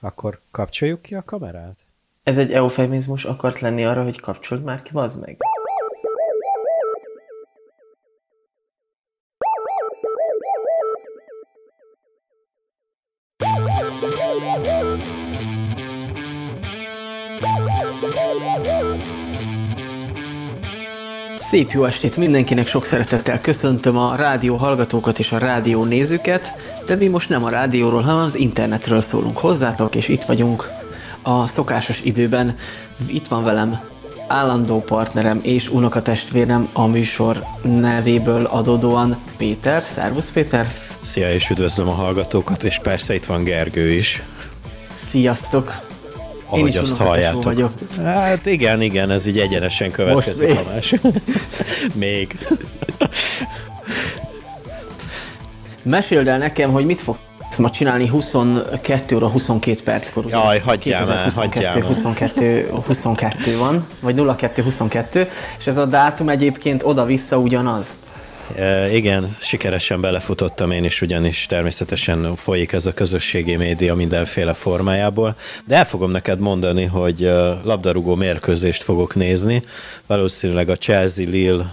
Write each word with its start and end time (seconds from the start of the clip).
Akkor 0.00 0.40
kapcsoljuk 0.50 1.02
ki 1.02 1.14
a 1.14 1.22
kamerát? 1.24 1.86
Ez 2.22 2.38
egy 2.38 2.52
eufemizmus 2.52 3.24
akart 3.24 3.58
lenni 3.58 3.84
arra, 3.84 4.02
hogy 4.02 4.20
kapcsold 4.20 4.62
már 4.62 4.82
ki, 4.82 4.92
bazd 4.92 5.20
meg. 5.20 5.36
Szép 21.48 21.70
jó 21.70 21.84
estét 21.84 22.16
mindenkinek, 22.16 22.66
sok 22.66 22.84
szeretettel 22.84 23.40
köszöntöm 23.40 23.96
a 23.96 24.16
rádió 24.16 24.56
hallgatókat 24.56 25.18
és 25.18 25.32
a 25.32 25.38
rádió 25.38 25.84
nézőket, 25.84 26.54
de 26.86 26.94
mi 26.94 27.06
most 27.06 27.28
nem 27.28 27.44
a 27.44 27.48
rádióról, 27.48 28.00
hanem 28.00 28.24
az 28.24 28.34
internetről 28.34 29.00
szólunk 29.00 29.38
hozzátok, 29.38 29.94
és 29.94 30.08
itt 30.08 30.22
vagyunk 30.22 30.70
a 31.22 31.46
szokásos 31.46 32.00
időben. 32.00 32.56
Itt 33.06 33.28
van 33.28 33.44
velem 33.44 33.80
állandó 34.26 34.80
partnerem 34.80 35.40
és 35.42 35.68
unokatestvérem 35.68 36.68
a 36.72 36.86
műsor 36.86 37.44
nevéből 37.62 38.44
adódóan 38.44 39.16
Péter. 39.36 39.82
Szervusz 39.82 40.30
Péter! 40.30 40.72
Szia, 41.00 41.32
és 41.32 41.50
üdvözlöm 41.50 41.88
a 41.88 41.92
hallgatókat, 41.92 42.64
és 42.64 42.78
persze 42.82 43.14
itt 43.14 43.26
van 43.26 43.44
Gergő 43.44 43.90
is. 43.90 44.22
Sziasztok! 44.94 45.87
Ahogy 46.48 46.60
Én 46.60 46.66
is 46.66 46.76
azt 46.76 46.96
halljátok. 46.96 47.42
Vagyok. 47.42 47.72
Hát 48.02 48.46
igen, 48.46 48.80
igen, 48.82 49.10
ez 49.10 49.26
így 49.26 49.38
egyenesen 49.38 49.90
következik 49.90 50.58
a 50.58 50.62
más. 50.74 50.94
még. 51.94 52.38
Meséld 55.82 56.28
el 56.28 56.38
nekem, 56.38 56.70
hogy 56.70 56.84
mit 56.84 57.00
fog 57.00 57.16
ma 57.58 57.70
csinálni 57.70 58.06
22 58.06 59.16
óra 59.16 59.28
22 59.28 59.82
perckor. 59.84 60.24
Jaj, 60.28 60.58
hagyjál 60.58 61.06
már, 61.06 61.32
hagyjál 61.32 61.80
22, 61.80 62.68
22 62.86 63.56
van, 63.58 63.86
vagy 64.00 64.18
02 64.18 64.62
22, 64.62 65.28
és 65.58 65.66
ez 65.66 65.76
a 65.76 65.84
dátum 65.84 66.28
egyébként 66.28 66.82
oda-vissza 66.82 67.38
ugyanaz. 67.38 67.94
E, 68.56 68.94
igen, 68.94 69.26
sikeresen 69.40 70.00
belefutottam 70.00 70.70
én 70.70 70.84
is, 70.84 71.00
ugyanis 71.00 71.46
természetesen 71.46 72.36
folyik 72.36 72.72
ez 72.72 72.86
a 72.86 72.94
közösségi 72.94 73.56
média 73.56 73.94
mindenféle 73.94 74.54
formájából, 74.54 75.36
de 75.64 75.76
el 75.76 75.86
fogom 75.86 76.10
neked 76.10 76.38
mondani, 76.38 76.84
hogy 76.84 77.20
labdarúgó 77.62 78.14
mérkőzést 78.14 78.82
fogok 78.82 79.14
nézni, 79.14 79.62
valószínűleg 80.06 80.68
a 80.68 80.76
Chelsea-Lille 80.76 81.72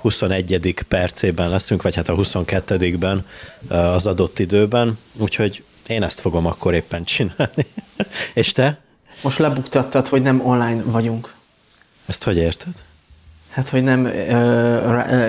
21. 0.00 0.84
percében 0.88 1.48
leszünk, 1.48 1.82
vagy 1.82 1.94
hát 1.94 2.08
a 2.08 2.14
22-ben 2.14 3.26
az 3.68 4.06
adott 4.06 4.38
időben, 4.38 4.98
úgyhogy 5.18 5.62
én 5.86 6.02
ezt 6.02 6.20
fogom 6.20 6.46
akkor 6.46 6.74
éppen 6.74 7.04
csinálni. 7.04 7.66
És 8.34 8.52
te? 8.52 8.78
Most 9.22 9.38
lebuktattad, 9.38 10.08
hogy 10.08 10.22
nem 10.22 10.46
online 10.46 10.82
vagyunk. 10.82 11.34
Ezt 12.06 12.22
hogy 12.22 12.36
érted? 12.36 12.72
Hát, 13.58 13.68
hogy 13.68 13.82
nem 13.82 14.04
uh, 14.04 14.10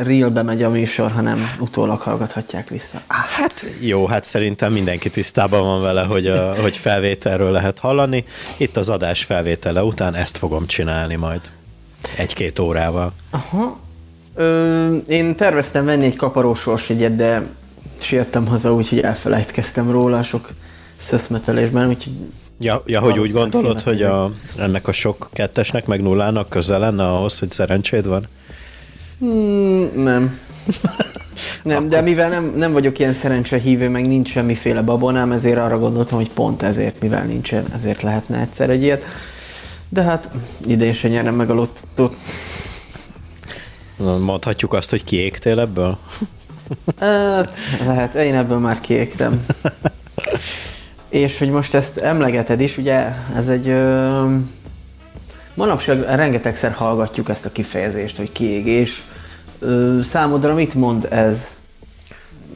realbe 0.03 0.41
megy 0.41 0.63
a 0.63 0.69
műsor, 0.69 1.11
hanem 1.11 1.55
utólag 1.59 1.99
hallgathatják 1.99 2.69
vissza. 2.69 3.01
Hát 3.07 3.65
jó, 3.81 4.07
hát 4.07 4.23
szerintem 4.23 4.73
mindenki 4.73 5.09
tisztában 5.09 5.61
van 5.61 5.81
vele, 5.81 6.03
hogy, 6.03 6.27
a, 6.27 6.53
hogy 6.61 6.77
felvételről 6.77 7.51
lehet 7.51 7.79
hallani. 7.79 8.25
Itt 8.57 8.77
az 8.77 8.89
adás 8.89 9.23
felvétele 9.23 9.83
után 9.83 10.15
ezt 10.15 10.37
fogom 10.37 10.65
csinálni 10.65 11.15
majd. 11.15 11.41
Egy-két 12.17 12.59
órával. 12.59 13.13
Aha. 13.29 13.79
Ö, 14.35 14.95
én 14.95 15.35
terveztem 15.35 15.85
venni 15.85 16.05
egy 16.05 16.15
kaparós 16.15 16.89
egyet, 16.89 17.15
de 17.15 17.45
siettem 17.99 18.47
haza, 18.47 18.73
úgyhogy 18.73 18.99
elfelejtkeztem 18.99 19.91
róla 19.91 20.23
sok 20.23 20.49
szöszmetelésben, 20.95 21.87
úgyhogy 21.87 22.13
Ja, 22.61 22.81
ja 22.85 22.99
hogy 22.99 23.19
úgy 23.19 23.31
gondolod, 23.31 23.81
hogy 23.81 24.01
a, 24.01 24.31
ennek 24.57 24.87
a 24.87 24.91
sok 24.91 25.29
kettesnek 25.33 25.85
meg 25.85 26.01
nullának 26.01 26.49
köze 26.49 26.77
lenne 26.77 27.07
ahhoz, 27.07 27.39
hogy 27.39 27.49
szerencséd 27.49 28.07
van? 28.07 28.27
Hmm, 29.19 29.91
nem. 29.95 30.39
nem, 31.63 31.77
Akkor... 31.77 31.89
de 31.89 32.01
mivel 32.01 32.29
nem, 32.29 32.53
nem 32.55 32.71
vagyok 32.71 32.99
ilyen 32.99 33.13
szerencsehívő, 33.13 33.89
meg 33.89 34.07
nincs 34.07 34.29
semmiféle 34.29 34.81
babonám, 34.81 35.31
ezért 35.31 35.57
arra 35.57 35.79
gondoltam, 35.79 36.17
hogy 36.17 36.29
pont 36.29 36.63
ezért, 36.63 37.01
mivel 37.01 37.23
nincsen, 37.23 37.65
ezért 37.75 38.01
lehetne 38.01 38.39
egyszer 38.39 38.69
egy 38.69 38.83
ilyet. 38.83 39.05
De 39.89 40.01
hát 40.01 40.29
idén 40.65 40.93
se 40.93 41.07
nyerem 41.07 41.35
meg 41.35 41.49
a 41.49 41.53
lottót. 41.53 42.15
Mondhatjuk 43.97 44.73
azt, 44.73 44.89
hogy 44.89 45.03
kiégtél 45.03 45.59
ebből? 45.59 45.97
Hát, 46.99 47.55
lehet, 47.85 48.15
én 48.15 48.35
ebből 48.35 48.57
már 48.57 48.79
kiégtem. 48.79 49.45
És 51.09 51.37
hogy 51.37 51.49
most 51.49 51.73
ezt 51.73 51.97
emlegeted 51.97 52.61
is, 52.61 52.77
ugye 52.77 53.13
ez 53.35 53.47
egy... 53.47 53.67
Ö, 53.67 54.35
manapság 55.53 56.01
rengetegszer 56.01 56.71
hallgatjuk 56.71 57.29
ezt 57.29 57.45
a 57.45 57.51
kifejezést, 57.51 58.17
hogy 58.17 58.31
kiégés. 58.31 59.03
Ö, 59.59 59.99
számodra 60.03 60.53
mit 60.53 60.73
mond 60.73 61.07
ez? 61.09 61.47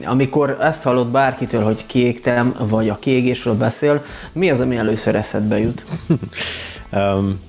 Amikor 0.03 0.57
ezt 0.61 0.83
hallod 0.83 1.07
bárkitől, 1.07 1.63
hogy 1.63 1.85
kiégtem, 1.85 2.55
vagy 2.59 2.89
a 2.89 2.99
kiégésről 2.99 3.53
beszél, 3.53 4.05
mi 4.31 4.49
az, 4.49 4.59
ami 4.59 4.75
először 4.75 5.15
eszedbe 5.15 5.59
jut? 5.59 5.83
um, 6.91 7.39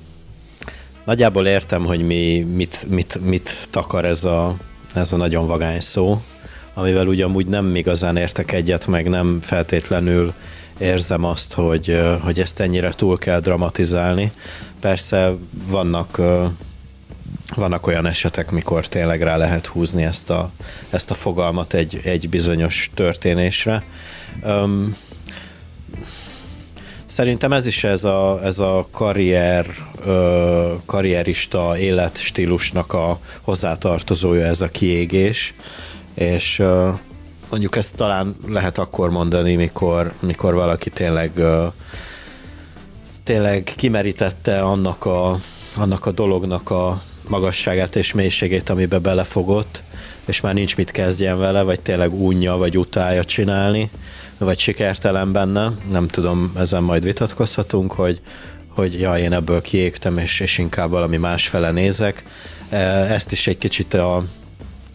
nagyjából 1.04 1.46
értem, 1.46 1.84
hogy 1.84 2.06
mi, 2.06 2.46
mit, 2.54 2.86
mit, 2.88 3.18
mit 3.24 3.50
takar 3.70 4.04
ez 4.04 4.24
a, 4.24 4.54
ez 4.94 5.12
a 5.12 5.16
nagyon 5.16 5.46
vagány 5.46 5.80
szó, 5.80 6.20
amivel 6.74 7.06
ugyanúgy 7.06 7.46
nem 7.46 7.76
igazán 7.76 8.16
értek 8.16 8.52
egyet, 8.52 8.86
meg 8.86 9.08
nem 9.08 9.38
feltétlenül 9.40 10.32
érzem 10.78 11.24
azt, 11.24 11.52
hogy, 11.52 12.00
hogy 12.20 12.40
ezt 12.40 12.60
ennyire 12.60 12.90
túl 12.90 13.18
kell 13.18 13.40
dramatizálni. 13.40 14.30
Persze 14.80 15.34
vannak 15.66 16.20
vannak 17.54 17.86
olyan 17.86 18.06
esetek, 18.06 18.50
mikor 18.50 18.86
tényleg 18.86 19.22
rá 19.22 19.36
lehet 19.36 19.66
húzni 19.66 20.02
ezt 20.02 20.30
a, 20.30 20.50
ezt 20.90 21.10
a 21.10 21.14
fogalmat 21.14 21.74
egy, 21.74 22.00
egy 22.04 22.28
bizonyos 22.28 22.90
történésre. 22.94 23.82
Um, 24.44 24.96
szerintem 27.06 27.52
ez 27.52 27.66
is 27.66 27.84
ez 27.84 28.04
a, 28.04 28.40
ez 28.42 28.58
a 28.58 28.88
karrier, 28.90 29.66
karrierista 30.86 31.78
életstílusnak 31.78 32.92
a 32.92 33.18
hozzátartozója, 33.40 34.46
ez 34.46 34.60
a 34.60 34.68
kiégés, 34.68 35.54
és 36.14 36.62
mondjuk 37.54 37.76
ezt 37.76 37.96
talán 37.96 38.36
lehet 38.46 38.78
akkor 38.78 39.10
mondani, 39.10 39.54
mikor, 39.54 40.12
mikor 40.20 40.54
valaki 40.54 40.90
tényleg 40.90 41.40
tényleg 43.24 43.72
kimerítette 43.76 44.60
annak 44.62 45.04
a, 45.04 45.38
annak 45.76 46.06
a 46.06 46.10
dolognak 46.10 46.70
a 46.70 47.02
magasságát 47.28 47.96
és 47.96 48.12
mélységét, 48.12 48.70
amiben 48.70 49.02
belefogott, 49.02 49.82
és 50.24 50.40
már 50.40 50.54
nincs 50.54 50.76
mit 50.76 50.90
kezdjen 50.90 51.38
vele, 51.38 51.62
vagy 51.62 51.80
tényleg 51.80 52.12
unja, 52.12 52.56
vagy 52.56 52.78
utálja 52.78 53.24
csinálni, 53.24 53.90
vagy 54.38 54.58
sikertelen 54.58 55.32
benne. 55.32 55.72
Nem 55.90 56.08
tudom, 56.08 56.52
ezen 56.56 56.82
majd 56.82 57.04
vitatkozhatunk, 57.04 57.92
hogy, 57.92 58.20
hogy 58.68 59.00
ja, 59.00 59.18
én 59.18 59.32
ebből 59.32 59.60
kiégtem, 59.60 60.18
és, 60.18 60.40
és 60.40 60.58
inkább 60.58 60.90
valami 60.90 61.16
másfele 61.16 61.70
nézek. 61.70 62.24
Ezt 63.08 63.32
is 63.32 63.46
egy 63.46 63.58
kicsit 63.58 63.94
a, 63.94 64.24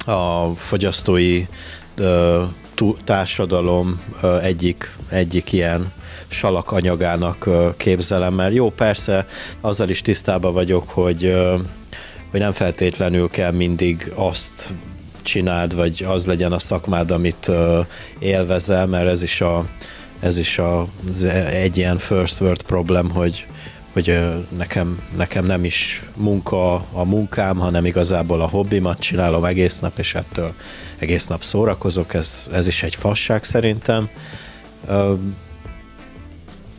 a 0.06 0.54
fogyasztói 0.56 1.46
társadalom 3.04 4.02
egyik, 4.42 4.96
egyik 5.10 5.52
ilyen 5.52 5.92
salakanyagának 6.28 7.50
képzelem, 7.78 8.34
mert 8.34 8.54
jó, 8.54 8.70
persze 8.70 9.26
azzal 9.62 9.90
is 9.90 10.02
tisztában 10.02 10.54
vagyok, 10.54 10.90
hogy, 10.90 11.36
hogy 12.32 12.40
nem 12.40 12.52
feltétlenül 12.52 13.30
kell 13.30 13.52
mindig 13.52 14.12
azt 14.16 14.70
csináld, 15.22 15.76
vagy 15.76 16.06
az 16.08 16.26
legyen 16.26 16.52
a 16.52 16.60
szakmád, 16.60 17.12
amit 17.12 17.52
élvezel, 18.20 18.88
mert 18.88 19.08
ez 19.08 19.22
is, 19.22 19.42
a, 19.42 19.66
ez 20.20 20.38
is 20.38 20.58
a, 20.58 20.88
egy 21.52 21.78
ilyen 21.78 21.98
first 21.98 22.42
world 22.42 22.62
problem, 22.62 23.10
hogy, 23.10 23.48
hogy 24.04 24.20
nekem, 24.58 25.02
nekem 25.18 25.46
nem 25.46 25.64
is 25.64 26.04
munka 26.16 26.74
a 26.74 27.04
munkám, 27.04 27.58
hanem 27.58 27.86
igazából 27.86 28.42
a 28.42 28.48
hobbimat 28.48 29.00
csinálom 29.00 29.46
egész 29.46 29.80
nap, 29.80 30.00
és 30.00 30.16
ettől 30.16 30.54
egész 30.98 31.28
nap 31.28 31.44
szórakozok, 31.44 32.14
ez, 32.14 32.50
ez 32.54 32.68
is 32.68 32.84
egy 32.84 32.96
fasság 32.96 33.44
szerintem. 33.44 34.10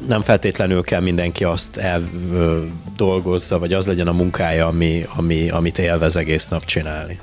Nem 0.08 0.20
feltétlenül 0.20 0.82
kell 0.82 1.00
mindenki 1.00 1.44
azt 1.44 1.76
eldolgozza, 1.76 3.58
vagy 3.58 3.72
az 3.72 3.86
legyen 3.86 4.08
a 4.08 4.12
munkája, 4.12 4.66
ami, 4.66 5.04
ami, 5.16 5.50
amit 5.50 5.78
élvez 5.78 6.16
egész 6.16 6.48
nap 6.48 6.64
csinálni. 6.64 7.20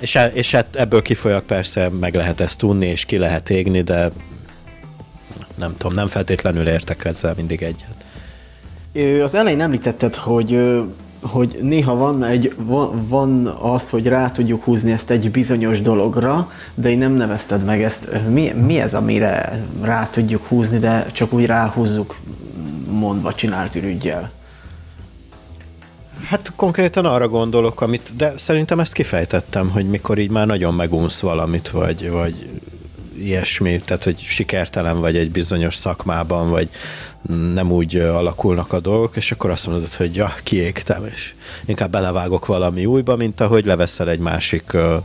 És, 0.00 0.14
e, 0.14 0.26
és 0.26 0.50
hát 0.50 0.76
ebből 0.76 1.02
kifolyak 1.02 1.46
persze 1.46 1.88
meg 1.88 2.14
lehet 2.14 2.40
ezt 2.40 2.58
tudni, 2.58 2.86
és 2.86 3.04
ki 3.04 3.18
lehet 3.18 3.50
égni, 3.50 3.82
de 3.82 4.10
nem 5.58 5.74
tudom, 5.74 5.92
nem 5.92 6.06
feltétlenül 6.06 6.68
értek 6.68 7.04
ezzel 7.04 7.34
mindig 7.36 7.62
egyet. 7.62 8.05
Az 9.22 9.34
elején 9.34 9.60
említetted, 9.60 10.14
hogy 10.14 10.60
hogy 11.20 11.58
néha 11.62 11.96
van, 11.96 12.24
egy, 12.24 12.54
van, 13.08 13.46
az, 13.46 13.88
hogy 13.88 14.06
rá 14.06 14.30
tudjuk 14.30 14.64
húzni 14.64 14.92
ezt 14.92 15.10
egy 15.10 15.30
bizonyos 15.30 15.80
dologra, 15.80 16.50
de 16.74 16.90
én 16.90 16.98
nem 16.98 17.12
nevezted 17.12 17.64
meg 17.64 17.82
ezt. 17.82 18.10
Mi, 18.28 18.52
mi 18.66 18.80
ez, 18.80 18.94
amire 18.94 19.62
rá 19.82 20.06
tudjuk 20.06 20.46
húzni, 20.46 20.78
de 20.78 21.06
csak 21.12 21.32
úgy 21.32 21.46
ráhúzzuk 21.46 22.16
mondva 22.90 23.34
csinált 23.34 23.74
ürügyjel? 23.74 24.30
Hát 26.28 26.52
konkrétan 26.56 27.04
arra 27.04 27.28
gondolok, 27.28 27.80
amit, 27.80 28.12
de 28.16 28.32
szerintem 28.36 28.80
ezt 28.80 28.92
kifejtettem, 28.92 29.70
hogy 29.70 29.88
mikor 29.88 30.18
így 30.18 30.30
már 30.30 30.46
nagyon 30.46 30.74
megunsz 30.74 31.20
valamit, 31.20 31.68
vagy, 31.68 32.10
vagy 32.10 32.48
ilyesmi, 33.18 33.80
tehát 33.84 34.04
hogy 34.04 34.18
sikertelen 34.18 35.00
vagy 35.00 35.16
egy 35.16 35.30
bizonyos 35.30 35.74
szakmában, 35.74 36.50
vagy 36.50 36.68
nem 37.54 37.72
úgy 37.72 37.96
alakulnak 37.96 38.72
a 38.72 38.80
dolgok, 38.80 39.16
és 39.16 39.32
akkor 39.32 39.50
azt 39.50 39.66
mondod, 39.66 39.92
hogy 39.92 40.16
ja, 40.16 40.34
kiégtem, 40.42 41.04
és 41.04 41.34
inkább 41.64 41.90
belevágok 41.90 42.46
valami 42.46 42.86
újba, 42.86 43.16
mint 43.16 43.40
ahogy 43.40 43.64
leveszel 43.64 44.10
egy 44.10 44.18
másik 44.18 44.70
uh, 44.74 45.02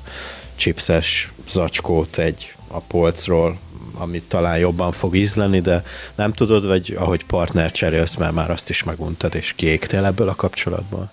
chipses 0.56 1.32
zacskót 1.50 2.18
egy 2.18 2.54
a 2.68 2.80
polcról, 2.80 3.58
amit 3.98 4.24
talán 4.24 4.58
jobban 4.58 4.92
fog 4.92 5.16
ízleni, 5.16 5.60
de 5.60 5.84
nem 6.16 6.34
tudod, 6.34 6.68
vagy 6.68 6.96
ahogy 7.00 7.26
partner 7.26 7.72
cserélsz, 7.72 8.16
mert 8.16 8.34
már 8.34 8.52
azt 8.52 8.70
is 8.70 8.84
meguntad, 8.84 9.36
és 9.36 9.54
kiégtél 9.54 10.06
ebből 10.06 10.30
a 10.30 10.36
kapcsolatból? 10.36 11.12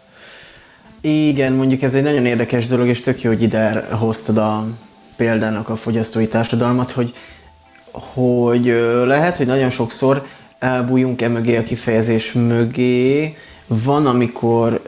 Igen, 1.01 1.53
mondjuk 1.53 1.83
ez 1.83 1.95
egy 1.95 2.03
nagyon 2.03 2.27
érdekes 2.27 2.67
dolog, 2.67 2.87
és 2.87 3.01
tök 3.01 3.23
jó, 3.23 3.31
hogy 3.31 3.43
ide 3.43 3.87
hoztad 3.91 4.39
a 4.39 4.67
példának 5.17 5.69
a 5.69 5.77
fogyasztói 5.77 6.29
társadalmat, 6.29 6.91
hogy, 6.91 7.15
hogy 7.91 8.65
lehet, 9.07 9.37
hogy 9.37 9.47
nagyon 9.47 9.71
sokszor 9.71 10.27
elbújunk 10.59 11.23
e 11.23 11.29
mögé 11.29 11.57
a 11.57 11.63
kifejezés 11.63 12.33
mögé, 12.33 13.37
van, 13.67 14.07
amikor 14.07 14.83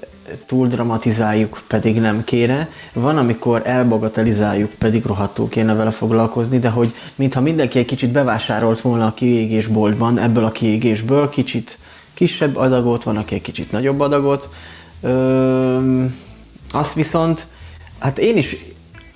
túl 0.47 0.67
dramatizáljuk, 0.67 1.63
pedig 1.67 2.01
nem 2.01 2.25
kéne, 2.25 2.69
van, 2.93 3.19
amikor 3.19 3.63
elbagatelizáljuk, 3.65 4.71
pedig 4.71 5.05
rohadtul 5.05 5.49
kéne 5.49 5.75
vele 5.75 5.91
foglalkozni, 5.91 6.59
de 6.59 6.69
hogy 6.69 6.95
mintha 7.15 7.41
mindenki 7.41 7.79
egy 7.79 7.85
kicsit 7.85 8.11
bevásárolt 8.11 8.81
volna 8.81 9.07
a 9.07 9.15
kiégésboltban, 9.15 10.19
ebből 10.19 10.45
a 10.45 10.53
kiégésből 10.53 11.29
kicsit 11.29 11.79
kisebb 12.15 12.57
adagot, 12.57 13.03
van, 13.03 13.17
aki 13.17 13.35
egy 13.35 13.43
kicsit 13.43 13.73
nagyobb 13.73 14.01
adagot. 14.01 14.49
Ö, 15.01 16.05
azt 16.73 16.95
viszont, 16.95 17.47
hát 17.99 18.19
én 18.19 18.37
is 18.37 18.57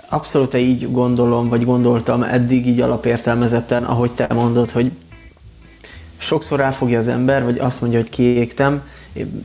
abszolút 0.09 0.55
így 0.55 0.93
gondolom, 0.93 1.49
vagy 1.49 1.65
gondoltam 1.65 2.23
eddig 2.23 2.67
így 2.67 2.81
alapértelmezetten, 2.81 3.85
ahogy 3.85 4.11
te 4.11 4.27
mondod, 4.35 4.71
hogy 4.71 4.91
sokszor 6.25 6.59
ráfogja 6.59 6.99
az 6.99 7.09
ember, 7.09 7.45
vagy 7.45 7.59
azt 7.59 7.81
mondja, 7.81 7.99
hogy 7.99 8.11
kiégtem, 8.11 8.83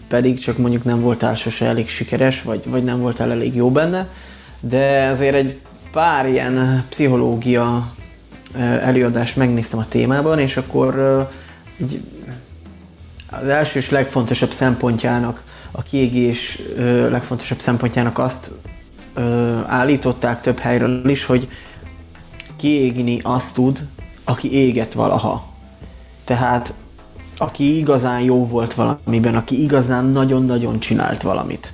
pedig 0.07 0.39
csak 0.39 0.57
mondjuk 0.57 0.83
nem 0.83 1.01
voltál 1.01 1.35
sose 1.35 1.65
elég 1.65 1.89
sikeres, 1.89 2.41
vagy, 2.41 2.61
vagy 2.65 2.83
nem 2.83 2.99
voltál 2.99 3.31
elég 3.31 3.55
jó 3.55 3.71
benne, 3.71 4.07
de 4.59 5.07
azért 5.07 5.35
egy 5.35 5.59
pár 5.91 6.27
ilyen 6.27 6.85
pszichológia 6.89 7.91
előadást 8.81 9.35
megnéztem 9.35 9.79
a 9.79 9.87
témában, 9.87 10.39
és 10.39 10.57
akkor 10.57 11.27
így 11.81 12.01
az 13.29 13.47
első 13.47 13.79
és 13.79 13.89
legfontosabb 13.89 14.51
szempontjának, 14.51 15.43
a 15.71 15.81
kiégés 15.81 16.61
legfontosabb 17.09 17.59
szempontjának 17.59 18.17
azt 18.17 18.51
állították 19.65 20.41
több 20.41 20.59
helyről 20.59 21.09
is, 21.09 21.25
hogy 21.25 21.47
kiégni 22.57 23.19
azt 23.21 23.53
tud, 23.53 23.85
aki 24.23 24.53
éget 24.53 24.93
valaha. 24.93 25.49
Tehát 26.29 26.73
aki 27.37 27.77
igazán 27.77 28.19
jó 28.19 28.47
volt 28.47 28.73
valamiben, 28.73 29.35
aki 29.35 29.63
igazán 29.63 30.05
nagyon-nagyon 30.05 30.79
csinált 30.79 31.21
valamit. 31.21 31.73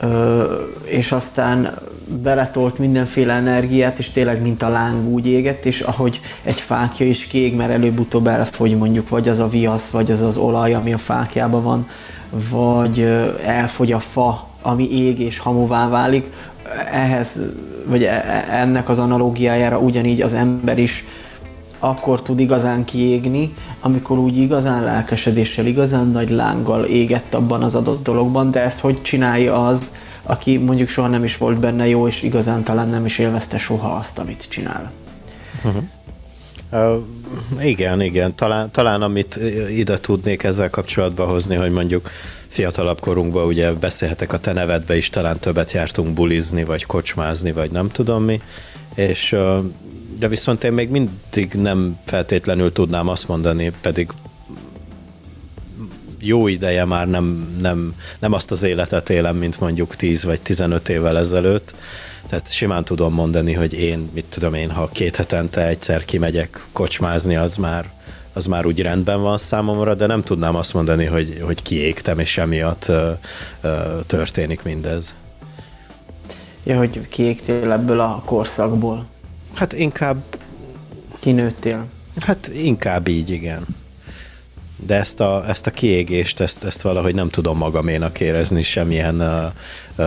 Ö, 0.00 0.44
és 0.84 1.12
aztán 1.12 1.78
beletolt 2.22 2.78
mindenféle 2.78 3.32
energiát, 3.32 3.98
és 3.98 4.10
tényleg 4.10 4.42
mint 4.42 4.62
a 4.62 4.68
láng 4.68 5.08
úgy 5.08 5.26
égett, 5.26 5.64
és 5.64 5.80
ahogy 5.80 6.20
egy 6.42 6.60
fákja 6.60 7.06
is 7.06 7.26
kiég, 7.26 7.54
mert 7.54 7.70
előbb-utóbb 7.70 8.26
elfogy 8.26 8.76
mondjuk, 8.76 9.08
vagy 9.08 9.28
az 9.28 9.38
a 9.38 9.48
viasz, 9.48 9.90
vagy 9.90 10.10
az 10.10 10.20
az 10.20 10.36
olaj, 10.36 10.74
ami 10.74 10.92
a 10.92 10.98
fákjában 10.98 11.62
van, 11.62 11.88
vagy 12.50 13.00
elfogy 13.44 13.92
a 13.92 14.00
fa, 14.00 14.48
ami 14.62 14.92
ég 14.92 15.20
és 15.20 15.38
hamuvá 15.38 15.88
válik, 15.88 16.30
ehhez, 16.92 17.40
vagy 17.84 18.04
e, 18.04 18.10
e, 18.10 18.46
ennek 18.50 18.88
az 18.88 18.98
analógiájára 18.98 19.78
ugyanígy 19.78 20.22
az 20.22 20.32
ember 20.32 20.78
is 20.78 21.04
akkor 21.78 22.22
tud 22.22 22.40
igazán 22.40 22.84
kiégni, 22.84 23.54
amikor 23.80 24.18
úgy 24.18 24.38
igazán 24.38 24.84
lelkesedéssel, 24.84 25.66
igazán 25.66 26.06
nagy 26.06 26.30
lánggal 26.30 26.84
égett 26.84 27.34
abban 27.34 27.62
az 27.62 27.74
adott 27.74 28.02
dologban, 28.02 28.50
de 28.50 28.60
ezt 28.60 28.80
hogy 28.80 29.02
csinálja 29.02 29.66
az, 29.66 29.92
aki 30.22 30.56
mondjuk 30.56 30.88
soha 30.88 31.08
nem 31.08 31.24
is 31.24 31.36
volt 31.36 31.58
benne 31.58 31.88
jó, 31.88 32.06
és 32.06 32.22
igazán 32.22 32.62
talán 32.62 32.88
nem 32.88 33.04
is 33.04 33.18
élvezte 33.18 33.58
soha 33.58 33.88
azt, 33.88 34.18
amit 34.18 34.46
csinál. 34.48 34.90
Uh-huh. 35.64 35.82
Uh, 36.72 37.66
igen, 37.66 38.00
igen. 38.00 38.34
Talán, 38.34 38.70
talán 38.70 39.02
amit 39.02 39.38
ide 39.70 39.96
tudnék 39.96 40.42
ezzel 40.42 40.70
kapcsolatban 40.70 41.28
hozni, 41.28 41.54
hogy 41.54 41.70
mondjuk 41.70 42.10
fiatalabb 42.48 43.00
korunkban 43.00 43.46
ugye 43.46 43.72
beszélhetek 43.72 44.32
a 44.32 44.38
te 44.38 44.52
nevedbe 44.52 44.96
is, 44.96 45.10
talán 45.10 45.38
többet 45.38 45.72
jártunk 45.72 46.14
bulizni, 46.14 46.64
vagy 46.64 46.86
kocsmázni, 46.86 47.52
vagy 47.52 47.70
nem 47.70 47.88
tudom 47.88 48.22
mi, 48.22 48.40
és 48.94 49.32
uh, 49.32 49.64
de 50.18 50.28
viszont 50.28 50.64
én 50.64 50.72
még 50.72 50.88
mindig 50.88 51.52
nem 51.52 51.98
feltétlenül 52.04 52.72
tudnám 52.72 53.08
azt 53.08 53.28
mondani, 53.28 53.72
pedig 53.80 54.12
jó 56.20 56.46
ideje 56.46 56.84
már 56.84 57.08
nem, 57.08 57.56
nem, 57.60 57.94
nem 58.18 58.32
azt 58.32 58.50
az 58.50 58.62
életet 58.62 59.10
élem, 59.10 59.36
mint 59.36 59.60
mondjuk 59.60 59.96
10 59.96 60.24
vagy 60.24 60.40
15 60.40 60.88
évvel 60.88 61.18
ezelőtt. 61.18 61.74
Tehát 62.26 62.52
simán 62.52 62.84
tudom 62.84 63.14
mondani, 63.14 63.52
hogy 63.52 63.72
én, 63.72 64.10
mit 64.14 64.24
tudom 64.24 64.54
én, 64.54 64.70
ha 64.70 64.88
két 64.92 65.16
hetente 65.16 65.66
egyszer 65.66 66.04
kimegyek 66.04 66.66
kocsmázni, 66.72 67.36
az 67.36 67.56
már, 67.56 67.90
az 68.32 68.46
már 68.46 68.66
úgy 68.66 68.80
rendben 68.80 69.20
van 69.20 69.38
számomra, 69.38 69.94
de 69.94 70.06
nem 70.06 70.22
tudnám 70.22 70.54
azt 70.54 70.74
mondani, 70.74 71.04
hogy, 71.04 71.40
hogy 71.42 71.62
kiégtem, 71.62 72.18
és 72.18 72.38
emiatt 72.38 72.88
ö, 72.88 73.10
ö, 73.60 73.98
történik 74.06 74.62
mindez. 74.62 75.14
Ja, 76.62 76.78
hogy 76.78 77.08
kiégtél 77.08 77.72
ebből 77.72 78.00
a 78.00 78.22
korszakból. 78.24 79.06
Hát 79.58 79.72
inkább... 79.72 80.22
Kinőttél? 81.20 81.86
Hát 82.20 82.50
inkább 82.54 83.08
így, 83.08 83.30
igen. 83.30 83.66
De 84.76 84.94
ezt 84.94 85.20
a, 85.20 85.44
ezt 85.48 85.66
a 85.66 85.70
kiégést, 85.70 86.40
ezt, 86.40 86.64
ezt 86.64 86.82
valahogy 86.82 87.14
nem 87.14 87.28
tudom 87.28 87.56
magaménak 87.56 88.20
érezni 88.20 88.62
semmilyen 88.62 89.20
uh, 89.20 90.06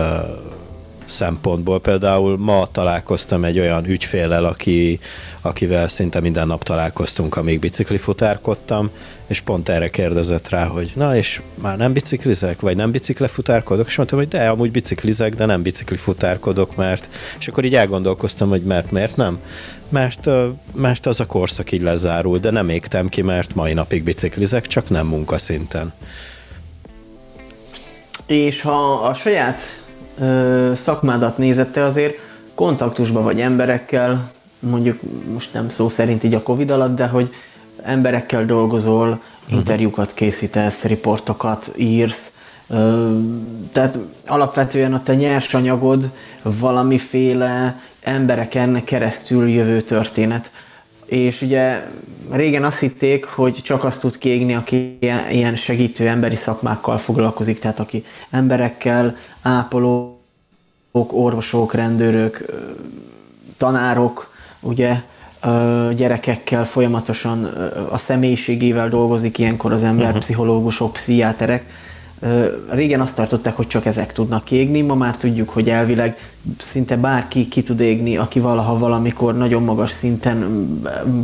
szempontból. 1.04 1.80
Például 1.80 2.38
ma 2.38 2.66
találkoztam 2.66 3.44
egy 3.44 3.58
olyan 3.58 3.86
ügyfélel, 3.86 4.44
aki, 4.44 5.00
akivel 5.40 5.88
szinte 5.88 6.20
minden 6.20 6.46
nap 6.46 6.62
találkoztunk, 6.62 7.36
amíg 7.36 7.58
biciklifutárkodtam, 7.58 8.90
és 9.32 9.40
pont 9.40 9.68
erre 9.68 9.88
kérdezett 9.88 10.48
rá, 10.48 10.66
hogy 10.66 10.92
na 10.94 11.16
és 11.16 11.42
már 11.62 11.76
nem 11.76 11.92
biciklizek, 11.92 12.60
vagy 12.60 12.76
nem 12.76 12.90
biciklifutárkodok, 12.90 13.86
és 13.86 13.96
mondtam, 13.96 14.18
hogy 14.18 14.28
de, 14.28 14.48
amúgy 14.48 14.70
biciklizek, 14.70 15.34
de 15.34 15.46
nem 15.46 15.62
biciklifutárkodok, 15.62 16.76
mert, 16.76 17.08
és 17.38 17.48
akkor 17.48 17.64
így 17.64 17.74
elgondolkoztam, 17.74 18.48
hogy 18.48 18.62
mert 18.62 18.90
miért 18.90 19.16
nem? 19.16 19.38
Mert, 19.88 20.28
mert 20.74 21.06
az 21.06 21.20
a 21.20 21.26
korszak 21.26 21.72
így 21.72 21.82
lezárul, 21.82 22.38
de 22.38 22.50
nem 22.50 22.68
égtem 22.68 23.08
ki, 23.08 23.22
mert 23.22 23.54
mai 23.54 23.72
napig 23.72 24.04
biciklizek, 24.04 24.66
csak 24.66 24.88
nem 24.88 25.06
munkaszinten. 25.06 25.92
És 28.26 28.60
ha 28.60 28.92
a 28.92 29.14
saját 29.14 29.60
ö, 30.18 30.70
szakmádat 30.74 31.38
nézette 31.38 31.84
azért 31.84 32.18
kontaktusban 32.54 33.24
vagy 33.24 33.40
emberekkel, 33.40 34.30
mondjuk 34.58 34.98
most 35.32 35.52
nem 35.52 35.68
szó 35.68 35.88
szerint 35.88 36.24
így 36.24 36.34
a 36.34 36.42
Covid 36.42 36.70
alatt, 36.70 36.96
de 36.96 37.06
hogy 37.06 37.30
emberekkel 37.82 38.44
dolgozol, 38.44 39.08
uh-huh. 39.08 39.58
interjúkat 39.58 40.14
készítesz, 40.14 40.84
riportokat 40.84 41.70
írsz, 41.76 42.32
tehát 43.72 43.98
alapvetően 44.26 44.94
a 44.94 45.02
te 45.02 45.14
nyersanyagod 45.14 46.10
valamiféle 46.42 47.80
embereken 48.00 48.84
keresztül 48.84 49.48
jövő 49.48 49.80
történet. 49.80 50.50
És 51.04 51.42
ugye 51.42 51.82
régen 52.30 52.64
azt 52.64 52.78
hitték, 52.78 53.24
hogy 53.24 53.54
csak 53.62 53.84
azt 53.84 54.00
tud 54.00 54.18
kiégni, 54.18 54.54
aki 54.54 54.98
ilyen 55.30 55.56
segítő 55.56 56.08
emberi 56.08 56.36
szakmákkal 56.36 56.98
foglalkozik, 56.98 57.58
tehát 57.58 57.80
aki 57.80 58.04
emberekkel, 58.30 59.16
ápolók, 59.42 60.18
orvosok, 60.92 61.74
rendőrök, 61.74 62.44
tanárok, 63.56 64.30
ugye 64.60 65.02
gyerekekkel 65.94 66.64
folyamatosan 66.64 67.44
a 67.90 67.98
személyiségével 67.98 68.88
dolgozik 68.88 69.38
ilyenkor 69.38 69.72
az 69.72 69.82
ember, 69.82 70.06
uh-huh. 70.06 70.20
pszichológusok, 70.20 70.92
pszichiáterek. 70.92 71.64
Régen 72.70 73.00
azt 73.00 73.16
tartották, 73.16 73.56
hogy 73.56 73.66
csak 73.66 73.86
ezek 73.86 74.12
tudnak 74.12 74.50
égni, 74.50 74.80
ma 74.80 74.94
már 74.94 75.16
tudjuk, 75.16 75.48
hogy 75.48 75.70
elvileg 75.70 76.16
szinte 76.58 76.96
bárki 76.96 77.48
ki 77.48 77.62
tud 77.62 77.80
égni, 77.80 78.16
aki 78.16 78.40
valaha 78.40 78.78
valamikor 78.78 79.36
nagyon 79.36 79.62
magas 79.62 79.90
szinten, 79.90 80.36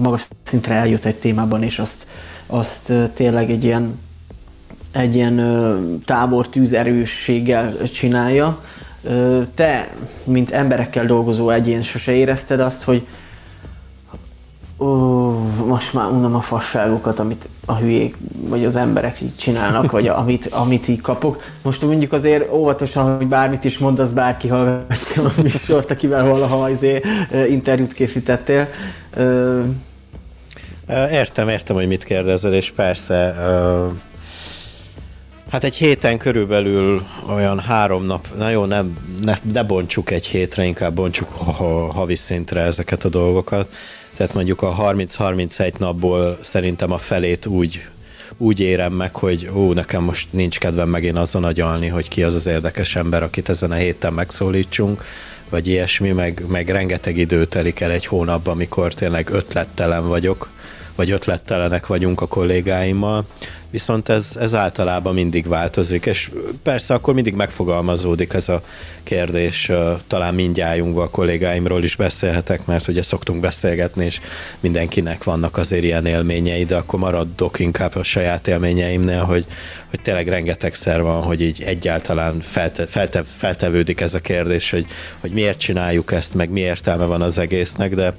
magas 0.02 0.28
szintre 0.42 0.74
eljut 0.74 1.04
egy 1.04 1.16
témában, 1.16 1.62
és 1.62 1.78
azt, 1.78 2.06
azt 2.46 2.92
tényleg 3.14 3.50
egy 3.50 3.64
ilyen 3.64 3.98
egy 4.92 5.14
ilyen 5.14 5.40
tábor 6.04 6.48
tűzerősséggel 6.48 7.76
csinálja. 7.92 8.62
Te, 9.54 9.88
mint 10.24 10.50
emberekkel 10.50 11.06
dolgozó 11.06 11.50
egyén 11.50 11.82
sose 11.82 12.12
érezted 12.12 12.60
azt, 12.60 12.82
hogy 12.82 13.06
ó, 14.78 14.86
most 15.66 15.92
már 15.92 16.10
unom 16.10 16.34
a 16.34 16.40
fasságokat, 16.40 17.18
amit 17.18 17.48
a 17.66 17.74
hülyék, 17.74 18.16
vagy 18.40 18.64
az 18.64 18.76
emberek 18.76 19.20
így 19.20 19.36
csinálnak, 19.36 19.90
vagy 19.90 20.08
amit, 20.08 20.46
amit 20.46 20.88
így 20.88 21.00
kapok. 21.00 21.42
Most 21.62 21.82
mondjuk 21.82 22.12
azért 22.12 22.52
óvatosan, 22.52 23.16
hogy 23.16 23.26
bármit 23.26 23.64
is 23.64 23.78
mondasz, 23.78 24.10
bárki 24.10 24.48
hallgatja 24.48 25.22
a 25.24 25.32
műsort, 25.42 25.90
akivel 25.90 26.26
valaha 26.26 26.64
azért 26.64 27.04
interjút 27.48 27.92
készítettél. 27.92 28.68
Értem, 31.10 31.48
értem, 31.48 31.76
hogy 31.76 31.86
mit 31.86 32.04
kérdezel, 32.04 32.54
és 32.54 32.70
persze 32.70 33.34
Hát 35.50 35.64
egy 35.64 35.76
héten 35.76 36.18
körülbelül 36.18 37.02
olyan 37.28 37.58
három 37.58 38.04
nap, 38.04 38.28
na 38.36 38.50
jó, 38.50 38.64
nem, 38.64 38.98
ne, 39.22 39.34
ne 39.52 39.62
bontsuk 39.62 40.10
egy 40.10 40.26
hétre, 40.26 40.64
inkább 40.64 40.94
bontsuk 40.94 41.28
ha, 41.30 41.92
havi 41.92 42.16
szintre 42.16 42.60
ezeket 42.60 43.04
a 43.04 43.08
dolgokat. 43.08 43.68
Tehát 44.18 44.34
mondjuk 44.34 44.62
a 44.62 44.76
30-31 44.76 45.78
napból 45.78 46.38
szerintem 46.40 46.92
a 46.92 46.98
felét 46.98 47.46
úgy, 47.46 47.88
úgy 48.36 48.60
érem 48.60 48.92
meg, 48.92 49.14
hogy 49.16 49.50
ó, 49.54 49.72
nekem 49.72 50.02
most 50.02 50.28
nincs 50.30 50.58
kedvem 50.58 50.88
megint 50.88 51.16
azon 51.16 51.44
agyalni, 51.44 51.86
hogy 51.86 52.08
ki 52.08 52.22
az 52.22 52.34
az 52.34 52.46
érdekes 52.46 52.96
ember, 52.96 53.22
akit 53.22 53.48
ezen 53.48 53.70
a 53.70 53.74
héten 53.74 54.12
megszólítsunk, 54.12 55.04
vagy 55.48 55.66
ilyesmi, 55.66 56.12
meg, 56.12 56.42
meg 56.48 56.68
rengeteg 56.68 57.16
idő 57.16 57.44
telik 57.44 57.80
el 57.80 57.90
egy 57.90 58.06
hónapban, 58.06 58.54
amikor 58.54 58.94
tényleg 58.94 59.30
ötlettelen 59.30 60.08
vagyok, 60.08 60.50
vagy 60.98 61.10
ötlettelenek 61.10 61.86
vagyunk 61.86 62.20
a 62.20 62.26
kollégáimmal, 62.26 63.24
viszont 63.70 64.08
ez, 64.08 64.36
ez 64.40 64.54
általában 64.54 65.14
mindig 65.14 65.48
változik, 65.48 66.06
és 66.06 66.30
persze 66.62 66.94
akkor 66.94 67.14
mindig 67.14 67.34
megfogalmazódik 67.34 68.32
ez 68.32 68.48
a 68.48 68.62
kérdés, 69.02 69.72
talán 70.06 70.34
mindjájunkban 70.34 71.06
a 71.06 71.10
kollégáimról 71.10 71.82
is 71.82 71.96
beszélhetek, 71.96 72.66
mert 72.66 72.88
ugye 72.88 73.02
szoktunk 73.02 73.40
beszélgetni, 73.40 74.04
és 74.04 74.20
mindenkinek 74.60 75.24
vannak 75.24 75.56
azért 75.56 75.84
ilyen 75.84 76.06
élményei, 76.06 76.64
de 76.64 76.76
akkor 76.76 76.98
maradok 76.98 77.58
inkább 77.58 77.96
a 77.96 78.02
saját 78.02 78.48
élményeimnél, 78.48 79.24
hogy, 79.24 79.46
hogy 79.90 80.00
tényleg 80.00 80.28
rengetegszer 80.28 81.02
van, 81.02 81.22
hogy 81.22 81.40
így 81.40 81.62
egyáltalán 81.62 82.40
felte, 82.40 82.86
felte, 82.86 83.22
feltevődik 83.22 84.00
ez 84.00 84.14
a 84.14 84.20
kérdés, 84.20 84.70
hogy, 84.70 84.86
hogy 85.20 85.30
miért 85.30 85.58
csináljuk 85.58 86.12
ezt, 86.12 86.34
meg 86.34 86.50
mi 86.50 86.60
értelme 86.60 87.04
van 87.04 87.22
az 87.22 87.38
egésznek, 87.38 87.94
de 87.94 88.14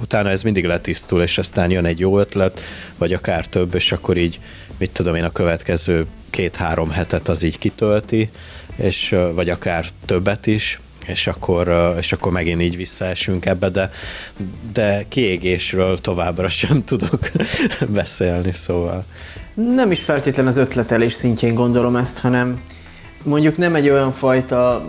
utána 0.00 0.30
ez 0.30 0.42
mindig 0.42 0.64
letisztul, 0.64 1.22
és 1.22 1.38
aztán 1.38 1.70
jön 1.70 1.84
egy 1.84 1.98
jó 1.98 2.18
ötlet, 2.18 2.60
vagy 2.98 3.12
akár 3.12 3.46
több, 3.46 3.74
és 3.74 3.92
akkor 3.92 4.16
így, 4.16 4.40
mit 4.78 4.90
tudom 4.90 5.14
én, 5.14 5.24
a 5.24 5.32
következő 5.32 6.06
két-három 6.30 6.90
hetet 6.90 7.28
az 7.28 7.42
így 7.42 7.58
kitölti, 7.58 8.30
és, 8.76 9.14
vagy 9.34 9.50
akár 9.50 9.84
többet 10.06 10.46
is, 10.46 10.80
és 11.06 11.26
akkor, 11.26 11.94
és 11.98 12.12
akkor 12.12 12.32
megint 12.32 12.62
így 12.62 12.76
visszaesünk 12.76 13.46
ebbe, 13.46 13.68
de, 13.68 13.90
de 14.72 15.04
kiégésről 15.08 16.00
továbbra 16.00 16.48
sem 16.48 16.84
tudok 16.84 17.18
beszélni, 17.88 18.52
szóval. 18.52 19.04
Nem 19.54 19.90
is 19.90 20.00
feltétlen 20.00 20.46
az 20.46 20.56
ötletelés 20.56 21.12
szintjén 21.12 21.54
gondolom 21.54 21.96
ezt, 21.96 22.18
hanem 22.18 22.60
mondjuk 23.22 23.56
nem 23.56 23.74
egy 23.74 23.88
olyan 23.88 24.12
fajta 24.12 24.88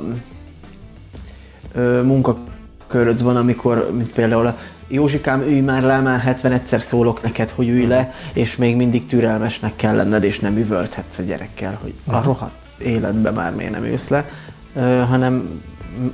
munkaköröd 2.04 3.24
van, 3.24 3.36
amikor, 3.36 3.92
mint 3.92 4.12
például 4.12 4.48
a 4.48 4.58
Józsikám, 4.88 5.42
ülj 5.42 5.60
már 5.60 5.84
le, 5.84 6.00
már 6.00 6.20
70 6.20 6.52
egyszer 6.52 6.82
szólok 6.82 7.22
neked, 7.24 7.50
hogy 7.50 7.70
ülj 7.70 7.86
le, 7.86 8.14
és 8.34 8.56
még 8.56 8.76
mindig 8.76 9.06
türelmesnek 9.06 9.76
kell 9.76 9.96
lenned, 9.96 10.24
és 10.24 10.40
nem 10.40 10.58
üvölthetsz 10.58 11.18
a 11.18 11.24
gyerekkel, 11.24 11.80
hogy 11.82 11.94
a 12.06 12.22
rohadt 12.22 12.56
életbe 12.78 13.32
már 13.32 13.56
miért 13.56 13.72
nem 13.72 13.84
ülsz 13.84 14.08
le, 14.08 14.30
hanem 15.08 15.62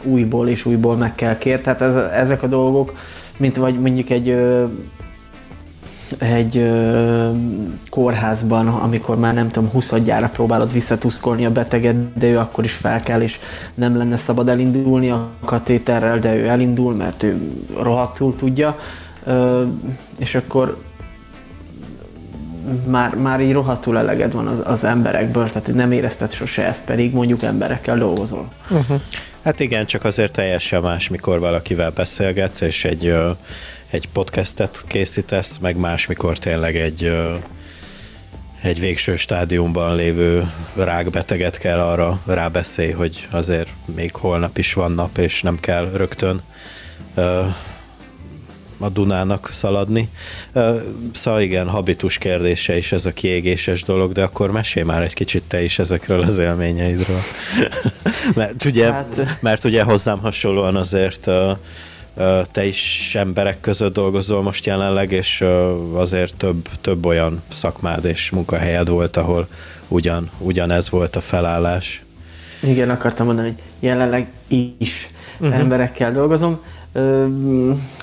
újból 0.04 0.50
és 0.50 0.66
újból 0.66 0.96
meg 0.96 1.16
kell 1.16 1.38
kér. 1.38 1.62
Tehát 1.62 1.82
ez, 1.82 1.96
ezek 1.96 2.44
a 2.44 2.48
dolgok, 2.48 2.94
mint 3.38 3.56
vagy 3.56 3.80
mondjuk 3.80 4.10
egy 4.10 4.38
egy 6.18 6.58
ö, 6.58 7.30
kórházban, 7.90 8.68
amikor 8.68 9.18
már 9.18 9.34
nem 9.34 9.50
tudom, 9.50 9.70
20 9.70 9.94
próbálod 10.34 10.74
visszatuszkolni 10.74 11.46
a 11.46 11.52
beteget, 11.52 12.18
de 12.18 12.28
ő 12.28 12.38
akkor 12.38 12.64
is 12.64 12.74
fel 12.74 13.00
kell, 13.00 13.22
és 13.22 13.40
nem 13.74 13.98
lenne 13.98 14.18
szabad 14.18 14.50
elindulni 14.50 15.10
a 15.10 15.30
katéterrel, 15.46 16.20
de 16.20 16.36
ő 16.36 16.48
elindul, 16.48 16.94
mert 16.94 17.24
ő 17.24 17.52
rohadtul 17.78 18.36
tudja, 18.36 18.80
ö, 19.24 19.64
és 20.18 20.36
akkor 20.36 20.78
már, 22.86 23.16
már 23.16 23.42
így 23.42 23.54
rohadtul 23.54 23.98
eleged 23.98 24.34
van 24.34 24.48
az, 24.48 24.62
az 24.66 24.84
emberekből, 24.84 25.50
tehát 25.50 25.74
nem 25.74 25.92
érezted 25.92 26.32
sose 26.32 26.66
ezt, 26.66 26.86
pedig 26.86 27.14
mondjuk 27.14 27.44
emberekkel 27.44 27.98
dolgozol. 27.98 28.52
Uh-huh. 28.70 29.02
Hát 29.44 29.60
igen, 29.60 29.86
csak 29.86 30.04
azért 30.04 30.34
teljesen 30.34 30.82
más, 30.82 31.10
mikor 31.10 31.40
valakivel 31.40 31.92
beszélgetsz, 31.92 32.62
és 32.62 32.86
egy 32.86 33.14
egy 33.92 34.10
podcastet 34.10 34.84
készítesz, 34.88 35.58
meg 35.58 35.78
más, 35.78 36.08
mikor 36.08 36.38
tényleg 36.38 36.76
egy, 36.76 37.12
egy 38.62 38.80
végső 38.80 39.16
stádiumban 39.16 39.96
lévő 39.96 40.52
rákbeteget 40.76 41.58
kell 41.58 41.80
arra 41.80 42.22
rábeszélni, 42.26 42.92
hogy 42.92 43.28
azért 43.32 43.70
még 43.96 44.16
holnap 44.16 44.58
is 44.58 44.74
van 44.74 44.92
nap, 44.92 45.18
és 45.18 45.42
nem 45.42 45.60
kell 45.60 45.92
rögtön 45.94 46.42
a 48.78 48.90
Dunának 48.90 49.50
szaladni. 49.52 50.10
Szóval 51.14 51.42
igen, 51.42 51.70
habitus 51.70 52.18
kérdése 52.18 52.78
is 52.78 52.92
ez 52.92 53.06
a 53.06 53.12
kiégéses 53.12 53.84
dolog, 53.84 54.12
de 54.12 54.24
akkor 54.24 54.52
mesélj 54.52 54.86
már 54.86 55.02
egy 55.02 55.14
kicsit 55.14 55.44
te 55.44 55.64
is 55.64 55.80
ezekről 55.80 56.22
az 56.22 56.38
élményeidről. 56.38 57.22
mert, 58.36 58.66
ugye, 58.66 58.92
hát... 58.92 59.38
mert 59.42 59.64
ugye 59.64 59.84
hozzám 59.84 60.20
hasonlóan 60.20 60.76
azért 60.76 61.30
te 62.52 62.66
is 62.66 63.16
emberek 63.16 63.60
között 63.60 63.94
dolgozol 63.94 64.42
most 64.42 64.66
jelenleg, 64.66 65.12
és 65.12 65.44
azért 65.94 66.36
több, 66.36 66.70
több 66.82 67.06
olyan 67.06 67.42
szakmád 67.52 68.06
és 68.06 68.30
munkahelyed 68.30 68.90
volt, 68.90 69.18
ahol 69.18 69.48
ugyan, 69.88 70.30
ugyanez 70.38 70.90
volt 70.90 71.16
a 71.16 71.22
felállás. 71.22 72.04
Igen, 72.64 72.90
akartam 72.90 73.26
mondani, 73.26 73.48
hogy 73.48 73.58
jelenleg 73.80 74.28
is 74.78 75.10
uh-huh. 75.40 75.60
emberekkel 75.60 76.12
dolgozom. 76.12 76.60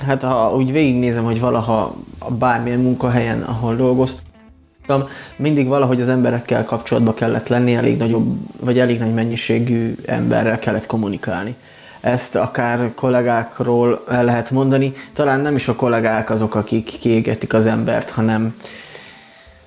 Hát 0.07 0.23
ha 0.23 0.55
úgy 0.55 0.73
végignézem, 0.73 1.25
hogy 1.25 1.41
valaha 1.41 1.97
bármilyen 2.39 2.81
munkahelyen, 2.81 3.43
ahol 3.43 3.77
dolgoztam, 3.77 5.09
mindig 5.37 5.67
valahogy 5.67 6.01
az 6.01 6.09
emberekkel 6.09 6.65
kapcsolatba 6.65 7.15
kellett 7.15 7.49
lenni, 7.49 7.75
elég 7.75 7.97
nagyobb, 7.97 8.37
vagy 8.61 8.79
elég 8.79 8.99
nagy 8.99 9.15
mennyiségű 9.15 9.95
emberrel 10.07 10.59
kellett 10.59 10.87
kommunikálni 10.87 11.55
ezt 12.01 12.35
akár 12.37 12.95
kollégákról 12.95 14.05
el 14.09 14.25
lehet 14.25 14.51
mondani. 14.51 14.93
Talán 15.13 15.41
nem 15.41 15.55
is 15.55 15.69
a 15.69 15.75
kollégák 15.75 16.31
azok, 16.31 16.55
akik 16.55 16.99
kiégetik 17.01 17.55
az 17.55 17.67
embert, 17.67 18.11
hanem, 18.11 18.57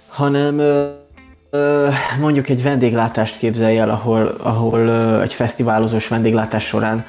hanem 0.07 0.59
ö, 1.50 1.88
mondjuk 2.19 2.50
egy 2.50 2.63
vendéglátást 2.63 3.38
képzelj 3.38 3.77
el, 3.77 3.89
ahol, 3.89 4.35
ahol 4.41 4.79
ö, 4.79 5.21
egy 5.21 5.33
fesztiválozós 5.33 6.07
vendéglátás 6.07 6.65
során 6.65 7.05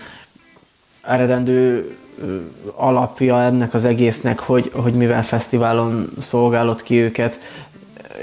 eredendő 1.02 1.90
alapja 2.74 3.42
ennek 3.42 3.74
az 3.74 3.84
egésznek, 3.84 4.38
hogy, 4.38 4.70
hogy 4.74 4.94
mivel 4.94 5.24
fesztiválon 5.24 6.10
szolgálod 6.18 6.82
ki 6.82 7.00
őket, 7.00 7.38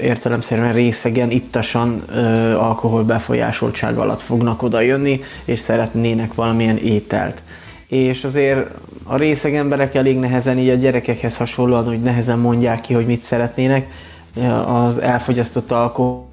értelemszerűen 0.00 0.72
részegen, 0.72 1.30
ittasan 1.30 2.02
ö, 2.14 2.20
alkohol 2.54 3.02
befolyásoltság 3.04 3.98
alatt 3.98 4.20
fognak 4.20 4.62
oda 4.62 4.80
jönni, 4.80 5.20
és 5.44 5.58
szeretnének 5.58 6.34
valamilyen 6.34 6.76
ételt. 6.76 7.42
És 7.86 8.24
azért 8.24 8.70
a 9.04 9.16
részeg 9.16 9.54
emberek 9.54 9.94
elég 9.94 10.18
nehezen, 10.18 10.58
így 10.58 10.68
a 10.68 10.74
gyerekekhez 10.74 11.36
hasonlóan, 11.36 11.84
hogy 11.84 12.00
nehezen 12.00 12.38
mondják 12.38 12.80
ki, 12.80 12.94
hogy 12.94 13.06
mit 13.06 13.22
szeretnének, 13.22 13.88
az 14.66 14.98
elfogyasztott 14.98 15.72
alkohol 15.72 16.28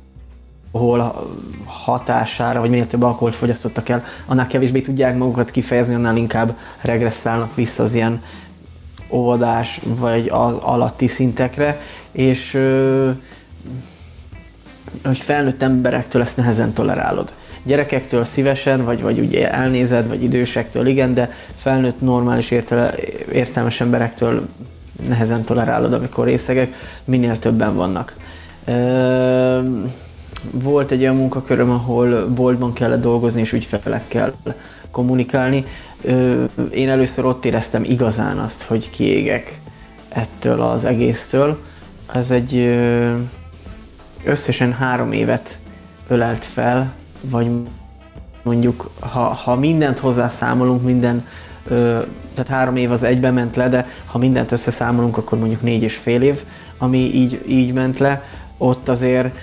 hatására, 1.65 2.59
vagy 2.59 2.69
minél 2.69 2.87
több 2.87 3.03
alkoholt 3.03 3.35
fogyasztottak 3.35 3.89
el, 3.89 4.05
annál 4.25 4.47
kevésbé 4.47 4.81
tudják 4.81 5.17
magukat 5.17 5.51
kifejezni, 5.51 5.95
annál 5.95 6.17
inkább 6.17 6.57
regresszálnak 6.81 7.55
vissza 7.55 7.83
az 7.83 7.93
ilyen 7.93 8.23
óvodás 9.09 9.79
vagy 9.83 10.27
az 10.27 10.55
alatti 10.59 11.07
szintekre, 11.07 11.81
és 12.11 12.59
hogy 15.03 15.17
felnőtt 15.17 15.61
emberektől 15.61 16.21
ezt 16.21 16.37
nehezen 16.37 16.73
tolerálod. 16.73 17.33
Gyerekektől 17.63 18.25
szívesen, 18.25 18.85
vagy, 18.85 19.01
vagy 19.01 19.19
ugye 19.19 19.51
elnézed, 19.51 20.07
vagy 20.07 20.23
idősektől 20.23 20.87
igen, 20.87 21.13
de 21.13 21.31
felnőtt 21.55 22.01
normális 22.01 22.51
értele, 22.51 22.93
értelmes 23.31 23.81
emberektől 23.81 24.47
nehezen 25.07 25.43
tolerálod, 25.43 25.93
amikor 25.93 26.25
részegek, 26.25 26.73
minél 27.05 27.39
többen 27.39 27.75
vannak. 27.75 28.15
Volt 30.51 30.91
egy 30.91 31.01
olyan 31.01 31.15
munkaköröm, 31.15 31.69
ahol 31.69 32.27
boltban 32.27 32.73
kellett 32.73 33.01
dolgozni, 33.01 33.41
és 33.41 33.53
ügyfelekkel 33.53 34.33
kommunikálni. 34.91 35.65
Én 36.71 36.89
először 36.89 37.25
ott 37.25 37.45
éreztem 37.45 37.83
igazán 37.83 38.37
azt, 38.37 38.61
hogy 38.61 38.89
kiégek 38.89 39.59
ettől 40.09 40.61
az 40.61 40.85
egésztől. 40.85 41.57
Ez 42.13 42.31
egy 42.31 42.77
összesen 44.23 44.73
három 44.73 45.11
évet 45.11 45.57
ölelt 46.07 46.45
fel, 46.45 46.93
vagy 47.21 47.47
mondjuk, 48.43 48.89
ha, 48.99 49.19
ha 49.19 49.55
mindent 49.55 49.99
hozzászámolunk, 49.99 50.83
minden, 50.83 51.25
ö, 51.67 51.99
tehát 52.33 52.51
három 52.51 52.75
év 52.75 52.91
az 52.91 53.03
egyben 53.03 53.33
ment 53.33 53.55
le, 53.55 53.69
de 53.69 53.87
ha 54.05 54.17
mindent 54.17 54.51
összeszámolunk, 54.51 55.17
akkor 55.17 55.39
mondjuk 55.39 55.61
négy 55.61 55.81
és 55.81 55.95
fél 55.95 56.21
év, 56.21 56.43
ami 56.77 56.97
így, 56.97 57.43
így 57.47 57.73
ment 57.73 57.99
le, 57.99 58.23
ott 58.57 58.89
azért 58.89 59.35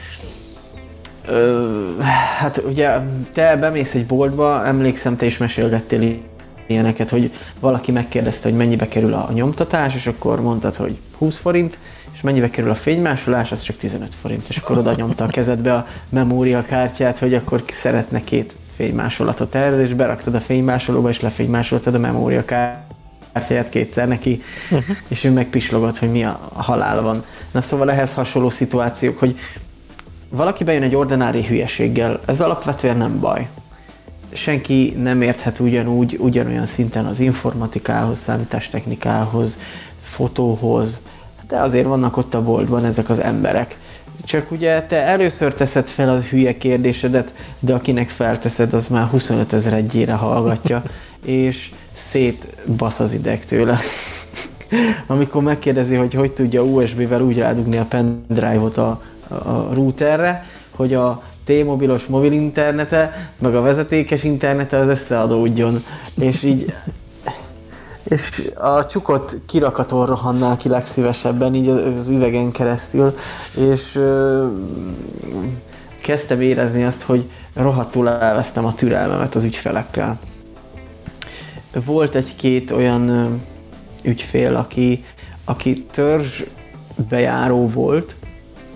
Ö, 1.27 1.99
hát 2.39 2.63
ugye 2.67 2.99
te 3.33 3.57
bemész 3.57 3.95
egy 3.95 4.07
boltba, 4.07 4.67
emlékszem, 4.67 5.17
te 5.17 5.27
is 5.27 5.39
mesélgettél 5.39 6.17
ilyeneket, 6.67 7.11
hogy 7.11 7.33
valaki 7.61 7.93
megkérdezte, 7.93 8.49
hogy 8.49 8.59
mennyibe 8.59 8.89
kerül 8.89 9.13
a 9.13 9.31
nyomtatás, 9.33 9.95
és 9.95 10.07
akkor 10.07 10.41
mondtad, 10.41 10.75
hogy 10.75 10.99
20 11.19 11.37
forint, 11.37 11.79
mennyibe 12.25 12.51
kerül 12.51 12.71
a 12.71 12.75
fénymásolás, 12.75 13.53
az 13.53 13.63
csak 13.63 13.77
15 13.77 14.15
forint, 14.21 14.49
és 14.49 14.57
akkor 14.57 14.79
oda 14.79 14.93
nyomta 14.97 15.25
a 15.25 15.29
kezedbe 15.29 15.75
a 15.75 15.87
memóriakártyát, 16.09 17.19
hogy 17.19 17.35
akkor 17.35 17.65
ki 17.65 17.73
szeretne 17.73 18.25
két 18.25 18.57
fénymásolatot 18.77 19.55
erre, 19.55 19.83
és 19.83 19.95
beraktad 19.95 20.35
a 20.35 20.41
fénymásolóba, 20.41 21.09
és 21.09 21.21
lefénymásoltad 21.21 21.95
a 21.95 21.99
memóriakártyát 21.99 23.69
kétszer 23.69 24.09
neki, 24.09 24.43
uh-huh. 24.71 24.97
és 25.09 25.25
ő 25.25 25.31
megpislogott, 25.31 25.99
hogy 25.99 26.11
mi 26.11 26.25
a 26.25 26.51
halál 26.55 27.03
van. 27.03 27.25
Na 27.51 27.61
szóval 27.61 27.91
ehhez 27.91 28.15
hasonló 28.15 28.51
szituációk, 28.51 29.19
hogy 29.19 29.39
valaki 30.29 30.65
bejön 30.65 30.83
egy 30.83 30.95
ordinári 30.95 31.45
hülyeséggel, 31.45 32.21
ez 32.27 32.41
alapvetően 32.41 32.97
nem 32.97 33.21
baj. 33.21 33.49
Senki 34.33 34.95
nem 35.03 35.23
érthet 35.23 35.61
ugyanúgy, 35.61 36.17
ugyanolyan 36.21 36.67
szinten 36.67 37.07
az 37.07 37.21
informatikához, 37.21 38.19
számítástechnikához, 38.19 39.59
fotóhoz, 40.03 41.01
de 41.49 41.57
azért 41.57 41.87
vannak 41.87 42.17
ott 42.17 42.35
a 42.35 42.43
boltban 42.43 42.85
ezek 42.85 43.11
az 43.11 43.21
emberek. 43.21 43.79
Csak 44.25 44.51
ugye 44.51 44.83
te 44.83 44.97
először 44.97 45.55
teszed 45.55 45.87
fel 45.87 46.09
a 46.09 46.21
hülye 46.21 46.57
kérdésedet, 46.57 47.33
de 47.59 47.75
akinek 47.75 48.09
felteszed, 48.09 48.73
az 48.73 48.89
már 48.89 49.07
25 49.07 49.53
ezer 49.53 49.73
egyére 49.73 50.13
hallgatja, 50.13 50.83
és 51.25 51.71
szétbasz 51.93 53.01
az 53.01 53.13
ideg 53.13 53.45
tőle. 53.45 53.79
Amikor 55.07 55.43
megkérdezi, 55.43 55.95
hogy 55.95 56.15
hogy 56.15 56.33
tudja 56.33 56.63
USB-vel 56.63 57.21
úgy 57.21 57.39
rádugni 57.39 57.77
a 57.77 57.85
pendrive-ot 57.85 58.77
a, 58.77 59.03
a 59.29 59.69
routerre, 59.75 60.45
hogy 60.71 60.95
a 60.95 61.23
T-mobilos 61.45 62.07
mobil 62.07 62.33
internete, 62.33 63.31
meg 63.39 63.55
a 63.55 63.61
vezetékes 63.61 64.25
internete 64.25 64.79
az 64.79 64.89
összeadódjon. 64.89 65.85
És 66.21 66.43
így 66.43 66.75
és 68.05 68.51
a 68.55 68.87
csukot 68.87 69.37
kirakaton 69.47 70.07
rohannál 70.07 70.57
ki 70.57 70.69
legszívesebben, 70.69 71.55
így 71.55 71.69
az 71.69 72.09
üvegen 72.09 72.51
keresztül, 72.51 73.15
és 73.57 73.97
ö, 73.97 74.47
kezdtem 76.03 76.41
érezni 76.41 76.85
azt, 76.85 77.03
hogy 77.03 77.31
rohadtul 77.55 78.09
elvesztem 78.09 78.65
a 78.65 78.75
türelmemet 78.75 79.35
az 79.35 79.43
ügyfelekkel. 79.43 80.19
Volt 81.85 82.15
egy-két 82.15 82.71
olyan 82.71 83.09
ö, 83.09 83.27
ügyfél, 84.03 84.55
aki, 84.55 85.05
aki 85.45 85.87
törzs 85.91 86.43
bejáró 87.09 87.69
volt, 87.69 88.17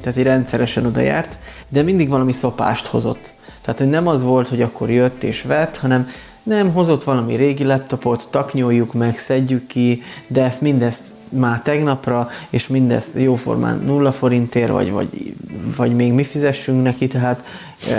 tehát 0.00 0.18
egy 0.18 0.24
rendszeresen 0.24 0.86
oda 0.86 1.00
járt, 1.00 1.38
de 1.68 1.82
mindig 1.82 2.08
valami 2.08 2.32
szopást 2.32 2.86
hozott. 2.86 3.32
Tehát, 3.60 3.78
hogy 3.78 3.88
nem 3.88 4.06
az 4.06 4.22
volt, 4.22 4.48
hogy 4.48 4.62
akkor 4.62 4.90
jött 4.90 5.22
és 5.22 5.42
vett, 5.42 5.76
hanem 5.76 6.08
nem, 6.48 6.72
hozott 6.72 7.04
valami 7.04 7.34
régi 7.34 7.64
laptopot, 7.64 8.28
taknyoljuk 8.30 8.92
meg, 8.92 9.18
szedjük 9.18 9.66
ki, 9.66 10.02
de 10.26 10.44
ezt 10.44 10.60
mindezt 10.60 11.02
már 11.28 11.62
tegnapra, 11.62 12.30
és 12.50 12.66
mindezt 12.66 13.16
jóformán 13.16 13.82
nulla 13.86 14.12
forintért, 14.12 14.70
vagy, 14.70 14.90
vagy, 14.90 15.34
vagy 15.76 15.94
még 15.94 16.12
mi 16.12 16.24
fizessünk 16.24 16.82
neki, 16.82 17.06
tehát 17.06 17.44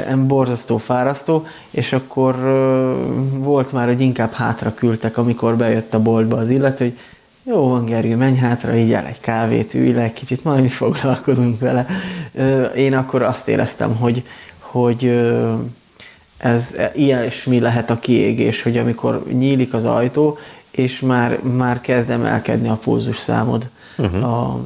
em 0.08 0.28
borzasztó, 0.28 0.78
fárasztó, 0.78 1.46
és 1.70 1.94
akkor 1.94 2.36
volt 3.34 3.72
már, 3.72 3.88
hogy 3.88 4.02
inkább 4.02 4.32
hátra 4.32 4.74
küldtek, 4.74 5.18
amikor 5.18 5.56
bejött 5.56 5.94
a 5.94 6.02
boltba 6.02 6.38
az 6.38 6.50
illető, 6.50 6.84
hogy 6.84 6.98
jó 7.44 7.70
van 7.70 7.86
Gergő, 7.86 8.16
menj 8.16 8.38
hátra, 8.38 8.76
így 8.76 8.94
el 8.94 9.06
egy 9.06 9.20
kávét, 9.20 9.74
ülj 9.74 9.92
le, 9.92 10.14
kicsit 10.14 10.44
majd 10.44 10.62
mi 10.62 10.68
foglalkozunk 10.68 11.60
vele. 11.60 11.86
Én 12.76 12.96
akkor 12.96 13.22
azt 13.22 13.48
éreztem, 13.48 13.96
hogy, 13.96 14.24
hogy 14.60 15.22
ez 16.40 16.76
ilyen 16.96 17.24
és 17.24 17.44
mi 17.44 17.60
lehet 17.60 17.90
a 17.90 18.00
kiégés, 18.00 18.62
hogy 18.62 18.78
amikor 18.78 19.24
nyílik 19.32 19.74
az 19.74 19.86
ajtó, 19.86 20.38
és 20.72 21.00
már, 21.00 21.40
már 21.42 21.82
kezd 21.82 22.10
emelkedni 22.10 22.68
a 22.68 22.80
pulzus 22.84 23.18
számod, 23.18 23.70
uh-huh. 23.98 24.24
a, 24.24 24.62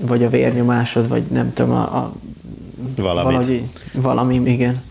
vagy 0.00 0.24
a 0.24 0.28
vérnyomásod, 0.28 1.08
vagy 1.08 1.22
nem 1.22 1.52
tudom, 1.52 1.74
a, 1.74 1.96
a 1.96 2.12
Valamit. 2.96 3.24
Valahogy, 3.24 3.62
valami, 3.92 4.34
igen. 4.50 4.82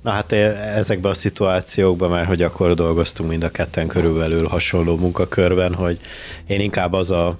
Na 0.00 0.10
hát 0.10 0.32
ezekben 0.32 1.10
a 1.10 1.14
szituációkban, 1.14 2.10
mert 2.10 2.26
hogy 2.26 2.42
akkor 2.42 2.74
dolgoztunk 2.74 3.28
mind 3.28 3.44
a 3.44 3.50
ketten 3.50 3.86
körülbelül 3.86 4.46
hasonló 4.46 4.96
munkakörben, 4.96 5.74
hogy 5.74 6.00
én 6.46 6.60
inkább 6.60 6.92
az 6.92 7.10
a, 7.10 7.38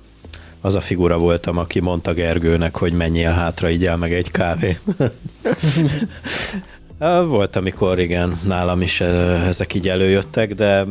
az 0.61 0.75
a 0.75 0.81
figura 0.81 1.19
voltam, 1.19 1.59
aki 1.59 1.81
mondta 1.81 2.13
Gergőnek, 2.13 2.77
hogy 2.77 2.93
menjél 2.93 3.31
hátra, 3.31 3.71
így 3.71 3.87
el 3.87 3.97
meg 3.97 4.13
egy 4.13 4.31
kávét. 4.31 4.83
Volt, 7.27 7.57
amikor 7.57 7.99
igen, 7.99 8.41
nálam 8.43 8.81
is 8.81 9.01
ezek 9.47 9.75
így 9.75 9.89
előjöttek, 9.89 10.55
de 10.55 10.85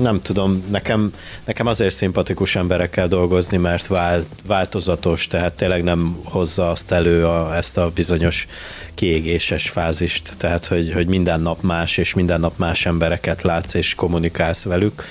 nem 0.00 0.20
tudom, 0.20 0.64
nekem, 0.70 1.12
nekem 1.44 1.66
azért 1.66 1.94
szimpatikus 1.94 2.56
emberekkel 2.56 3.08
dolgozni, 3.08 3.56
mert 3.56 3.86
vált, 3.86 4.28
változatos, 4.46 5.26
tehát 5.26 5.52
tényleg 5.52 5.82
nem 5.82 6.18
hozza 6.24 6.70
azt 6.70 6.92
elő 6.92 7.26
a, 7.26 7.56
ezt 7.56 7.78
a 7.78 7.90
bizonyos 7.94 8.46
kiégéses 8.94 9.68
fázist, 9.68 10.36
tehát 10.36 10.66
hogy, 10.66 10.92
hogy 10.92 11.06
minden 11.06 11.40
nap 11.40 11.62
más, 11.62 11.96
és 11.96 12.14
minden 12.14 12.40
nap 12.40 12.58
más 12.58 12.86
embereket 12.86 13.42
látsz 13.42 13.74
és 13.74 13.94
kommunikálsz 13.94 14.62
velük. 14.62 15.04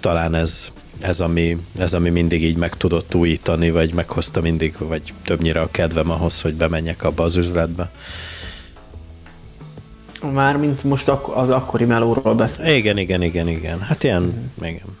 Talán 0.00 0.34
ez, 0.34 0.68
ez 1.00 1.20
ami, 1.20 1.56
ez, 1.78 1.94
ami 1.94 2.10
mindig 2.10 2.44
így 2.44 2.56
meg 2.56 2.74
tudott 2.74 3.14
újítani, 3.14 3.70
vagy 3.70 3.94
meghozta 3.94 4.40
mindig, 4.40 4.74
vagy 4.78 5.12
többnyire 5.24 5.60
a 5.60 5.70
kedvem 5.70 6.10
ahhoz, 6.10 6.40
hogy 6.40 6.54
bemenjek 6.54 7.04
abba 7.04 7.24
az 7.24 7.36
üzletbe. 7.36 7.90
Mármint 10.22 10.84
most 10.84 11.08
ak- 11.08 11.36
az 11.36 11.48
akkori 11.48 11.84
melóról 11.84 12.34
beszél. 12.34 12.74
Igen, 12.74 12.98
igen, 12.98 13.22
igen, 13.22 13.48
igen. 13.48 13.80
Hát 13.80 14.04
ilyen, 14.04 14.22
mm. 14.22 14.64
igen. 14.64 14.96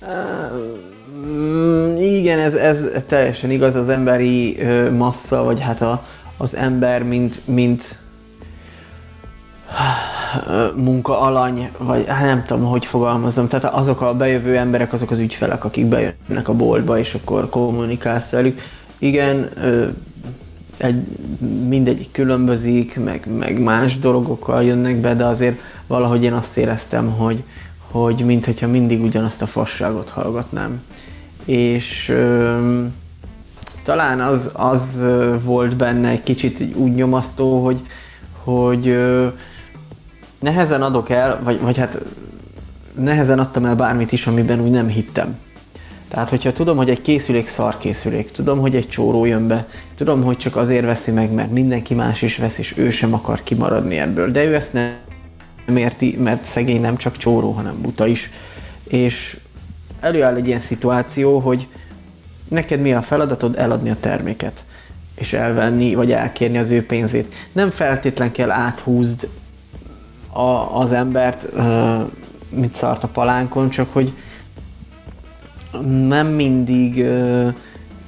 Uh, 0.00 2.02
igen, 2.02 2.38
ez, 2.38 2.54
ez 2.54 2.80
teljesen 3.06 3.50
igaz, 3.50 3.74
az 3.74 3.88
emberi 3.88 4.56
uh, 4.60 4.90
massza, 4.90 5.42
vagy 5.42 5.60
hát 5.60 5.80
a, 5.80 6.04
az 6.36 6.56
ember, 6.56 7.02
mint, 7.02 7.40
mint 7.44 7.96
munka 10.74 11.20
alany, 11.20 11.70
vagy 11.78 12.06
hát 12.06 12.24
nem 12.24 12.44
tudom, 12.44 12.64
hogy 12.64 12.86
fogalmazom. 12.86 13.48
Tehát 13.48 13.74
azok 13.74 14.00
a 14.00 14.14
bejövő 14.14 14.56
emberek, 14.56 14.92
azok 14.92 15.10
az 15.10 15.18
ügyfelek, 15.18 15.64
akik 15.64 15.86
bejönnek 15.86 16.48
a 16.48 16.52
boltba, 16.52 16.98
és 16.98 17.14
akkor 17.14 17.48
kommunikálsz 17.48 18.30
velük. 18.30 18.60
Igen, 18.98 19.48
egy, 20.82 21.06
mindegyik 21.68 22.12
különbözik, 22.12 22.98
meg, 23.04 23.28
meg 23.38 23.60
más 23.60 23.98
dolgokkal 23.98 24.62
jönnek 24.62 24.96
be, 24.96 25.14
de 25.14 25.24
azért 25.24 25.60
valahogy 25.86 26.24
én 26.24 26.32
azt 26.32 26.56
éreztem, 26.58 27.10
hogy, 27.10 27.42
hogy 27.90 28.24
mintha 28.24 28.66
mindig 28.66 29.02
ugyanazt 29.02 29.42
a 29.42 29.46
fasságot 29.46 30.10
hallgatnám. 30.10 30.82
És 31.44 32.08
ö, 32.08 32.84
talán 33.84 34.20
az, 34.20 34.50
az 34.52 35.04
volt 35.42 35.76
benne 35.76 36.08
egy 36.08 36.22
kicsit 36.22 36.76
úgy 36.76 36.94
nyomasztó, 36.94 37.64
hogy, 37.64 37.80
hogy 38.42 38.88
ö, 38.88 39.26
nehezen 40.38 40.82
adok 40.82 41.10
el, 41.10 41.40
vagy, 41.44 41.60
vagy 41.60 41.76
hát 41.76 42.02
nehezen 42.94 43.38
adtam 43.38 43.64
el 43.64 43.76
bármit 43.76 44.12
is, 44.12 44.26
amiben 44.26 44.60
úgy 44.60 44.70
nem 44.70 44.88
hittem. 44.88 45.36
Tehát, 46.12 46.30
hogyha 46.30 46.52
tudom, 46.52 46.76
hogy 46.76 46.90
egy 46.90 47.02
készülék 47.02 47.46
szar 47.46 47.78
készülék, 47.78 48.30
tudom, 48.30 48.58
hogy 48.58 48.76
egy 48.76 48.88
csóró 48.88 49.24
jön 49.24 49.46
be, 49.46 49.66
tudom, 49.94 50.22
hogy 50.22 50.36
csak 50.36 50.56
azért 50.56 50.84
veszi 50.84 51.10
meg, 51.10 51.30
mert 51.30 51.50
mindenki 51.50 51.94
más 51.94 52.22
is 52.22 52.36
vesz, 52.36 52.58
és 52.58 52.74
ő 52.76 52.90
sem 52.90 53.14
akar 53.14 53.42
kimaradni 53.42 53.98
ebből. 53.98 54.30
De 54.30 54.44
ő 54.44 54.54
ezt 54.54 54.72
nem 54.72 55.76
érti, 55.76 56.16
mert 56.18 56.44
szegény 56.44 56.80
nem 56.80 56.96
csak 56.96 57.16
csóró, 57.16 57.50
hanem 57.50 57.80
buta 57.82 58.06
is. 58.06 58.30
És 58.88 59.36
előáll 60.00 60.34
egy 60.34 60.46
ilyen 60.46 60.58
szituáció, 60.58 61.38
hogy 61.38 61.68
neked 62.48 62.80
mi 62.80 62.92
a 62.92 63.02
feladatod 63.02 63.58
eladni 63.58 63.90
a 63.90 63.96
terméket, 64.00 64.64
és 65.14 65.32
elvenni, 65.32 65.94
vagy 65.94 66.12
elkérni 66.12 66.58
az 66.58 66.70
ő 66.70 66.86
pénzét. 66.86 67.34
Nem 67.52 67.70
feltétlen 67.70 68.32
kell 68.32 68.50
áthúzd 68.50 69.28
a, 70.32 70.80
az 70.80 70.92
embert, 70.92 71.46
uh, 71.54 72.10
mit 72.48 72.74
szart 72.74 73.04
a 73.04 73.08
palánkon, 73.08 73.70
csak 73.70 73.92
hogy 73.92 74.12
nem 76.08 76.26
mindig, 76.26 76.94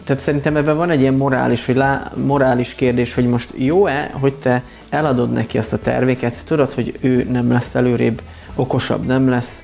tehát 0.05 0.23
szerintem 0.23 0.57
ebben 0.57 0.77
van 0.77 0.91
egy 0.91 1.01
ilyen 1.01 1.15
morális, 1.15 1.67
vagy 1.67 1.77
lá, 1.77 2.13
morális 2.25 2.75
kérdés, 2.75 3.15
hogy 3.15 3.27
most 3.27 3.53
jó-e, 3.57 4.11
hogy 4.21 4.35
te 4.35 4.63
eladod 4.89 5.33
neki 5.33 5.59
azt 5.59 5.73
a 5.73 5.79
tervéket, 5.79 6.45
tudod, 6.45 6.73
hogy 6.73 6.99
ő 7.01 7.27
nem 7.31 7.53
lesz 7.53 7.75
előrébb, 7.75 8.23
okosabb 8.55 9.07
nem 9.07 9.29
lesz, 9.29 9.63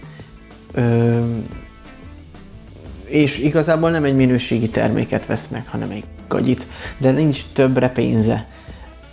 és 3.04 3.38
igazából 3.38 3.90
nem 3.90 4.04
egy 4.04 4.14
minőségi 4.14 4.68
terméket 4.68 5.26
vesz 5.26 5.48
meg, 5.50 5.64
hanem 5.68 5.90
egy 5.90 6.04
gagyit, 6.28 6.66
de 6.98 7.10
nincs 7.10 7.44
többre 7.52 7.88
pénze. 7.88 8.46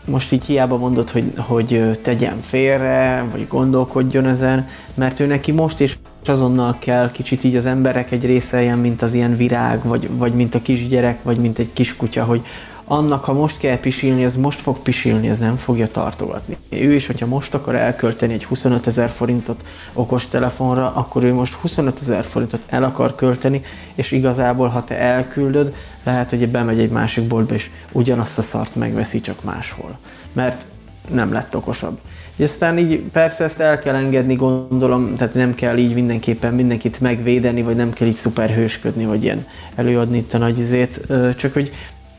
Most 0.05 0.31
így 0.31 0.45
hiába 0.45 0.77
mondod, 0.77 1.09
hogy, 1.09 1.31
hogy 1.37 1.99
tegyen 2.01 2.41
félre, 2.41 3.25
vagy 3.31 3.47
gondolkodjon 3.47 4.25
ezen, 4.25 4.67
mert 4.93 5.19
ő 5.19 5.25
neki 5.25 5.51
most 5.51 5.79
is 5.79 5.99
azonnal 6.29 6.75
kell 6.79 7.11
kicsit 7.11 7.43
így 7.43 7.55
az 7.55 7.65
emberek 7.65 8.11
egy 8.11 8.25
része 8.25 8.61
ilyen, 8.61 8.77
mint 8.77 9.01
az 9.01 9.13
ilyen 9.13 9.37
virág, 9.37 9.83
vagy, 9.83 10.09
vagy 10.11 10.33
mint 10.33 10.55
a 10.55 10.61
kisgyerek, 10.61 11.23
vagy 11.23 11.37
mint 11.37 11.59
egy 11.59 11.73
kiskutya, 11.73 12.23
hogy 12.23 12.45
annak, 12.89 13.23
ha 13.23 13.33
most 13.33 13.57
kell 13.57 13.79
pisilni, 13.79 14.23
ez 14.23 14.35
most 14.35 14.59
fog 14.59 14.79
pisilni, 14.79 15.29
ez 15.29 15.39
nem 15.39 15.55
fogja 15.55 15.87
tartogatni. 15.87 16.57
Ő 16.69 16.93
is, 16.93 17.05
hogyha 17.05 17.25
most 17.25 17.53
akar 17.53 17.75
elkölteni 17.75 18.33
egy 18.33 18.45
25 18.45 18.87
ezer 18.87 19.09
forintot 19.09 19.63
okos 19.93 20.27
telefonra, 20.27 20.91
akkor 20.95 21.23
ő 21.23 21.33
most 21.33 21.53
25 21.53 21.99
ezer 22.01 22.25
forintot 22.25 22.61
el 22.67 22.83
akar 22.83 23.15
költeni, 23.15 23.61
és 23.95 24.11
igazából, 24.11 24.67
ha 24.67 24.83
te 24.83 24.97
elküldöd, 24.99 25.75
lehet, 26.03 26.29
hogy 26.29 26.49
bemegy 26.49 26.79
egy 26.79 26.89
másik 26.89 27.27
boltba, 27.27 27.53
és 27.53 27.69
ugyanazt 27.91 28.37
a 28.37 28.41
szart 28.41 28.75
megveszi, 28.75 29.21
csak 29.21 29.43
máshol. 29.43 29.97
Mert 30.33 30.65
nem 31.09 31.33
lett 31.33 31.55
okosabb. 31.55 31.99
És 32.37 32.45
aztán 32.45 32.77
így 32.77 33.01
persze 33.11 33.43
ezt 33.43 33.59
el 33.59 33.79
kell 33.79 33.95
engedni, 33.95 34.35
gondolom, 34.35 35.15
tehát 35.15 35.33
nem 35.33 35.55
kell 35.55 35.77
így 35.77 35.93
mindenképpen 35.93 36.53
mindenkit 36.53 36.99
megvédeni, 36.99 37.61
vagy 37.61 37.75
nem 37.75 37.93
kell 37.93 38.07
így 38.07 38.13
szuperhősködni, 38.13 39.05
vagy 39.05 39.23
ilyen 39.23 39.45
előadni 39.75 40.17
itt 40.17 40.33
a 40.33 40.37
nagy 40.37 40.59
izét, 40.59 41.07
csak 41.37 41.53
hogy 41.53 41.71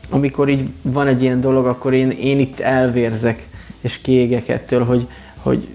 amikor 0.09 0.49
így 0.49 0.69
van 0.81 1.07
egy 1.07 1.21
ilyen 1.21 1.41
dolog, 1.41 1.65
akkor 1.65 1.93
én, 1.93 2.09
én 2.09 2.39
itt 2.39 2.59
elvérzek, 2.59 3.47
és 3.81 4.01
kiégek 4.01 4.47
ettől, 4.47 4.83
hogy, 4.85 5.07
hogy, 5.41 5.67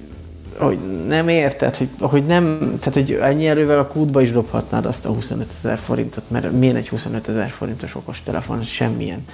hogy 0.59 0.79
nem 1.09 1.29
érted, 1.29 1.77
hogy, 1.77 1.89
hogy 2.01 2.27
nem, 2.27 2.59
tehát 2.81 2.95
hogy 2.95 3.19
ennyi 3.23 3.47
erővel 3.47 3.79
a 3.79 3.87
kútba 3.87 4.21
is 4.21 4.31
dobhatnád 4.31 4.87
azt 4.87 5.07
a 5.07 5.13
25 5.13 5.53
ezer 5.59 5.79
forintot, 5.79 6.31
mert 6.31 6.53
milyen 6.53 6.77
egy 6.77 6.89
25 6.89 7.29
ezer 7.29 7.49
forintos 7.49 7.95
okos 7.95 8.23
telefon, 8.23 8.63
semmilyen. 8.63 9.25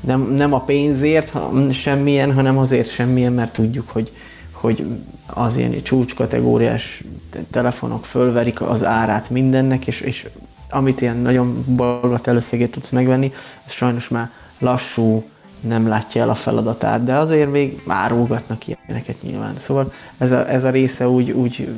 Nem, 0.00 0.20
nem 0.20 0.52
a 0.52 0.60
pénzért 0.60 1.30
ha, 1.30 1.52
semmilyen, 1.72 2.32
hanem 2.32 2.58
azért 2.58 2.90
semmilyen, 2.90 3.32
mert 3.32 3.52
tudjuk, 3.52 3.88
hogy, 3.88 4.12
hogy 4.60 4.86
az 5.26 5.56
ilyen 5.56 5.82
csúcskategóriás 5.82 7.04
telefonok 7.50 8.04
fölverik 8.04 8.60
az 8.60 8.84
árát 8.84 9.30
mindennek, 9.30 9.86
és, 9.86 10.00
és 10.00 10.28
amit 10.70 11.00
ilyen 11.00 11.16
nagyon 11.16 11.64
balgat 11.76 12.26
összegét 12.26 12.70
tudsz 12.70 12.90
megvenni, 12.90 13.32
az 13.64 13.72
sajnos 13.72 14.08
már 14.08 14.30
lassú, 14.58 15.24
nem 15.60 15.88
látja 15.88 16.22
el 16.22 16.30
a 16.30 16.34
feladatát, 16.34 17.04
de 17.04 17.14
azért 17.14 17.50
még 17.50 17.82
árulgatnak 17.86 18.62
ilyeneket 18.66 19.22
nyilván. 19.22 19.56
Szóval 19.56 19.92
ez 20.18 20.32
a, 20.32 20.50
ez 20.50 20.64
a 20.64 20.70
része 20.70 21.08
úgy, 21.08 21.30
úgy 21.30 21.68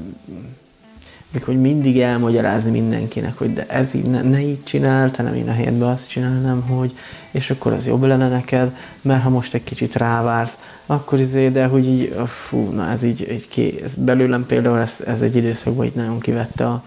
még 1.33 1.45
hogy 1.45 1.61
mindig 1.61 2.01
elmagyarázni 2.01 2.71
mindenkinek, 2.71 3.39
hogy 3.39 3.53
de 3.53 3.67
ez 3.67 3.95
így 3.95 4.11
ne, 4.11 4.23
ne 4.23 4.41
így 4.41 4.65
csinált, 4.65 5.17
hanem 5.17 5.35
én 5.35 5.49
a 5.49 5.53
helyetben 5.53 5.89
azt 5.89 6.09
csinálnám, 6.09 6.61
hogy 6.61 6.97
és 7.31 7.51
akkor 7.51 7.73
az 7.73 7.87
jobb 7.87 8.03
lenne 8.03 8.29
neked, 8.29 8.77
mert 9.01 9.23
ha 9.23 9.29
most 9.29 9.55
egy 9.55 9.65
kicsit 9.65 9.97
rávársz, 9.97 10.59
akkor 10.87 11.19
izé, 11.19 11.49
de 11.49 11.67
hogy 11.67 11.87
így, 11.87 12.15
fú, 12.27 12.71
na 12.71 12.91
ez 12.91 13.03
így, 13.03 13.31
így 13.33 13.49
ké, 13.49 13.81
ez 13.83 13.95
belőlem 13.95 14.47
például 14.47 14.79
ez, 14.79 15.03
ez 15.07 15.23
egy 15.23 15.37
időszakban 15.37 15.87
így 15.87 15.95
nagyon 15.95 16.21
kivette 16.21 16.67
a, 16.67 16.85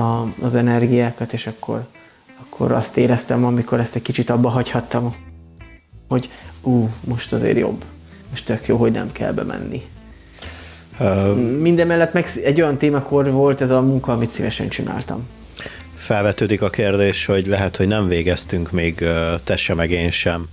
a, 0.00 0.32
az 0.40 0.54
energiákat, 0.54 1.32
és 1.32 1.46
akkor, 1.46 1.86
akkor 2.40 2.72
azt 2.72 2.96
éreztem, 2.96 3.44
amikor 3.44 3.80
ezt 3.80 3.94
egy 3.94 4.02
kicsit 4.02 4.30
abba 4.30 4.48
hagyhattam, 4.48 5.14
hogy 6.08 6.30
ú, 6.62 6.88
most 7.04 7.32
azért 7.32 7.58
jobb. 7.58 7.84
Most 8.30 8.46
tök 8.46 8.66
jó, 8.66 8.76
hogy 8.76 8.92
nem 8.92 9.12
kell 9.12 9.32
bemenni. 9.32 9.82
Minden 11.60 11.86
mellett 11.86 12.12
meg 12.12 12.26
egy 12.44 12.60
olyan 12.60 12.76
témakor 12.76 13.30
volt 13.30 13.60
ez 13.60 13.70
a 13.70 13.80
munka, 13.80 14.12
amit 14.12 14.30
szívesen 14.30 14.68
csináltam. 14.68 15.28
Felvetődik 15.94 16.62
a 16.62 16.70
kérdés, 16.70 17.24
hogy 17.24 17.46
lehet, 17.46 17.76
hogy 17.76 17.86
nem 17.86 18.08
végeztünk 18.08 18.70
még 18.70 19.04
te 19.44 19.56
sem, 19.56 19.76
meg 19.76 19.90
én 19.90 20.10
sem, 20.10 20.48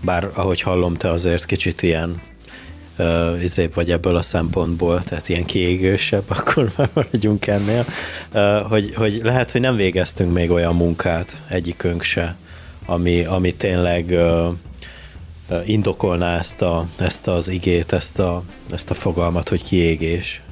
bár 0.00 0.28
ahogy 0.34 0.60
hallom, 0.60 0.94
te 0.94 1.10
azért 1.10 1.44
kicsit 1.44 1.82
ilyen 1.82 2.20
uh, 2.98 3.42
izébb 3.42 3.74
vagy 3.74 3.90
ebből 3.90 4.16
a 4.16 4.22
szempontból, 4.22 5.02
tehát 5.02 5.28
ilyen 5.28 5.44
kiégősebb, 5.44 6.24
akkor 6.38 6.72
már 6.76 6.88
maradjunk 6.92 7.46
ennél, 7.46 7.84
hogy, 8.68 8.94
hogy 8.94 9.20
lehet, 9.22 9.50
hogy 9.50 9.60
nem 9.60 9.76
végeztünk 9.76 10.32
még 10.32 10.50
olyan 10.50 10.74
munkát, 10.74 11.42
egyikünk 11.48 12.02
se, 12.02 12.36
ami, 12.86 13.24
ami 13.24 13.52
tényleg 13.52 14.14
indokolná 15.64 16.38
ezt, 16.38 16.62
a, 16.62 16.86
ezt 16.98 17.28
az 17.28 17.48
igét, 17.48 17.92
ezt 17.92 18.18
a, 18.18 18.42
ezt 18.72 18.90
a 18.90 18.94
fogalmat, 18.94 19.48
hogy 19.48 19.62
kiégés. 19.62 20.42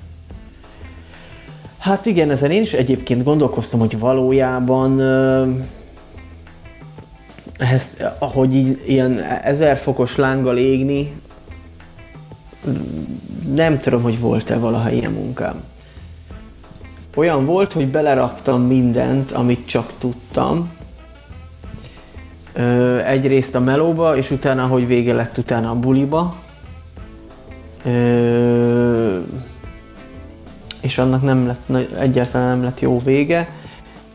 Hát 1.78 2.06
igen, 2.06 2.30
ezen 2.30 2.50
én 2.50 2.62
is 2.62 2.72
egyébként 2.72 3.24
gondolkoztam, 3.24 3.80
hogy 3.80 3.98
valójában 3.98 5.00
ehhez, 7.56 7.90
ahogy 8.18 8.54
így 8.54 8.82
ilyen 8.86 9.20
ezer 9.42 9.76
fokos 9.76 10.16
lánggal 10.16 10.56
égni, 10.56 11.12
nem 13.54 13.80
tudom, 13.80 14.02
hogy 14.02 14.20
volt-e 14.20 14.58
valaha 14.58 14.90
ilyen 14.90 15.12
munkám. 15.12 15.62
Olyan 17.14 17.44
volt, 17.44 17.72
hogy 17.72 17.88
beleraktam 17.88 18.62
mindent, 18.62 19.30
amit 19.30 19.66
csak 19.66 19.92
tudtam. 19.98 20.72
Ö, 22.52 22.98
egyrészt 22.98 23.54
a 23.54 23.60
melóba, 23.60 24.16
és 24.16 24.30
utána, 24.30 24.66
hogy 24.66 24.86
vége 24.86 25.14
lett, 25.14 25.38
utána 25.38 25.70
a 25.70 25.74
buliba. 25.74 26.34
Ö, 27.84 29.18
és 30.80 30.98
annak 30.98 31.22
nem 31.22 31.46
lett, 31.46 31.94
egyáltalán 31.98 32.48
nem 32.48 32.64
lett 32.64 32.80
jó 32.80 33.00
vége. 33.04 33.48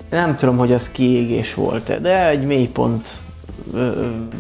Nem 0.10 0.36
tudom, 0.36 0.58
hogy 0.58 0.71
az 0.71 0.89
kiégés 0.91 1.54
volt-e, 1.54 2.00
de 2.00 2.28
egy 2.28 2.45
mélypont 2.45 3.10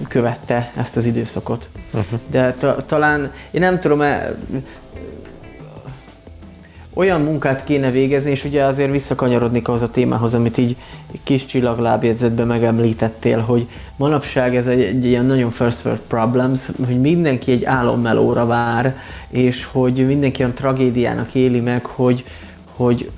követte 0.07 0.71
ezt 0.75 0.97
az 0.97 1.05
időszakot. 1.05 1.69
Uh-huh. 1.93 2.19
De 2.29 2.53
ta, 2.53 2.85
talán, 2.85 3.31
én 3.51 3.61
nem 3.61 3.79
tudom, 3.79 4.01
e, 4.01 4.35
olyan 6.97 7.21
munkát 7.21 7.63
kéne 7.63 7.91
végezni, 7.91 8.31
és 8.31 8.43
ugye 8.43 8.63
azért 8.63 8.91
visszakanyarodnék 8.91 9.67
ahhoz 9.67 9.81
a 9.81 9.89
témához, 9.89 10.33
amit 10.33 10.57
így 10.57 10.75
kis 11.23 11.45
csillaglábjegyzetben 11.45 12.47
megemlítettél, 12.47 13.39
hogy 13.39 13.67
manapság 13.95 14.55
ez 14.55 14.67
egy, 14.67 14.81
egy 14.81 15.05
ilyen 15.05 15.25
nagyon 15.25 15.49
first 15.49 15.85
world 15.85 16.01
problems, 16.07 16.69
hogy 16.85 17.01
mindenki 17.01 17.51
egy 17.51 17.65
álommelóra 17.65 18.45
vár, 18.45 18.97
és 19.29 19.67
hogy 19.71 20.07
mindenki 20.07 20.41
olyan 20.41 20.53
tragédiának 20.53 21.35
éli 21.35 21.59
meg, 21.59 21.85
hogy, 21.85 22.25
hogy 22.75 23.09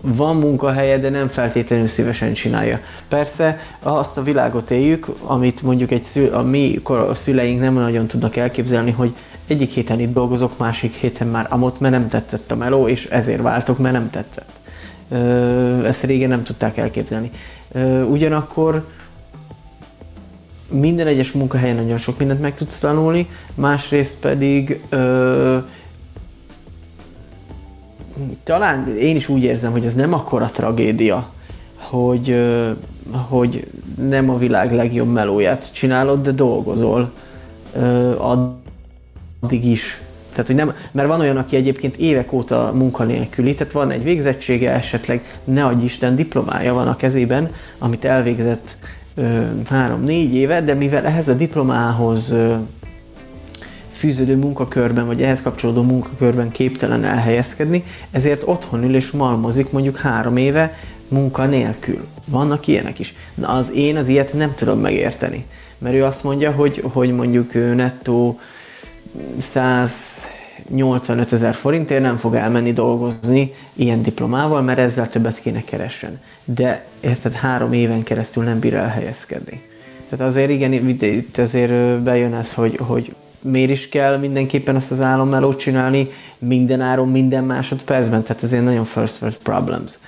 van 0.00 0.36
munkahelye, 0.36 0.98
de 0.98 1.08
nem 1.08 1.28
feltétlenül 1.28 1.86
szívesen 1.86 2.32
csinálja. 2.32 2.80
Persze 3.08 3.60
azt 3.82 4.18
a 4.18 4.22
világot 4.22 4.70
éljük, 4.70 5.06
amit 5.22 5.62
mondjuk 5.62 5.90
egy 5.90 6.04
szül, 6.04 6.34
a 6.34 6.42
mi 6.42 6.80
a 6.84 7.14
szüleink 7.14 7.60
nem 7.60 7.74
nagyon 7.74 8.06
tudnak 8.06 8.36
elképzelni, 8.36 8.90
hogy 8.90 9.14
egyik 9.50 9.70
héten 9.70 10.00
itt 10.00 10.12
dolgozok, 10.12 10.58
másik 10.58 10.94
héten 10.94 11.28
már 11.28 11.46
amott, 11.50 11.80
mert 11.80 11.94
nem 11.94 12.08
tetszett 12.08 12.50
a 12.50 12.56
meló, 12.56 12.88
és 12.88 13.04
ezért 13.04 13.42
váltok, 13.42 13.78
mert 13.78 13.94
nem 13.94 14.10
tetszett. 14.10 14.50
Ezt 15.84 16.02
régen 16.02 16.28
nem 16.28 16.42
tudták 16.42 16.76
elképzelni. 16.76 17.30
Ugyanakkor 18.08 18.84
minden 20.70 21.06
egyes 21.06 21.32
munkahelyen 21.32 21.76
nagyon 21.76 21.98
sok 21.98 22.18
mindent 22.18 22.40
meg 22.40 22.54
tudsz 22.54 22.78
tanulni, 22.78 23.28
másrészt 23.54 24.16
pedig 24.16 24.80
talán 28.42 28.96
én 28.96 29.16
is 29.16 29.28
úgy 29.28 29.42
érzem, 29.42 29.72
hogy 29.72 29.84
ez 29.84 29.94
nem 29.94 30.12
akkora 30.12 30.46
tragédia, 30.46 31.28
hogy, 31.76 32.44
hogy 33.28 33.66
nem 34.08 34.30
a 34.30 34.36
világ 34.36 34.72
legjobb 34.72 35.12
melóját 35.12 35.72
csinálod, 35.72 36.22
de 36.22 36.32
dolgozol 36.32 37.12
addig 39.40 39.64
is. 39.64 40.00
Tehát, 40.30 40.46
hogy 40.46 40.56
nem, 40.56 40.76
mert 40.90 41.08
van 41.08 41.20
olyan, 41.20 41.36
aki 41.36 41.56
egyébként 41.56 41.96
évek 41.96 42.32
óta 42.32 42.72
munkanélküli, 42.74 43.54
tehát 43.54 43.72
van 43.72 43.90
egy 43.90 44.02
végzettsége, 44.02 44.70
esetleg 44.70 45.40
ne 45.44 45.64
adj 45.64 45.84
Isten 45.84 46.16
diplomája 46.16 46.74
van 46.74 46.88
a 46.88 46.96
kezében, 46.96 47.52
amit 47.78 48.04
elvégzett 48.04 48.76
három-négy 49.68 50.34
éve, 50.34 50.62
de 50.62 50.74
mivel 50.74 51.04
ehhez 51.04 51.28
a 51.28 51.34
diplomához 51.34 52.34
fűződő 53.90 54.36
munkakörben, 54.36 55.06
vagy 55.06 55.22
ehhez 55.22 55.42
kapcsolódó 55.42 55.82
munkakörben 55.82 56.50
képtelen 56.50 57.04
elhelyezkedni, 57.04 57.84
ezért 58.10 58.42
otthon 58.46 58.84
ül 58.84 58.94
és 58.94 59.10
malmozik 59.10 59.70
mondjuk 59.70 59.96
három 59.96 60.36
éve 60.36 60.78
munka 61.08 61.46
nélkül. 61.46 62.06
Vannak 62.24 62.66
ilyenek 62.66 62.98
is. 62.98 63.14
Na 63.34 63.48
az 63.48 63.72
én 63.72 63.96
az 63.96 64.08
ilyet 64.08 64.32
nem 64.32 64.54
tudom 64.54 64.80
megérteni. 64.80 65.44
Mert 65.78 65.94
ő 65.94 66.04
azt 66.04 66.24
mondja, 66.24 66.50
hogy, 66.50 66.84
hogy 66.92 67.14
mondjuk 67.14 67.54
nettó 67.54 68.38
185 69.38 71.32
ezer 71.32 71.54
forintért 71.54 72.02
nem 72.02 72.16
fog 72.16 72.34
elmenni 72.34 72.72
dolgozni 72.72 73.52
ilyen 73.74 74.02
diplomával, 74.02 74.62
mert 74.62 74.78
ezzel 74.78 75.08
többet 75.08 75.40
kéne 75.40 75.64
keressen. 75.64 76.20
De 76.44 76.84
érted, 77.00 77.32
három 77.32 77.72
éven 77.72 78.02
keresztül 78.02 78.44
nem 78.44 78.58
bír 78.58 78.74
elhelyezkedni. 78.74 79.62
Tehát 80.08 80.26
azért 80.26 80.50
igen, 80.50 80.72
itt 81.00 81.38
azért 81.38 82.00
bejön 82.02 82.34
ez, 82.34 82.52
hogy, 82.52 82.78
hogy 82.82 83.14
miért 83.42 83.70
is 83.70 83.88
kell 83.88 84.18
mindenképpen 84.18 84.76
ezt 84.76 84.90
az 84.90 85.00
álommelót 85.00 85.58
csinálni 85.58 86.10
minden 86.38 86.80
áron, 86.80 87.08
minden 87.08 87.44
másodpercben, 87.44 88.22
tehát 88.22 88.42
ez 88.42 88.52
ilyen 88.52 88.64
nagyon 88.64 88.84
first 88.84 89.20
world 89.20 89.36
problems. 89.36 89.98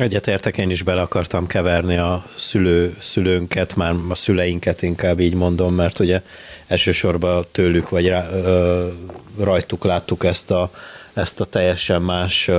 Egyetértek, 0.00 0.58
én 0.58 0.70
is 0.70 0.82
bele 0.82 1.00
akartam 1.00 1.46
keverni 1.46 1.96
a 1.96 2.24
szülő, 2.36 2.96
szülőnket, 3.00 3.76
már 3.76 3.94
a 4.08 4.14
szüleinket 4.14 4.82
inkább 4.82 5.20
így 5.20 5.34
mondom, 5.34 5.74
mert 5.74 5.98
ugye 5.98 6.22
elsősorban 6.66 7.46
tőlük 7.52 7.88
vagy 7.88 8.08
rá, 8.08 8.30
ö, 8.30 8.88
rajtuk 9.38 9.84
láttuk 9.84 10.24
ezt 10.24 10.50
a, 10.50 10.70
ezt 11.12 11.40
a 11.40 11.44
teljesen 11.44 12.02
más 12.02 12.50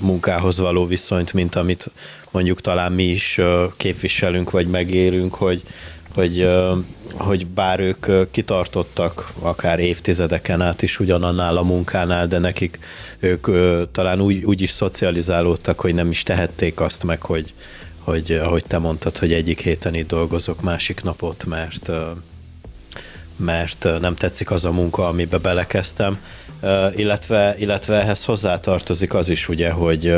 munkához 0.00 0.58
való 0.58 0.86
viszonyt, 0.86 1.32
mint 1.32 1.54
amit 1.54 1.90
mondjuk 2.30 2.60
talán 2.60 2.92
mi 2.92 3.04
is 3.04 3.40
képviselünk, 3.76 4.50
vagy 4.50 4.66
megérünk, 4.66 5.34
hogy, 5.34 5.62
hogy, 6.14 6.48
hogy 7.12 7.46
bár 7.46 7.80
ők 7.80 8.30
kitartottak 8.30 9.32
akár 9.38 9.78
évtizedeken 9.78 10.60
át 10.60 10.82
is 10.82 11.00
ugyanannál 11.00 11.56
a 11.56 11.62
munkánál, 11.62 12.26
de 12.26 12.38
nekik 12.38 12.78
ők 13.18 13.46
talán 13.90 14.20
úgy, 14.20 14.44
úgy 14.44 14.60
is 14.60 14.70
szocializálódtak, 14.70 15.80
hogy 15.80 15.94
nem 15.94 16.10
is 16.10 16.22
tehették 16.22 16.80
azt 16.80 17.04
meg, 17.04 17.22
hogy, 17.22 17.54
hogy 17.98 18.32
ahogy 18.32 18.64
te 18.66 18.78
mondtad, 18.78 19.18
hogy 19.18 19.32
egyik 19.32 19.60
héten 19.60 19.94
itt 19.94 20.08
dolgozok, 20.08 20.62
másik 20.62 21.02
napot, 21.02 21.44
mert 21.44 21.90
mert 23.36 23.88
nem 24.00 24.14
tetszik 24.14 24.50
az 24.50 24.64
a 24.64 24.70
munka, 24.70 25.08
amibe 25.08 25.38
belekezdtem, 25.38 26.18
illetve, 26.96 27.54
illetve 27.58 28.00
ehhez 28.00 28.24
hozzátartozik 28.24 29.14
az 29.14 29.28
is 29.28 29.48
ugye, 29.48 29.70
hogy 29.70 30.14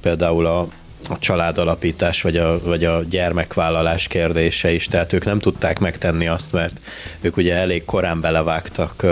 például 0.00 0.46
a, 0.46 0.68
a 1.08 1.18
családalapítás 1.18 2.22
vagy 2.22 2.36
a, 2.36 2.60
vagy 2.64 2.84
a 2.84 3.02
gyermekvállalás 3.02 4.08
kérdése 4.08 4.72
is, 4.72 4.86
tehát 4.86 5.12
ők 5.12 5.24
nem 5.24 5.38
tudták 5.38 5.78
megtenni 5.78 6.26
azt, 6.26 6.52
mert 6.52 6.80
ők 7.20 7.36
ugye 7.36 7.54
elég 7.54 7.84
korán 7.84 8.20
belevágtak 8.20 9.02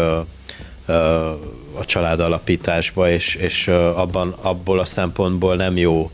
a 1.78 1.85
családalapításba, 1.85 3.11
és, 3.11 3.35
és 3.35 3.68
abban, 3.94 4.35
abból 4.40 4.78
a 4.78 4.85
szempontból 4.85 5.57
nem 5.57 5.76
jó 5.76 6.11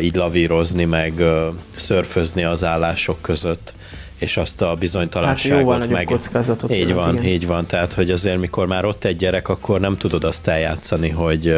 így 0.00 0.14
lavírozni, 0.14 0.84
meg 0.84 1.22
szörfözni 1.70 2.44
az 2.44 2.64
állások 2.64 3.22
között 3.22 3.74
és 4.18 4.36
azt 4.36 4.62
a 4.62 4.74
bizonytalanságot 4.74 5.78
hát 5.78 5.88
meg... 5.88 6.04
kockázatot 6.04 6.74
Így 6.74 6.94
van, 6.94 7.12
igen. 7.12 7.24
így 7.24 7.46
van. 7.46 7.66
Tehát, 7.66 7.92
hogy 7.92 8.10
azért 8.10 8.38
mikor 8.38 8.66
már 8.66 8.84
ott 8.84 9.04
egy 9.04 9.16
gyerek, 9.16 9.48
akkor 9.48 9.80
nem 9.80 9.96
tudod 9.96 10.24
azt 10.24 10.48
eljátszani, 10.48 11.08
hogy, 11.08 11.56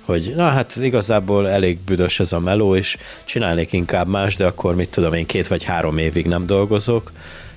hogy 0.00 0.32
na 0.36 0.48
hát 0.48 0.76
igazából 0.76 1.48
elég 1.48 1.78
büdös 1.78 2.20
ez 2.20 2.32
a 2.32 2.40
meló, 2.40 2.76
és 2.76 2.96
csinálnék 3.24 3.72
inkább 3.72 4.08
más, 4.08 4.36
de 4.36 4.46
akkor 4.46 4.74
mit 4.74 4.88
tudom 4.88 5.12
én, 5.12 5.26
két 5.26 5.48
vagy 5.48 5.64
három 5.64 5.98
évig 5.98 6.26
nem 6.26 6.44
dolgozok, 6.44 7.12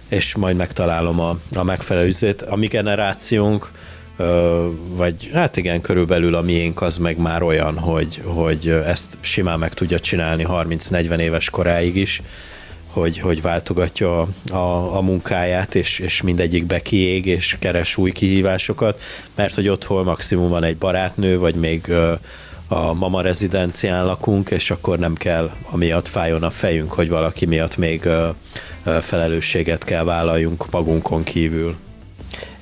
és 0.09 0.35
majd 0.35 0.55
megtalálom 0.55 1.19
a, 1.19 1.37
a 1.55 1.63
megfelelő 1.63 2.07
üzét. 2.07 2.41
A 2.41 2.55
mi 2.55 2.67
generációnk, 2.67 3.71
vagy 4.87 5.29
hát 5.33 5.57
igen, 5.57 5.81
körülbelül 5.81 6.35
a 6.35 6.41
miénk 6.41 6.81
az 6.81 6.97
meg 6.97 7.17
már 7.17 7.43
olyan, 7.43 7.77
hogy, 7.79 8.21
hogy 8.23 8.67
ezt 8.69 9.17
simán 9.21 9.59
meg 9.59 9.73
tudja 9.73 9.99
csinálni 9.99 10.45
30-40 10.49 11.17
éves 11.17 11.49
koráig 11.49 11.95
is, 11.95 12.21
hogy, 12.95 13.19
hogy 13.19 13.41
váltogatja 13.41 14.21
a, 14.21 14.27
a, 14.53 14.95
a 14.97 15.01
munkáját, 15.01 15.75
és, 15.75 15.99
és 15.99 16.21
mindegyikbe 16.21 16.79
kiég, 16.79 17.25
és 17.25 17.57
keres 17.59 17.97
új 17.97 18.11
kihívásokat, 18.11 19.01
mert 19.35 19.53
hogy 19.53 19.67
otthon 19.67 20.03
maximum 20.03 20.49
van 20.49 20.63
egy 20.63 20.77
barátnő, 20.77 21.39
vagy 21.39 21.55
még 21.55 21.91
a 22.67 22.93
mama 22.93 23.21
rezidencián 23.21 24.05
lakunk, 24.05 24.49
és 24.49 24.71
akkor 24.71 24.99
nem 24.99 25.13
kell 25.13 25.51
amiatt 25.71 26.07
fájjon 26.07 26.43
a 26.43 26.49
fejünk, 26.49 26.91
hogy 26.93 27.09
valaki 27.09 27.45
miatt 27.45 27.77
még 27.77 28.09
felelősséget 29.01 29.83
kell 29.83 30.03
vállaljunk 30.03 30.71
magunkon 30.71 31.23
kívül. 31.23 31.75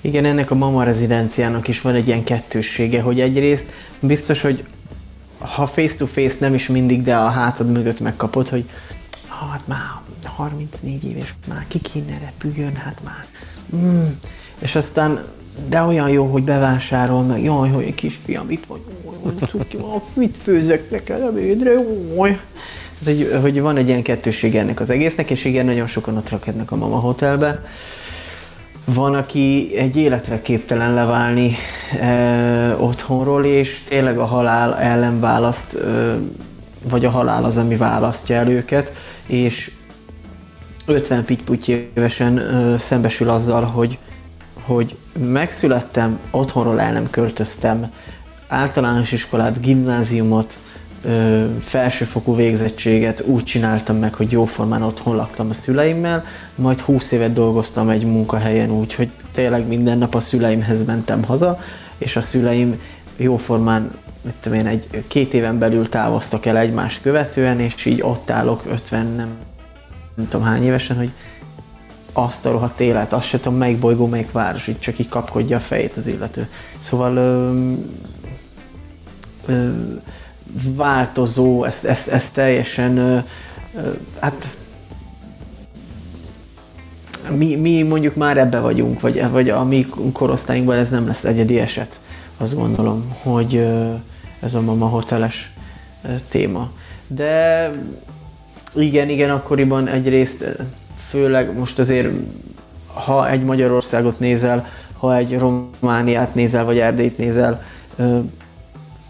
Igen, 0.01 0.25
ennek 0.25 0.51
a 0.51 0.55
mama 0.55 0.83
rezidenciának 0.83 1.67
is 1.67 1.81
van 1.81 1.95
egy 1.95 2.07
ilyen 2.07 2.23
kettőssége, 2.23 3.01
hogy 3.01 3.19
egyrészt 3.19 3.65
biztos, 3.99 4.41
hogy 4.41 4.63
ha 5.37 5.65
face-to-face 5.65 6.35
nem 6.39 6.53
is 6.53 6.67
mindig, 6.67 7.01
de 7.01 7.15
a 7.15 7.29
hátad 7.29 7.71
mögött 7.71 7.99
megkapod, 7.99 8.47
hogy 8.47 8.65
hát 9.51 9.67
már 9.67 10.01
34 10.23 11.03
éves, 11.03 11.35
már 11.47 11.65
ki 11.67 11.79
kéne 11.79 12.17
repüljön, 12.17 12.75
hát 12.75 13.01
már. 13.03 13.25
Mm. 13.75 14.05
És 14.59 14.75
aztán, 14.75 15.25
de 15.69 15.81
olyan 15.81 16.09
jó, 16.09 16.25
hogy 16.25 16.43
bevásárol 16.43 17.23
meg, 17.23 17.43
jaj, 17.43 17.69
hogy 17.69 17.95
kisfiam, 17.95 18.49
itt 18.49 18.65
vagy, 18.65 18.81
jaj, 19.71 20.01
mit 20.13 20.37
főzök 20.37 20.89
neked 20.89 21.21
ebédre, 21.21 21.71
jaj. 22.15 22.39
hogy, 23.05 23.37
hogy 23.41 23.61
van 23.61 23.77
egy 23.77 23.87
ilyen 23.87 24.01
kettőség 24.01 24.55
ennek 24.55 24.79
az 24.79 24.89
egésznek, 24.89 25.29
és 25.29 25.45
igen, 25.45 25.65
nagyon 25.65 25.87
sokan 25.87 26.17
ott 26.17 26.29
rakednek 26.29 26.71
a 26.71 26.75
Mama 26.75 26.99
Hotelbe. 26.99 27.65
Van, 28.85 29.15
aki 29.15 29.73
egy 29.77 29.95
életre 29.95 30.41
képtelen 30.41 30.93
leválni 30.93 31.55
e, 31.99 32.75
otthonról, 32.75 33.45
és 33.45 33.83
tényleg 33.87 34.17
a 34.17 34.25
halál 34.25 34.77
ellen 34.77 35.19
választ, 35.19 35.73
e, 35.73 36.17
vagy 36.89 37.05
a 37.05 37.09
halál 37.09 37.43
az, 37.43 37.57
ami 37.57 37.75
választja 37.75 38.35
el 38.35 38.49
őket, 38.49 38.91
és 39.27 39.71
50 40.85 41.25
pitty 41.25 41.89
évesen 41.95 42.37
ö, 42.37 42.77
szembesül 42.77 43.29
azzal, 43.29 43.63
hogy, 43.63 43.97
hogy 44.61 44.95
megszülettem, 45.17 46.19
otthonról 46.31 46.81
el 46.81 46.93
nem 46.93 47.09
költöztem, 47.09 47.91
általános 48.47 49.11
iskolát, 49.11 49.61
gimnáziumot, 49.61 50.57
ö, 51.05 51.45
felsőfokú 51.59 52.35
végzettséget 52.35 53.23
úgy 53.25 53.43
csináltam 53.43 53.97
meg, 53.97 54.13
hogy 54.13 54.31
jóformán 54.31 54.81
otthon 54.81 55.15
laktam 55.15 55.49
a 55.49 55.53
szüleimmel, 55.53 56.25
majd 56.55 56.79
20 56.79 57.11
évet 57.11 57.33
dolgoztam 57.33 57.89
egy 57.89 58.05
munkahelyen 58.05 58.71
úgy, 58.71 58.93
hogy 58.93 59.09
tényleg 59.31 59.67
minden 59.67 59.97
nap 59.97 60.15
a 60.15 60.19
szüleimhez 60.19 60.85
mentem 60.85 61.23
haza, 61.23 61.59
és 61.97 62.15
a 62.15 62.21
szüleim 62.21 62.79
jóformán 63.17 63.91
mit 64.23 64.33
tudom 64.41 64.57
én, 64.57 64.67
egy 64.67 65.03
két 65.07 65.33
éven 65.33 65.59
belül 65.59 65.89
távoztak 65.89 66.45
el 66.45 66.57
egymást 66.57 67.01
követően, 67.01 67.59
és 67.59 67.85
így 67.85 68.01
ott 68.01 68.29
állok 68.29 68.63
50 68.65 69.05
nem 69.05 69.37
nem 70.15 70.27
tudom 70.27 70.45
hány 70.45 70.63
évesen, 70.63 70.97
hogy 70.97 71.11
azt 72.13 72.45
a 72.45 72.51
rohadt 72.51 72.79
élet, 72.79 73.13
azt 73.13 73.27
se 73.27 73.39
tudom 73.39 73.57
melyik 73.57 73.79
bolygó, 73.79 74.07
melyik 74.07 74.31
város, 74.31 74.67
így 74.67 74.79
csak 74.79 74.99
így 74.99 75.09
kapkodja 75.09 75.57
a 75.57 75.59
fejét 75.59 75.97
az 75.97 76.07
illető. 76.07 76.49
Szóval 76.79 77.15
ö, 77.15 77.71
ö, 79.45 79.69
változó, 80.75 81.63
ez, 81.63 81.85
ez, 81.85 82.07
ez 82.07 82.31
teljesen, 82.31 82.97
ö, 82.97 83.17
ö, 83.75 83.91
hát 84.19 84.47
mi, 87.37 87.55
mi 87.55 87.81
mondjuk 87.81 88.15
már 88.15 88.37
ebbe 88.37 88.59
vagyunk, 88.59 89.01
vagy, 89.01 89.29
vagy 89.31 89.49
a 89.49 89.63
mi 89.63 89.85
korosztályunkban 90.13 90.77
ez 90.77 90.89
nem 90.89 91.07
lesz 91.07 91.23
egyedi 91.23 91.59
eset, 91.59 91.99
azt 92.37 92.55
gondolom, 92.55 93.11
hogy 93.23 93.55
ö, 93.55 93.93
ez 94.43 94.53
a 94.53 94.61
mama 94.61 94.87
hoteles 94.87 95.53
téma. 96.27 96.71
De 97.07 97.71
igen, 98.75 99.09
igen, 99.09 99.29
akkoriban 99.29 99.87
egyrészt 99.87 100.45
főleg 101.09 101.57
most 101.57 101.79
azért, 101.79 102.09
ha 102.93 103.29
egy 103.29 103.43
Magyarországot 103.43 104.19
nézel, 104.19 104.69
ha 104.97 105.15
egy 105.15 105.37
Romániát 105.37 106.35
nézel, 106.35 106.65
vagy 106.65 106.79
Erdélyt 106.79 107.17
nézel, 107.17 107.63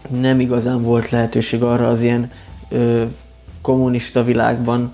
nem 0.08 0.40
igazán 0.40 0.82
volt 0.82 1.10
lehetőség 1.10 1.62
arra 1.62 1.88
az 1.88 2.00
ilyen 2.00 2.30
kommunista 3.60 4.24
világban, 4.24 4.92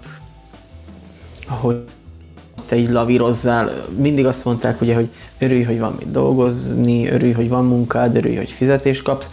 hogy 1.47 1.85
te 2.67 2.77
így 2.77 2.91
lavírozzál. 2.91 3.87
Mindig 3.97 4.27
azt 4.27 4.45
mondták, 4.45 4.81
ugye, 4.81 4.95
hogy 4.95 5.09
örülj, 5.39 5.63
hogy 5.63 5.79
van 5.79 5.95
mit 5.99 6.11
dolgozni, 6.11 7.09
örülj, 7.09 7.33
hogy 7.33 7.49
van 7.49 7.65
munkád, 7.65 8.17
örülj, 8.17 8.37
hogy 8.37 8.51
fizetést 8.51 9.03
kapsz. 9.03 9.31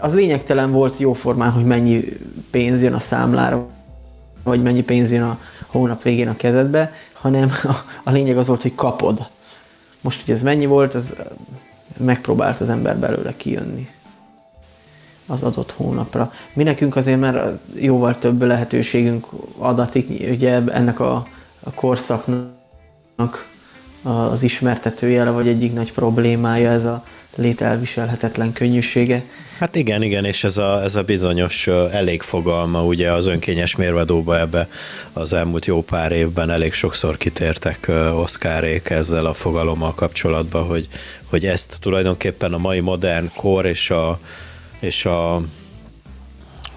Az 0.00 0.14
lényegtelen 0.14 0.70
volt 0.70 0.96
jóformán, 0.96 1.50
hogy 1.50 1.64
mennyi 1.64 2.04
pénz 2.50 2.82
jön 2.82 2.92
a 2.94 3.00
számlára, 3.00 3.66
vagy 4.42 4.62
mennyi 4.62 4.82
pénz 4.82 5.12
jön 5.12 5.22
a 5.22 5.38
hónap 5.66 6.02
végén 6.02 6.28
a 6.28 6.36
kezedbe, 6.36 6.92
hanem 7.12 7.52
a, 7.62 7.74
a 8.04 8.10
lényeg 8.10 8.38
az 8.38 8.46
volt, 8.46 8.62
hogy 8.62 8.74
kapod. 8.74 9.26
Most, 10.00 10.24
hogy 10.24 10.34
ez 10.34 10.42
mennyi 10.42 10.66
volt, 10.66 10.94
ez 10.94 11.14
megpróbált 11.96 12.60
az 12.60 12.68
ember 12.68 12.96
belőle 12.96 13.36
kijönni 13.36 13.88
az 15.26 15.42
adott 15.42 15.72
hónapra. 15.72 16.32
Mi 16.52 16.62
nekünk 16.62 16.96
azért 16.96 17.20
már 17.20 17.58
jóval 17.74 18.18
több 18.18 18.42
lehetőségünk 18.42 19.26
adatik, 19.58 20.30
ugye 20.30 20.62
ennek 20.72 21.00
a, 21.00 21.26
a 21.60 21.70
korszaknak 21.74 23.52
az 24.04 24.42
ismertetőjele, 24.42 25.30
vagy 25.30 25.48
egyik 25.48 25.72
nagy 25.72 25.92
problémája 25.92 26.70
ez 26.70 26.84
a 26.84 27.04
lételviselhetetlen 27.36 28.52
könnyűsége. 28.52 29.22
Hát 29.58 29.76
igen, 29.76 30.02
igen, 30.02 30.24
és 30.24 30.44
ez 30.44 30.56
a, 30.56 30.82
ez 30.82 30.94
a 30.94 31.02
bizonyos 31.02 31.66
elég 31.92 32.22
fogalma, 32.22 32.84
ugye 32.84 33.12
az 33.12 33.26
önkényes 33.26 33.76
mérvadóba 33.76 34.38
ebbe 34.38 34.68
az 35.12 35.32
elmúlt 35.32 35.66
jó 35.66 35.82
pár 35.82 36.12
évben 36.12 36.50
elég 36.50 36.72
sokszor 36.72 37.16
kitértek 37.16 37.90
Oszkárék 38.14 38.90
ezzel 38.90 39.26
a 39.26 39.34
fogalommal 39.34 39.94
kapcsolatban, 39.94 40.64
hogy, 40.66 40.88
hogy 41.24 41.44
ezt 41.44 41.76
tulajdonképpen 41.80 42.52
a 42.52 42.58
mai 42.58 42.80
modern 42.80 43.30
kor 43.36 43.66
és 43.66 43.90
a, 43.90 44.18
és 44.78 45.04
a 45.04 45.42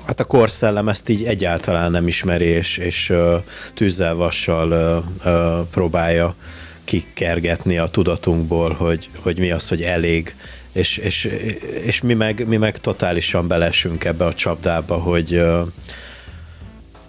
Hát 0.06 0.20
a 0.20 0.26
korszellem 0.26 0.90
ezt 0.90 1.10
így 1.10 1.24
egyáltalán 1.24 1.92
nem 1.92 2.08
ismeri, 2.08 2.46
és, 2.46 2.78
és 2.78 3.14
tűzzel, 3.74 4.16
vassal 4.16 5.04
próbálja 5.72 6.36
kikergetni 6.88 7.78
a 7.78 7.88
tudatunkból, 7.88 8.74
hogy, 8.74 9.10
hogy 9.20 9.40
mi 9.40 9.52
az, 9.52 9.68
hogy 9.68 9.82
elég, 9.82 10.36
és, 10.72 10.98
és, 10.98 11.24
és 11.86 12.02
mi, 12.02 12.14
meg, 12.14 12.48
mi 12.48 12.58
meg 12.58 12.78
totálisan 12.78 13.48
belesünk 13.48 14.04
ebbe 14.04 14.26
a 14.26 14.34
csapdába, 14.34 14.96
hogy 14.96 15.44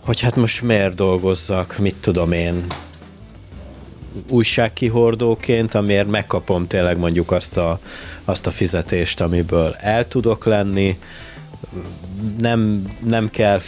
hogy 0.08 0.20
hát 0.20 0.36
most 0.36 0.62
miért 0.62 0.94
dolgozzak, 0.94 1.78
mit 1.78 1.94
tudom 1.94 2.32
én, 2.32 2.64
újságkihordóként, 4.30 5.74
amiért 5.74 6.10
megkapom 6.10 6.66
tényleg 6.66 6.98
mondjuk 6.98 7.30
azt 7.30 7.56
a, 7.56 7.80
azt 8.24 8.46
a 8.46 8.50
fizetést, 8.50 9.20
amiből 9.20 9.74
el 9.78 10.08
tudok 10.08 10.44
lenni, 10.44 10.98
nem, 12.38 12.92
nem 13.04 13.30
kell, 13.30 13.60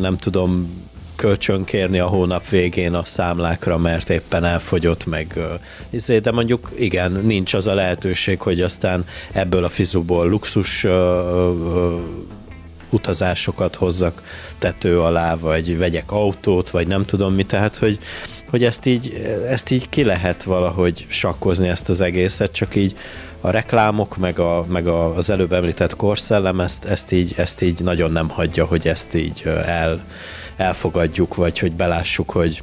nem 0.00 0.16
tudom, 0.16 0.74
kölcsönkérni 1.16 1.98
a 1.98 2.06
hónap 2.06 2.48
végén 2.48 2.94
a 2.94 3.04
számlákra, 3.04 3.78
mert 3.78 4.10
éppen 4.10 4.44
elfogyott 4.44 5.06
meg. 5.06 5.38
Izé, 5.90 6.18
de 6.18 6.30
mondjuk 6.30 6.72
igen, 6.78 7.12
nincs 7.12 7.54
az 7.54 7.66
a 7.66 7.74
lehetőség, 7.74 8.40
hogy 8.40 8.60
aztán 8.60 9.04
ebből 9.32 9.64
a 9.64 9.68
fizuból 9.68 10.28
luxus 10.28 10.86
utazásokat 12.90 13.74
hozzak 13.74 14.22
tető 14.58 15.00
alá, 15.00 15.36
vagy 15.36 15.78
vegyek 15.78 16.10
autót, 16.10 16.70
vagy 16.70 16.86
nem 16.86 17.04
tudom 17.04 17.34
mi, 17.34 17.42
tehát 17.42 17.76
hogy, 17.76 17.98
hogy 18.50 18.64
ezt, 18.64 18.86
így, 18.86 19.12
ezt 19.48 19.70
így 19.70 19.88
ki 19.88 20.04
lehet 20.04 20.42
valahogy 20.42 21.06
sakkozni 21.08 21.68
ezt 21.68 21.88
az 21.88 22.00
egészet, 22.00 22.52
csak 22.52 22.74
így 22.74 22.96
a 23.40 23.50
reklámok, 23.50 24.16
meg, 24.16 24.38
a, 24.38 24.64
meg 24.68 24.86
a, 24.86 25.16
az 25.16 25.30
előbb 25.30 25.52
említett 25.52 25.96
korszellem 25.96 26.60
ezt, 26.60 26.84
ezt, 26.84 27.12
így, 27.12 27.34
ezt 27.36 27.62
így 27.62 27.80
nagyon 27.80 28.12
nem 28.12 28.28
hagyja, 28.28 28.64
hogy 28.64 28.88
ezt 28.88 29.14
így 29.14 29.42
el, 29.64 30.04
elfogadjuk, 30.56 31.34
vagy 31.34 31.58
hogy 31.58 31.72
belássuk, 31.72 32.30
hogy, 32.30 32.62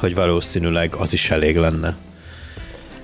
hogy 0.00 0.14
valószínűleg 0.14 0.94
az 0.94 1.12
is 1.12 1.30
elég 1.30 1.56
lenne. 1.56 1.96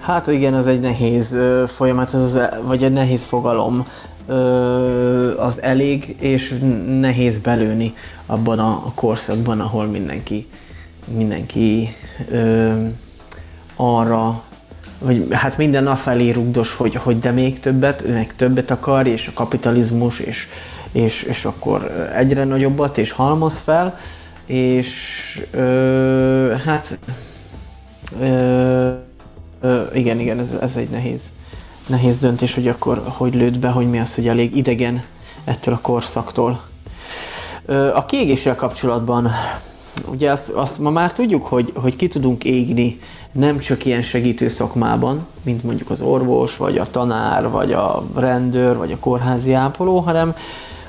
Hát 0.00 0.26
igen, 0.26 0.54
ez 0.54 0.66
egy 0.66 0.80
nehéz 0.80 1.36
folyamat, 1.66 2.14
ez 2.14 2.20
az, 2.20 2.36
e, 2.36 2.60
vagy 2.62 2.84
egy 2.84 2.92
nehéz 2.92 3.22
fogalom 3.22 3.86
az 5.36 5.62
elég, 5.62 6.16
és 6.18 6.58
nehéz 6.86 7.38
belőni 7.38 7.94
abban 8.26 8.58
a 8.58 8.92
korszakban, 8.94 9.60
ahol 9.60 9.84
mindenki, 9.86 10.46
mindenki 11.16 11.96
arra, 13.76 14.42
vagy 14.98 15.26
hát 15.30 15.56
minden 15.56 15.82
nap 15.82 15.98
felé 15.98 16.30
rugdos, 16.30 16.74
hogy, 16.74 16.94
hogy 16.94 17.18
de 17.18 17.30
még 17.30 17.60
többet, 17.60 18.06
meg 18.08 18.36
többet 18.36 18.70
akar, 18.70 19.06
és 19.06 19.26
a 19.26 19.32
kapitalizmus, 19.34 20.18
és, 20.18 20.46
és, 20.92 21.22
és 21.22 21.44
akkor 21.44 22.10
egyre 22.14 22.44
nagyobbat, 22.44 22.98
és 22.98 23.10
halmoz 23.10 23.58
fel, 23.58 23.98
és 24.46 24.90
ö, 25.50 26.54
hát 26.64 26.98
ö, 28.20 28.90
ö, 29.60 29.82
igen, 29.94 30.20
igen, 30.20 30.38
ez, 30.38 30.52
ez 30.60 30.76
egy 30.76 30.88
nehéz 30.88 31.30
nehéz 31.86 32.18
döntés, 32.18 32.54
hogy 32.54 32.68
akkor 32.68 33.02
hogy 33.06 33.34
lőd 33.34 33.58
be, 33.58 33.68
hogy 33.68 33.90
mi 33.90 33.98
az, 33.98 34.14
hogy 34.14 34.28
elég 34.28 34.56
idegen 34.56 35.02
ettől 35.44 35.74
a 35.74 35.80
korszaktól. 35.80 36.60
A 37.94 38.04
kiégéssel 38.04 38.54
kapcsolatban 38.54 39.30
ugye 40.06 40.30
azt, 40.30 40.48
azt 40.48 40.78
ma 40.78 40.90
már 40.90 41.12
tudjuk, 41.12 41.46
hogy, 41.46 41.72
hogy 41.74 41.96
ki 41.96 42.08
tudunk 42.08 42.44
égni 42.44 43.00
nem 43.32 43.58
csak 43.58 43.84
ilyen 43.84 44.02
segítő 44.02 44.48
szakmában, 44.48 45.26
mint 45.42 45.62
mondjuk 45.62 45.90
az 45.90 46.00
orvos, 46.00 46.56
vagy 46.56 46.78
a 46.78 46.90
tanár, 46.90 47.50
vagy 47.50 47.72
a 47.72 48.04
rendőr, 48.14 48.76
vagy 48.76 48.92
a 48.92 48.98
kórházi 48.98 49.52
ápoló, 49.52 49.98
hanem, 49.98 50.34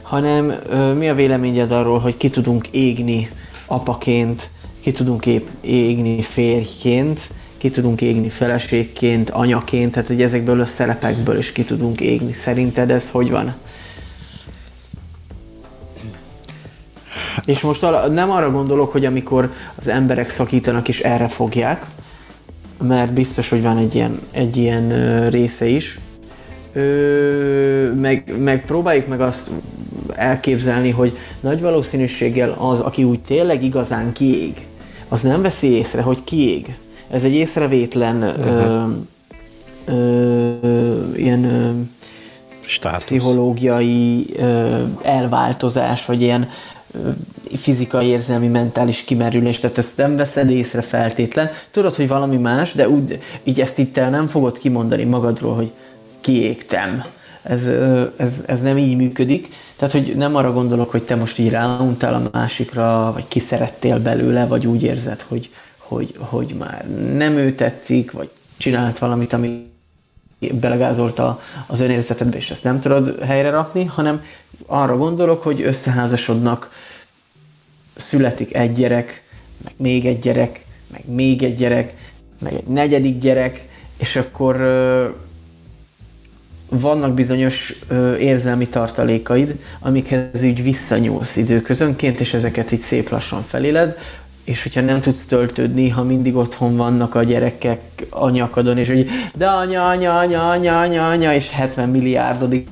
hanem 0.04 0.54
mi 0.98 1.10
a 1.10 1.14
véleményed 1.14 1.72
arról, 1.72 2.00
hogy 2.00 2.18
ki 2.18 2.30
tudunk 2.30 2.68
égni 2.68 3.30
apaként, 3.66 4.50
ki 4.80 4.92
tudunk 4.92 5.26
égni 5.62 6.22
férjként, 6.22 7.30
ki 7.58 7.70
tudunk 7.70 8.02
égni 8.02 8.30
feleségként, 8.30 9.30
anyaként, 9.30 9.92
tehát 9.92 10.08
hogy 10.08 10.22
ezekből 10.22 10.62
a 10.62 10.66
szerepekből 10.66 11.38
is 11.38 11.52
ki 11.52 11.64
tudunk 11.64 12.02
égni. 12.02 12.34
Szerinted 12.34 12.92
ez 12.92 13.10
hogy 13.10 13.32
van? 13.32 13.54
És 17.46 17.62
most 17.62 17.86
nem 18.12 18.32
arra 18.32 18.52
gondolok, 18.52 18.92
hogy 18.92 19.06
amikor 19.06 19.54
az 19.76 19.88
emberek 19.88 20.30
szakítanak 20.30 20.88
és 20.88 21.00
erre 21.00 21.28
fogják, 21.28 21.86
mert 22.82 23.14
biztos, 23.14 23.50
hogy 23.50 23.62
van 23.62 23.78
egy 23.78 23.96
ilyen, 23.96 24.20
egy 24.32 24.58
ilyen 24.58 25.30
része 25.30 25.66
is, 25.66 26.00
Ö, 26.76 27.92
meg, 27.92 28.34
meg 28.38 28.66
próbáljuk 28.66 29.08
meg 29.08 29.22
azt 29.22 29.50
elképzelni, 30.16 30.90
hogy 30.90 31.18
nagy 31.40 31.62
valószínűséggel 31.62 32.52
az, 32.52 32.80
aki 32.80 33.04
úgy 33.04 33.20
tényleg 33.20 33.64
igazán 33.64 34.12
kiég, 34.12 34.66
az 35.08 35.22
nem 35.22 35.42
veszi 35.42 35.68
észre, 35.68 36.02
hogy 36.02 36.24
kiég. 36.24 36.76
Ez 37.10 37.24
egy 37.24 37.34
észrevétlen 37.34 38.24
uh-huh. 38.24 38.94
ö, 39.86 40.54
ö, 40.66 41.16
ilyen 41.16 41.44
ö, 41.44 41.70
pszichológiai 42.98 44.26
ö, 44.36 44.84
elváltozás, 45.02 46.06
vagy 46.06 46.22
ilyen 46.22 46.50
ö, 46.92 47.10
fizikai, 47.58 48.08
érzelmi, 48.08 48.48
mentális 48.48 49.04
kimerülés, 49.04 49.60
tehát 49.60 49.78
ezt 49.78 49.98
nem 49.98 50.16
veszed 50.16 50.50
észre 50.50 50.82
feltétlen. 50.82 51.52
Tudod, 51.72 51.96
hogy 51.96 52.08
valami 52.08 52.38
más, 52.38 52.72
de 52.72 52.90
úgy, 52.90 53.20
így 53.44 53.62
ezt 53.62 53.80
itt 53.80 53.98
el 53.98 54.10
nem 54.10 54.28
fogod 54.28 54.58
kimondani 54.58 55.04
magadról, 55.04 55.56
hogy 55.56 55.72
kiégtem. 56.22 57.04
Ez, 57.44 57.68
ez, 58.18 58.44
ez 58.48 58.62
nem 58.62 58.78
így 58.78 58.96
működik. 58.96 59.50
Tehát, 59.76 59.94
hogy 59.94 60.16
nem 60.16 60.36
arra 60.36 60.54
gondolok, 60.54 60.92
hogy 60.92 61.04
te 61.04 61.16
most 61.16 61.38
így 61.40 61.50
ráuntál 61.50 62.14
a 62.14 62.30
másikra, 62.32 63.12
vagy 63.14 63.28
kiszerettél 63.28 64.00
belőle, 64.00 64.46
vagy 64.46 64.68
úgy 64.68 64.84
érzed, 64.84 65.22
hogy, 65.22 65.50
hogy, 65.78 66.16
hogy 66.18 66.56
már 66.60 66.88
nem 67.16 67.34
ő 67.34 67.56
tetszik, 67.56 68.12
vagy 68.12 68.30
csinált 68.58 69.00
valamit, 69.00 69.34
ami 69.34 69.72
belegázolta 70.52 71.42
az 71.68 71.80
önérzetedbe, 71.80 72.38
és 72.38 72.50
ezt 72.50 72.64
nem 72.64 72.80
tudod 72.80 73.24
helyre 73.24 73.50
rakni, 73.50 73.86
hanem 73.86 74.24
arra 74.66 74.98
gondolok, 74.98 75.44
hogy 75.44 75.62
összeházasodnak, 75.62 76.72
születik 77.96 78.56
egy 78.56 78.74
gyerek, 78.74 79.24
meg 79.64 79.74
még 79.78 80.06
egy 80.06 80.20
gyerek, 80.20 80.66
meg 80.92 81.02
még 81.06 81.44
egy 81.44 81.56
gyerek, 81.56 81.94
meg 82.40 82.54
egy 82.54 82.68
negyedik 82.68 83.20
gyerek, 83.20 83.68
és 83.98 84.16
akkor 84.16 84.56
vannak 86.80 87.14
bizonyos 87.14 87.74
ö, 87.88 88.16
érzelmi 88.16 88.68
tartalékaid, 88.68 89.60
amikhez 89.80 90.44
úgy 90.44 90.64
visszanyúlsz 90.64 91.36
időközönként, 91.36 92.20
és 92.20 92.34
ezeket 92.34 92.72
így 92.72 92.80
szép 92.80 93.10
lassan 93.10 93.42
feléled, 93.42 93.98
és 94.44 94.64
hogyha 94.64 94.82
nem 94.82 95.02
tudsz 95.02 95.26
töltődni, 95.26 95.90
ha 95.90 96.04
mindig 96.04 96.36
otthon 96.36 96.76
vannak 96.76 97.16
a 97.16 97.24
gyerekek 97.24 97.80
anyakadon, 98.10 98.78
és 98.78 98.88
hogy 98.88 99.08
de 99.36 99.48
anya, 99.48 99.88
anya, 99.88 100.18
anya, 100.18 100.50
anya, 100.50 100.80
anya, 100.80 101.10
anya, 101.10 101.34
és 101.34 101.50
70 101.50 101.90
milliárdodik 101.90 102.68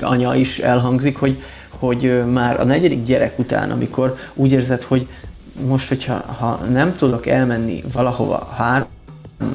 anya 0.00 0.34
is 0.34 0.58
elhangzik, 0.58 1.16
hogy, 1.16 1.42
hogy 1.68 2.22
már 2.32 2.60
a 2.60 2.64
negyedik 2.64 3.04
gyerek 3.04 3.38
után, 3.38 3.70
amikor 3.70 4.16
úgy 4.34 4.52
érzed, 4.52 4.82
hogy 4.82 5.06
most, 5.66 5.88
hogyha 5.88 6.14
ha 6.38 6.60
nem 6.72 6.96
tudok 6.96 7.26
elmenni 7.26 7.82
valahova 7.92 8.52
három 8.56 8.88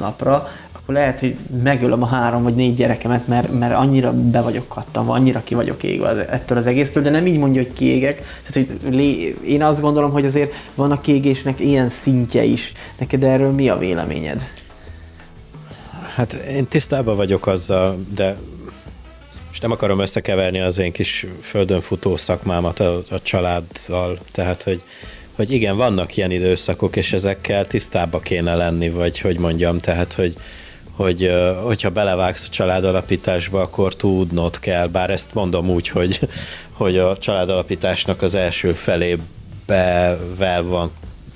napra, 0.00 0.48
akkor 0.86 0.98
lehet, 0.98 1.20
hogy 1.20 1.36
megölöm 1.62 2.02
a 2.02 2.06
három 2.06 2.42
vagy 2.42 2.54
négy 2.54 2.74
gyerekemet, 2.74 3.26
mert, 3.26 3.58
mert 3.58 3.74
annyira 3.74 4.12
be 4.12 4.40
vagyok 4.40 4.68
kattanva, 4.68 5.12
annyira 5.12 5.42
ki 5.44 5.54
vagyok 5.54 5.82
égve 5.82 6.28
ettől 6.28 6.58
az 6.58 6.66
egésztől, 6.66 7.02
de 7.02 7.10
nem 7.10 7.26
így 7.26 7.38
mondja, 7.38 7.62
hogy 7.62 7.72
kiégek. 7.72 8.40
Tehát, 8.46 8.70
hogy 8.82 8.94
lé, 8.94 9.36
én 9.46 9.62
azt 9.62 9.80
gondolom, 9.80 10.10
hogy 10.10 10.26
azért 10.26 10.54
van 10.74 10.90
a 10.90 10.98
kiégésnek 10.98 11.60
ilyen 11.60 11.88
szintje 11.88 12.42
is. 12.42 12.72
Neked 12.98 13.24
erről 13.24 13.50
mi 13.50 13.68
a 13.68 13.78
véleményed? 13.78 14.48
Hát 16.14 16.32
én 16.32 16.66
tisztában 16.66 17.16
vagyok 17.16 17.46
azzal, 17.46 17.98
de 18.14 18.36
és 19.52 19.60
nem 19.60 19.70
akarom 19.70 20.00
összekeverni 20.00 20.60
az 20.60 20.78
én 20.78 20.92
kis 20.92 21.26
földön 21.40 21.80
futó 21.80 22.16
szakmámat 22.16 22.80
a, 22.80 23.02
a 23.10 23.22
családdal, 23.22 24.18
tehát 24.32 24.62
hogy, 24.62 24.82
hogy 25.32 25.50
igen, 25.50 25.76
vannak 25.76 26.16
ilyen 26.16 26.30
időszakok, 26.30 26.96
és 26.96 27.12
ezekkel 27.12 27.64
tisztába 27.64 28.20
kéne 28.20 28.54
lenni, 28.54 28.90
vagy 28.90 29.20
hogy 29.20 29.38
mondjam, 29.38 29.78
tehát 29.78 30.12
hogy, 30.12 30.36
hogy 30.96 31.30
hogyha 31.62 31.90
belevágsz 31.90 32.44
a 32.44 32.50
családalapításba, 32.50 33.60
akkor 33.60 33.94
tudnod 33.94 34.58
kell, 34.58 34.86
bár 34.86 35.10
ezt 35.10 35.34
mondom 35.34 35.70
úgy, 35.70 35.88
hogy, 35.88 36.20
hogy 36.72 36.98
a 36.98 37.16
családalapításnak 37.16 38.22
az 38.22 38.34
első 38.34 38.72
felébe 38.72 40.18
van 40.62 40.90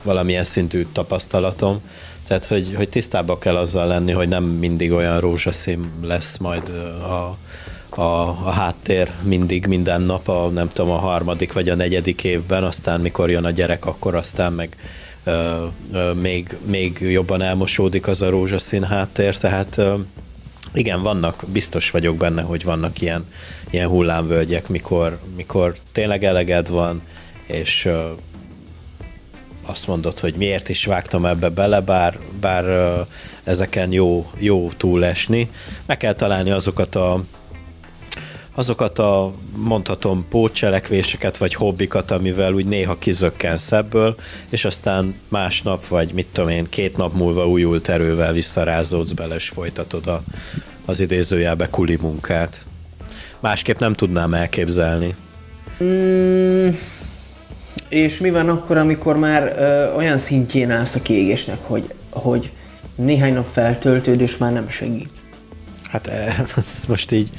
valamilyen 0.05 0.45
szintű 0.45 0.87
tapasztalatom, 0.93 1.81
tehát 2.27 2.45
hogy, 2.45 2.75
hogy 2.77 2.89
tisztába 2.89 3.39
kell 3.39 3.57
azzal 3.57 3.87
lenni, 3.87 4.13
hogy 4.13 4.29
nem 4.29 4.45
mindig 4.45 4.93
olyan 4.93 5.21
rózsaszín 5.21 5.91
lesz 6.03 6.37
majd 6.37 6.69
a, 7.03 7.37
a, 8.01 8.29
a 8.29 8.51
háttér 8.51 9.11
mindig, 9.23 9.67
minden 9.67 10.03
nap, 10.03 10.29
a, 10.29 10.49
nem 10.49 10.69
tudom, 10.69 10.91
a 10.91 10.99
harmadik 10.99 11.53
vagy 11.53 11.69
a 11.69 11.75
negyedik 11.75 12.25
évben, 12.25 12.65
aztán 12.65 13.01
mikor 13.01 13.31
jön 13.31 13.45
a 13.45 13.51
gyerek, 13.51 13.87
akkor 13.87 14.15
aztán 14.15 14.53
meg 14.53 14.77
még, 16.15 16.57
még 16.67 16.99
jobban 17.01 17.43
elmosódik 17.43 18.07
az 18.07 18.23
a 18.23 18.31
rózsaszín 18.31 18.85
háttér, 18.85 19.37
tehát 19.37 19.81
igen, 20.75 21.03
vannak, 21.03 21.45
biztos 21.47 21.91
vagyok 21.91 22.17
benne, 22.17 22.43
hogy 22.43 22.65
vannak 22.65 23.01
ilyen, 23.01 23.27
ilyen 23.71 23.89
hullámvölgyek, 23.89 24.69
mikor, 24.69 25.19
mikor 25.37 25.75
tényleg 25.93 26.25
eleged 26.25 26.69
van, 26.69 27.03
és 27.47 27.89
azt 29.67 29.87
mondod, 29.87 30.19
hogy 30.19 30.35
miért 30.35 30.69
is 30.69 30.85
vágtam 30.85 31.27
ebbe 31.27 31.49
bele, 31.49 31.81
bár, 31.81 32.19
bár 32.41 32.65
ezeken 33.45 33.93
jó, 33.93 34.31
jó 34.39 34.71
túlesni. 34.77 35.51
Meg 35.87 35.97
kell 35.97 36.13
találni 36.13 36.51
azokat 36.51 36.95
a 36.95 37.25
azokat 38.55 38.99
a, 38.99 39.33
mondhatom, 39.57 40.27
pótcselekvéseket 40.29 41.37
vagy 41.37 41.55
hobbikat, 41.55 42.11
amivel 42.11 42.53
úgy 42.53 42.67
néha 42.67 42.99
kizökkensz 42.99 43.73
ebből, 43.73 44.17
és 44.49 44.65
aztán 44.65 45.15
másnap, 45.29 45.89
vagy 45.89 46.13
mit 46.15 46.27
tudom 46.33 46.51
én, 46.51 46.67
két 46.69 46.97
nap 46.97 47.15
múlva 47.15 47.49
újult 47.49 47.89
erővel 47.89 48.33
visszarázódsz 48.33 49.13
bele, 49.13 49.35
és 49.35 49.49
folytatod 49.49 50.07
a, 50.07 50.23
az 50.85 51.01
idézőjelbe 51.01 51.67
kuli 51.67 51.99
munkát. 52.01 52.65
Másképp 53.41 53.79
nem 53.79 53.93
tudnám 53.93 54.35
elképzelni. 54.35 55.15
Mm, 55.83 56.69
és 57.89 58.19
mi 58.19 58.31
van 58.31 58.49
akkor, 58.49 58.77
amikor 58.77 59.17
már 59.17 59.57
ö, 59.59 59.95
olyan 59.97 60.19
szintjén 60.19 60.71
állsz 60.71 60.95
a 60.95 61.03
kiégésnek, 61.03 61.59
hogy, 61.63 61.95
hogy 62.11 62.51
néhány 62.95 63.35
nap 63.35 63.47
feltöltőd, 63.53 64.21
és 64.21 64.37
már 64.37 64.53
nem 64.53 64.69
segít? 64.69 65.11
Hát 65.91 66.07
ez 66.57 66.85
most 66.89 67.13
így 67.13 67.31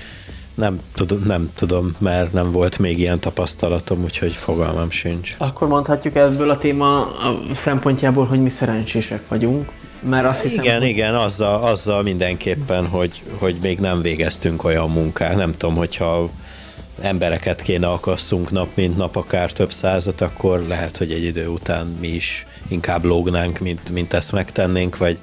nem 0.62 0.80
tudom, 0.93 1.24
nem 1.26 1.51
tudom, 1.55 1.95
mert 1.97 2.34
nem 2.34 2.51
volt 2.51 2.80
még 2.80 2.99
ilyen 2.99 3.20
tapasztalatom, 3.20 4.03
úgyhogy 4.03 4.34
fogalmam 4.34 4.89
sincs. 4.89 5.36
Akkor 5.38 5.68
mondhatjuk 5.68 6.16
ebből 6.16 6.49
a 6.49 6.57
téma 6.57 7.07
szempontjából, 7.55 8.26
hogy 8.26 8.41
mi 8.41 8.49
szerencsések 8.49 9.28
vagyunk, 9.28 9.70
mert 10.09 10.26
azt 10.26 10.41
hiszem, 10.41 10.64
igen, 10.64 10.80
hogy... 10.80 10.88
igen, 10.88 11.16
azzal, 11.16 11.64
azzal 11.64 12.01
mindenképpen, 12.01 12.88
hogy, 12.88 13.22
hogy 13.38 13.55
még 13.62 13.80
nem 13.80 14.01
végeztünk 14.01 14.64
olyan 14.64 14.89
munkát. 14.89 15.36
Nem 15.36 15.51
tudom, 15.51 15.76
hogyha 15.76 16.30
embereket 17.01 17.62
kéne 17.62 17.88
akasszunk 17.88 18.51
nap, 18.51 18.70
mint 18.74 18.97
nap, 18.97 19.16
akár 19.16 19.51
több 19.51 19.72
százat, 19.72 20.22
akkor 20.22 20.66
lehet, 20.68 20.97
hogy 20.97 21.12
egy 21.12 21.24
idő 21.24 21.47
után 21.47 21.97
mi 21.99 22.07
is 22.07 22.45
inkább 22.68 23.05
lógnánk, 23.05 23.59
mint, 23.59 23.91
mint 23.91 24.14
ezt 24.14 24.32
megtennénk, 24.32 24.97
vagy 24.97 25.20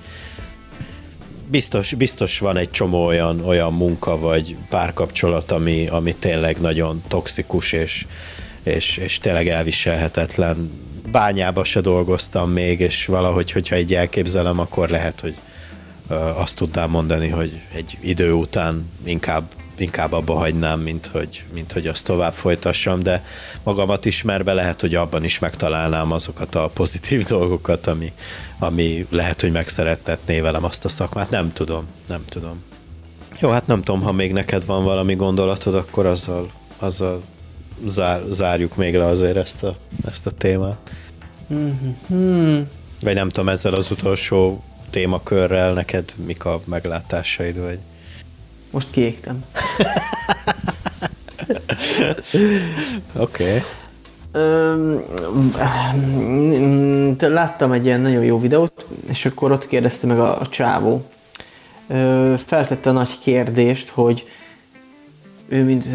biztos, 1.51 1.95
biztos 1.95 2.39
van 2.39 2.57
egy 2.57 2.71
csomó 2.71 3.07
olyan, 3.07 3.41
olyan 3.45 3.73
munka, 3.73 4.19
vagy 4.19 4.57
párkapcsolat, 4.69 5.53
ami, 5.53 5.87
ami 5.87 6.15
tényleg 6.15 6.61
nagyon 6.61 7.03
toxikus, 7.09 7.73
és, 7.73 8.07
és, 8.63 8.97
és 8.97 9.19
tényleg 9.19 9.49
elviselhetetlen. 9.49 10.71
Bányába 11.11 11.65
se 11.65 11.81
dolgoztam 11.81 12.51
még, 12.51 12.81
és 12.81 13.07
valahogy, 13.07 13.53
hogyha 13.53 13.77
így 13.79 13.95
elképzelem, 13.95 14.59
akkor 14.59 14.89
lehet, 14.89 15.21
hogy 15.21 15.35
azt 16.35 16.57
tudnám 16.57 16.91
mondani, 16.91 17.29
hogy 17.29 17.61
egy 17.75 17.99
idő 18.01 18.33
után 18.33 18.91
inkább 19.05 19.45
inkább 19.81 20.13
abba 20.13 20.35
hagynám, 20.35 20.81
mint 20.81 21.07
hogy, 21.07 21.45
mint 21.53 21.73
hogy 21.73 21.87
azt 21.87 22.05
tovább 22.05 22.33
folytassam, 22.33 23.03
de 23.03 23.25
magamat 23.63 24.05
ismerve 24.05 24.53
lehet, 24.53 24.81
hogy 24.81 24.95
abban 24.95 25.25
is 25.25 25.39
megtalálnám 25.39 26.13
azokat 26.13 26.55
a 26.55 26.71
pozitív 26.75 27.25
dolgokat, 27.37 27.87
ami, 27.87 28.13
ami 28.59 29.07
lehet, 29.11 29.41
hogy 29.41 29.53
megszerettetné 29.53 30.41
velem 30.41 30.65
azt 30.65 30.85
a 30.85 30.89
szakmát. 30.89 31.31
Nem 31.31 31.53
tudom, 31.53 31.87
nem 32.09 32.25
tudom. 32.29 32.63
Jó, 33.41 33.51
hát 33.51 33.67
nem 33.67 33.83
tudom, 33.83 34.03
ha 34.03 34.13
még 34.13 34.33
neked 34.33 34.65
van 34.67 34.85
valami 34.85 35.15
gondolatod, 35.15 35.75
akkor 35.75 36.07
azzal, 36.07 36.51
azzal 36.79 37.23
zár, 37.85 38.23
zárjuk 38.31 38.77
még 38.77 38.97
le 38.97 39.05
azért 39.05 39.37
ezt 39.37 39.63
a, 39.63 39.77
ezt 40.07 40.27
a 40.27 40.31
témát. 40.31 40.91
Mm-hmm. 41.55 42.61
Vagy 43.01 43.15
nem 43.15 43.29
tudom, 43.29 43.49
ezzel 43.49 43.75
az 43.75 43.91
utolsó 43.91 44.63
témakörrel 44.91 45.73
neked 45.73 46.15
mik 46.27 46.45
a 46.45 46.61
meglátásaid, 46.65 47.61
vagy... 47.61 47.79
Most 48.71 48.91
kiégtem. 48.91 49.45
Oké. 53.17 53.63
Okay. 57.15 57.33
láttam 57.33 57.73
egy 57.73 57.85
ilyen 57.85 58.01
nagyon 58.01 58.25
jó 58.25 58.41
videót, 58.41 58.87
és 59.09 59.27
akkor 59.27 59.53
ott 59.53 59.67
kérdezte 59.67 60.07
meg 60.07 60.19
a, 60.19 60.41
a 60.41 60.49
csávó. 60.49 61.05
Ö, 61.87 62.35
feltette 62.47 62.91
a 62.91 62.93
nagy 62.93 63.19
kérdést, 63.19 63.89
hogy 63.89 64.27
ő 65.49 65.65
mint 65.65 65.87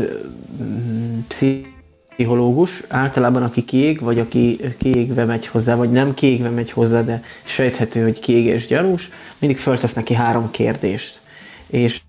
pszichológus, 1.27 2.83
általában 2.87 3.43
aki 3.43 3.63
kiég, 3.63 3.99
vagy 3.99 4.19
aki 4.19 4.59
kiégve 4.77 5.25
megy 5.25 5.47
hozzá, 5.47 5.75
vagy 5.75 5.91
nem 5.91 6.13
kiégve 6.13 6.49
megy 6.49 6.71
hozzá, 6.71 7.01
de 7.01 7.23
sejthető, 7.43 8.03
hogy 8.03 8.19
kiégés 8.19 8.67
gyanús, 8.67 9.09
mindig 9.39 9.57
föltesz 9.57 9.93
neki 9.93 10.13
három 10.13 10.51
kérdést. 10.51 11.21
És 11.67 12.01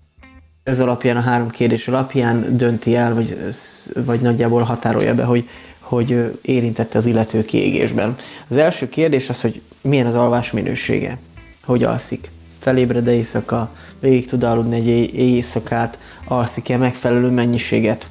ez 0.65 0.79
alapján, 0.79 1.17
a 1.17 1.21
három 1.21 1.49
kérdés 1.49 1.87
alapján 1.87 2.57
dönti 2.57 2.95
el, 2.95 3.13
vagy, 3.13 3.37
vagy 4.05 4.19
nagyjából 4.19 4.61
határolja 4.61 5.13
be, 5.13 5.23
hogy, 5.23 5.49
hogy 5.79 6.39
érintette 6.41 6.97
az 6.97 7.05
illető 7.05 7.45
kiégésben. 7.45 8.15
Az 8.47 8.57
első 8.57 8.89
kérdés 8.89 9.29
az, 9.29 9.41
hogy 9.41 9.61
milyen 9.81 10.05
az 10.05 10.15
alvás 10.15 10.51
minősége, 10.51 11.17
hogy 11.65 11.83
alszik. 11.83 12.31
Felébred-e 12.59 13.13
éjszaka, 13.13 13.69
végig 13.99 14.25
tud 14.27 14.43
aludni 14.43 14.75
egy 14.75 14.87
éjszakát, 15.15 15.99
alszik-e 16.27 16.77
megfelelő 16.77 17.29
mennyiséget. 17.29 18.07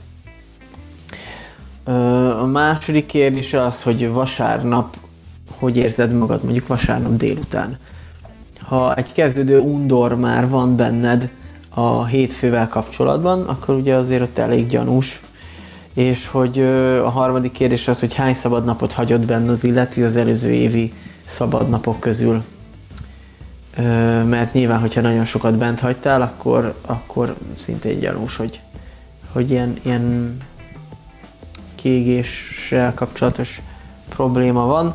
A 2.40 2.46
második 2.46 3.06
kérdés 3.06 3.52
az, 3.52 3.82
hogy 3.82 4.08
vasárnap 4.08 4.96
hogy 5.58 5.76
érzed 5.76 6.12
magad, 6.12 6.44
mondjuk 6.44 6.66
vasárnap 6.66 7.16
délután. 7.16 7.78
Ha 8.58 8.94
egy 8.94 9.12
kezdődő 9.12 9.58
undor 9.58 10.16
már 10.16 10.48
van 10.48 10.76
benned, 10.76 11.30
a 11.74 12.04
hétfővel 12.04 12.68
kapcsolatban, 12.68 13.42
akkor 13.42 13.74
ugye 13.74 13.94
azért 13.94 14.22
ott 14.22 14.38
elég 14.38 14.68
gyanús. 14.68 15.20
És 15.94 16.28
hogy 16.28 16.60
a 17.04 17.08
harmadik 17.08 17.52
kérdés 17.52 17.88
az, 17.88 18.00
hogy 18.00 18.14
hány 18.14 18.34
szabadnapot 18.34 18.92
hagyott 18.92 19.24
benne 19.24 19.50
az 19.50 19.64
illető 19.64 20.04
az 20.04 20.16
előző 20.16 20.50
évi 20.50 20.92
szabadnapok 21.24 22.00
közül. 22.00 22.42
Mert 24.28 24.52
nyilván, 24.52 24.80
hogyha 24.80 25.00
nagyon 25.00 25.24
sokat 25.24 25.58
bent 25.58 25.80
hagytál, 25.80 26.22
akkor, 26.22 26.74
akkor 26.86 27.34
szintén 27.58 27.98
gyanús, 27.98 28.36
hogy, 28.36 28.60
hogy 29.32 29.50
ilyen, 29.50 29.74
ilyen 29.82 30.36
kiégéssel 31.74 32.94
kapcsolatos 32.94 33.60
probléma 34.08 34.66
van. 34.66 34.94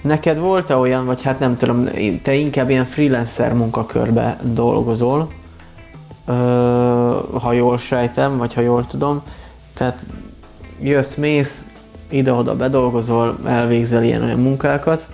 Neked 0.00 0.38
volt-e 0.38 0.76
olyan, 0.76 1.06
vagy 1.06 1.22
hát 1.22 1.38
nem 1.38 1.56
tudom, 1.56 1.88
te 2.22 2.34
inkább 2.34 2.70
ilyen 2.70 2.84
freelancer 2.84 3.52
munkakörbe 3.52 4.38
dolgozol, 4.42 5.30
ha 7.40 7.52
jól 7.52 7.78
sejtem, 7.78 8.36
vagy 8.36 8.54
ha 8.54 8.60
jól 8.60 8.86
tudom. 8.86 9.22
Tehát 9.74 10.06
jössz, 10.80 11.14
mész, 11.14 11.66
ide-oda 12.08 12.56
bedolgozol, 12.56 13.38
elvégzel 13.44 14.04
ilyen-olyan 14.04 14.38
munkákat, 14.38 15.06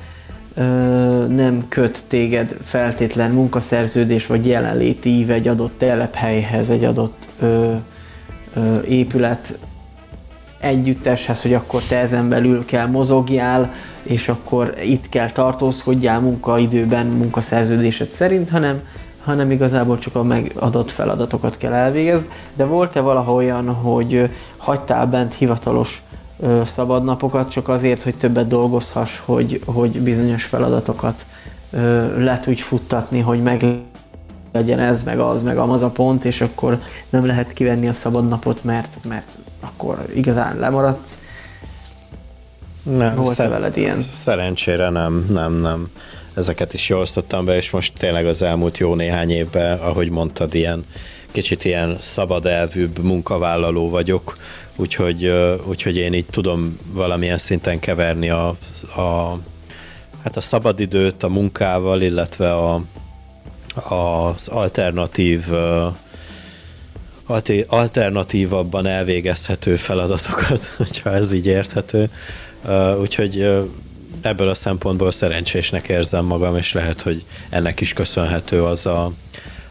nem 1.29 1.65
köt 1.69 2.05
téged 2.09 2.57
feltétlen 2.63 3.31
munkaszerződés 3.31 4.27
vagy 4.27 4.47
jelenléti 4.47 5.09
ív 5.09 5.31
egy 5.31 5.49
adott 5.49 5.73
telephelyhez, 5.79 6.71
egy 6.71 6.85
adott 6.85 7.29
ö, 7.41 7.75
ö, 8.55 8.81
épület 8.81 9.59
együtteshez, 10.59 11.43
hogy 11.43 11.55
akkor 11.55 11.83
te 11.83 11.99
ezen 11.99 12.29
belül 12.29 12.65
kell 12.65 12.87
mozogjál, 12.87 13.73
és 14.03 14.29
akkor 14.29 14.75
itt 14.85 15.09
kell 15.09 15.31
tartózkodjál 15.31 16.21
munkaidőben 16.21 17.07
munkaszerződésed 17.07 18.11
szerint, 18.11 18.51
hanem 18.51 18.81
hanem 19.25 19.51
igazából 19.51 19.99
csak 19.99 20.15
a 20.15 20.23
megadott 20.23 20.91
feladatokat 20.91 21.57
kell 21.57 21.73
elvégezni. 21.73 22.29
De 22.57 22.65
volt-e 22.65 23.01
valaha 23.01 23.33
olyan, 23.33 23.69
hogy 23.75 24.31
hagytál 24.57 25.07
bent 25.07 25.35
hivatalos 25.35 26.03
szabadnapokat 26.65 27.51
csak 27.51 27.69
azért, 27.69 28.03
hogy 28.03 28.17
többet 28.17 28.47
dolgozhass, 28.47 29.19
hogy, 29.25 29.61
hogy 29.65 30.01
bizonyos 30.01 30.45
feladatokat 30.45 31.27
le 32.17 32.39
tudj 32.41 32.61
futtatni, 32.61 33.21
hogy 33.21 33.43
meg 33.43 33.65
legyen 34.53 34.79
ez, 34.79 35.03
meg 35.03 35.19
az, 35.19 35.43
meg 35.43 35.59
az 35.59 35.83
a 35.83 35.91
pont, 35.91 36.25
és 36.25 36.41
akkor 36.41 36.79
nem 37.11 37.27
lehet 37.27 37.53
kivenni 37.53 37.89
a 37.89 37.93
szabadnapot, 37.93 38.65
mert, 38.65 38.99
mert 39.09 39.39
akkor 39.61 40.07
igazán 40.15 40.59
lemaradsz. 40.59 41.19
Nem, 42.83 43.15
Volt 43.15 43.35
szer- 43.35 43.51
veled 43.51 43.77
ilyen? 43.77 44.01
Szerencsére 44.01 44.89
nem, 44.89 45.27
nem, 45.31 45.53
nem 45.53 45.91
ezeket 46.35 46.75
is 46.75 46.89
jól 46.89 47.01
osztottam 47.01 47.45
be, 47.45 47.57
és 47.57 47.71
most 47.71 47.93
tényleg 47.99 48.27
az 48.27 48.43
elmúlt 48.43 48.79
jó 48.79 48.95
néhány 48.95 49.31
évben, 49.31 49.79
ahogy 49.79 50.11
mondtad, 50.11 50.55
ilyen 50.55 50.85
kicsit 51.31 51.65
ilyen 51.65 51.97
szabad 52.01 52.47
elvűbb 52.47 52.99
munkavállaló 52.99 53.89
vagyok, 53.89 54.37
úgyhogy, 54.77 55.33
úgyhogy 55.65 55.97
én 55.97 56.13
így 56.13 56.27
tudom 56.27 56.79
valamilyen 56.93 57.39
szinten 57.39 57.79
keverni 57.79 58.31
a, 58.31 58.49
a, 58.97 59.39
hát 60.23 60.37
a 60.37 60.41
szabadidőt 60.41 61.23
a 61.23 61.29
munkával, 61.29 62.01
illetve 62.01 62.53
a, 62.55 62.83
az 63.75 64.49
alternatív 64.49 65.45
alternatívabban 67.67 68.87
elvégezhető 68.87 69.77
feladatokat, 69.77 70.65
hogyha 70.77 71.11
ez 71.11 71.33
így 71.33 71.47
érthető. 71.47 72.11
Úgyhogy 73.01 73.47
ebből 74.23 74.49
a 74.49 74.55
szempontból 74.55 75.11
szerencsésnek 75.11 75.89
érzem 75.89 76.25
magam, 76.25 76.57
és 76.57 76.73
lehet, 76.73 77.01
hogy 77.01 77.25
ennek 77.51 77.81
is 77.81 77.93
köszönhető 77.93 78.63
az 78.65 78.87
a, 78.87 79.13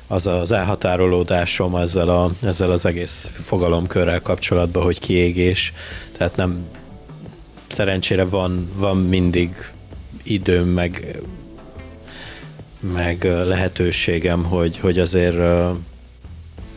az, 0.08 0.28
az 0.28 0.52
elhatárolódásom 0.52 1.76
ezzel, 1.76 2.10
a, 2.10 2.32
ezzel 2.44 2.72
az 2.72 2.86
egész 2.86 3.30
fogalomkörrel 3.34 4.22
kapcsolatban, 4.22 4.84
hogy 4.84 5.00
kiégés. 5.00 5.74
Tehát 6.18 6.36
nem 6.36 6.66
szerencsére 7.68 8.26
van, 8.26 8.70
van 8.76 8.98
mindig 8.98 9.72
időm, 10.24 10.68
meg, 10.68 11.20
meg 12.80 13.24
lehetőségem, 13.24 14.44
hogy, 14.44 14.78
hogy 14.78 15.00
azért, 15.00 15.38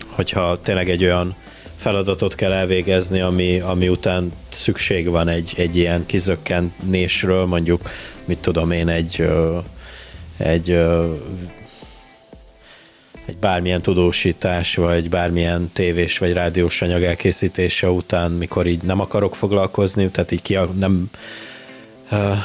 hogyha 0.08 0.60
tényleg 0.62 0.88
egy 0.88 1.04
olyan 1.04 1.34
feladatot 1.76 2.34
kell 2.34 2.52
elvégezni, 2.52 3.20
ami, 3.20 3.60
ami 3.60 3.88
után 3.88 4.32
szükség 4.48 5.08
van 5.08 5.28
egy, 5.28 5.52
egy 5.56 5.76
ilyen 5.76 6.06
kizökkenésről, 6.06 7.44
mondjuk, 7.44 7.80
mit 8.24 8.38
tudom 8.38 8.70
én, 8.70 8.88
egy, 8.88 9.28
egy 10.36 10.78
egy 13.26 13.36
bármilyen 13.36 13.82
tudósítás, 13.82 14.74
vagy 14.74 15.08
bármilyen 15.08 15.70
tévés 15.72 16.18
vagy 16.18 16.32
rádiós 16.32 16.82
anyag 16.82 17.02
elkészítése 17.02 17.90
után, 17.90 18.30
mikor 18.30 18.66
így 18.66 18.82
nem 18.82 19.00
akarok 19.00 19.36
foglalkozni, 19.36 20.10
tehát 20.10 20.32
így 20.32 20.42
ki, 20.42 20.58
nem, 20.78 21.10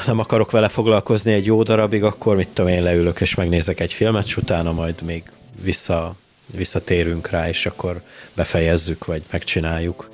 nem 0.05 0.19
akarok 0.19 0.51
vele 0.51 0.69
foglalkozni 0.69 1.33
egy 1.33 1.45
jó 1.45 1.63
darabig, 1.63 2.03
akkor 2.03 2.35
mit 2.35 2.47
tudom 2.47 2.71
én 2.71 2.83
leülök 2.83 3.21
és 3.21 3.35
megnézek 3.35 3.79
egy 3.79 3.93
filmet, 3.93 4.25
és 4.25 4.37
utána 4.37 4.71
majd 4.71 5.01
még 5.01 5.23
vissza, 5.61 6.15
visszatérünk 6.55 7.29
rá, 7.29 7.49
és 7.49 7.65
akkor 7.65 8.01
befejezzük, 8.39 9.05
vagy 9.05 9.23
megcsináljuk 9.31 10.09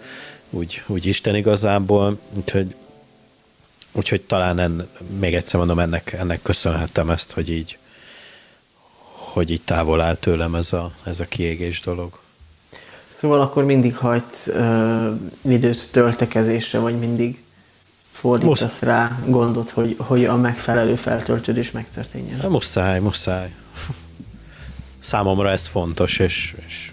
úgy, 0.50 0.84
úgy 0.86 1.06
Isten 1.06 1.36
igazából, 1.36 2.20
úgyhogy, 2.38 2.76
úgyhogy 3.92 4.22
talán 4.22 4.60
en, 4.60 4.90
még 5.20 5.34
egyszer 5.34 5.58
mondom, 5.58 5.80
ennek, 5.80 6.14
ennek 6.14 6.42
köszönhetem 6.42 7.10
ezt, 7.10 7.32
hogy 7.32 7.50
így, 7.50 7.78
hogy 9.34 9.52
így 9.52 9.62
távol 9.62 10.02
áll 10.02 10.16
tőlem 10.16 10.56
ez 10.56 10.74
a, 10.74 10.92
ez 11.04 11.20
a 11.20 11.26
kiégés 11.26 11.82
dolog. 11.82 12.20
Szóval 13.08 13.42
akkor 13.42 13.64
mindig 13.64 13.96
hagysz 13.96 14.48
uh, 14.48 15.20
időt 15.42 15.88
töltekezésre, 15.92 16.80
vagy 16.80 17.00
mindig 17.00 17.44
fordítasz 18.12 18.62
Musz... 18.62 18.80
rá 18.80 19.20
gondot, 19.26 19.70
hogy, 19.70 19.96
hogy 20.00 20.26
a 20.26 20.36
megfelelő 20.36 20.96
feltöltődés 20.96 21.72
megtörténjen? 21.72 22.50
Muszáj, 22.50 23.00
muszáj. 23.00 23.54
Számomra 25.00 25.50
ez 25.52 25.68
fontos, 25.68 26.20
és, 26.20 26.56
és 26.68 26.92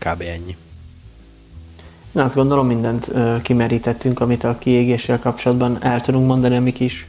kb. 0.00 0.20
ennyi. 0.20 0.56
Na, 2.12 2.24
azt 2.24 2.34
gondolom 2.34 2.66
mindent 2.66 3.12
kimerítettünk, 3.42 4.20
amit 4.20 4.44
a 4.44 4.58
kiégéssel 4.58 5.18
kapcsolatban 5.18 5.82
el 5.82 6.00
tudunk 6.00 6.26
mondani 6.26 6.56
a 6.56 6.60
mi 6.60 6.72
kis 6.72 7.06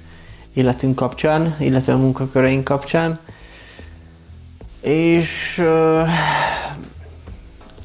életünk 0.54 0.96
kapcsán, 0.96 1.56
illetve 1.60 1.94
a 1.94 1.98
munkaköreink 1.98 2.64
kapcsán. 2.64 3.20
És 4.82 5.64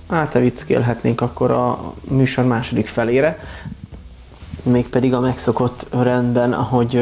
átevickélhetnénk 0.07 1.21
akkor 1.21 1.51
a 1.51 1.95
műsor 2.09 2.45
második 2.45 2.87
felére, 2.87 3.39
mégpedig 4.63 5.15
a 5.15 5.21
megszokott 5.21 5.87
rendben, 5.91 6.53
ahogy 6.53 6.97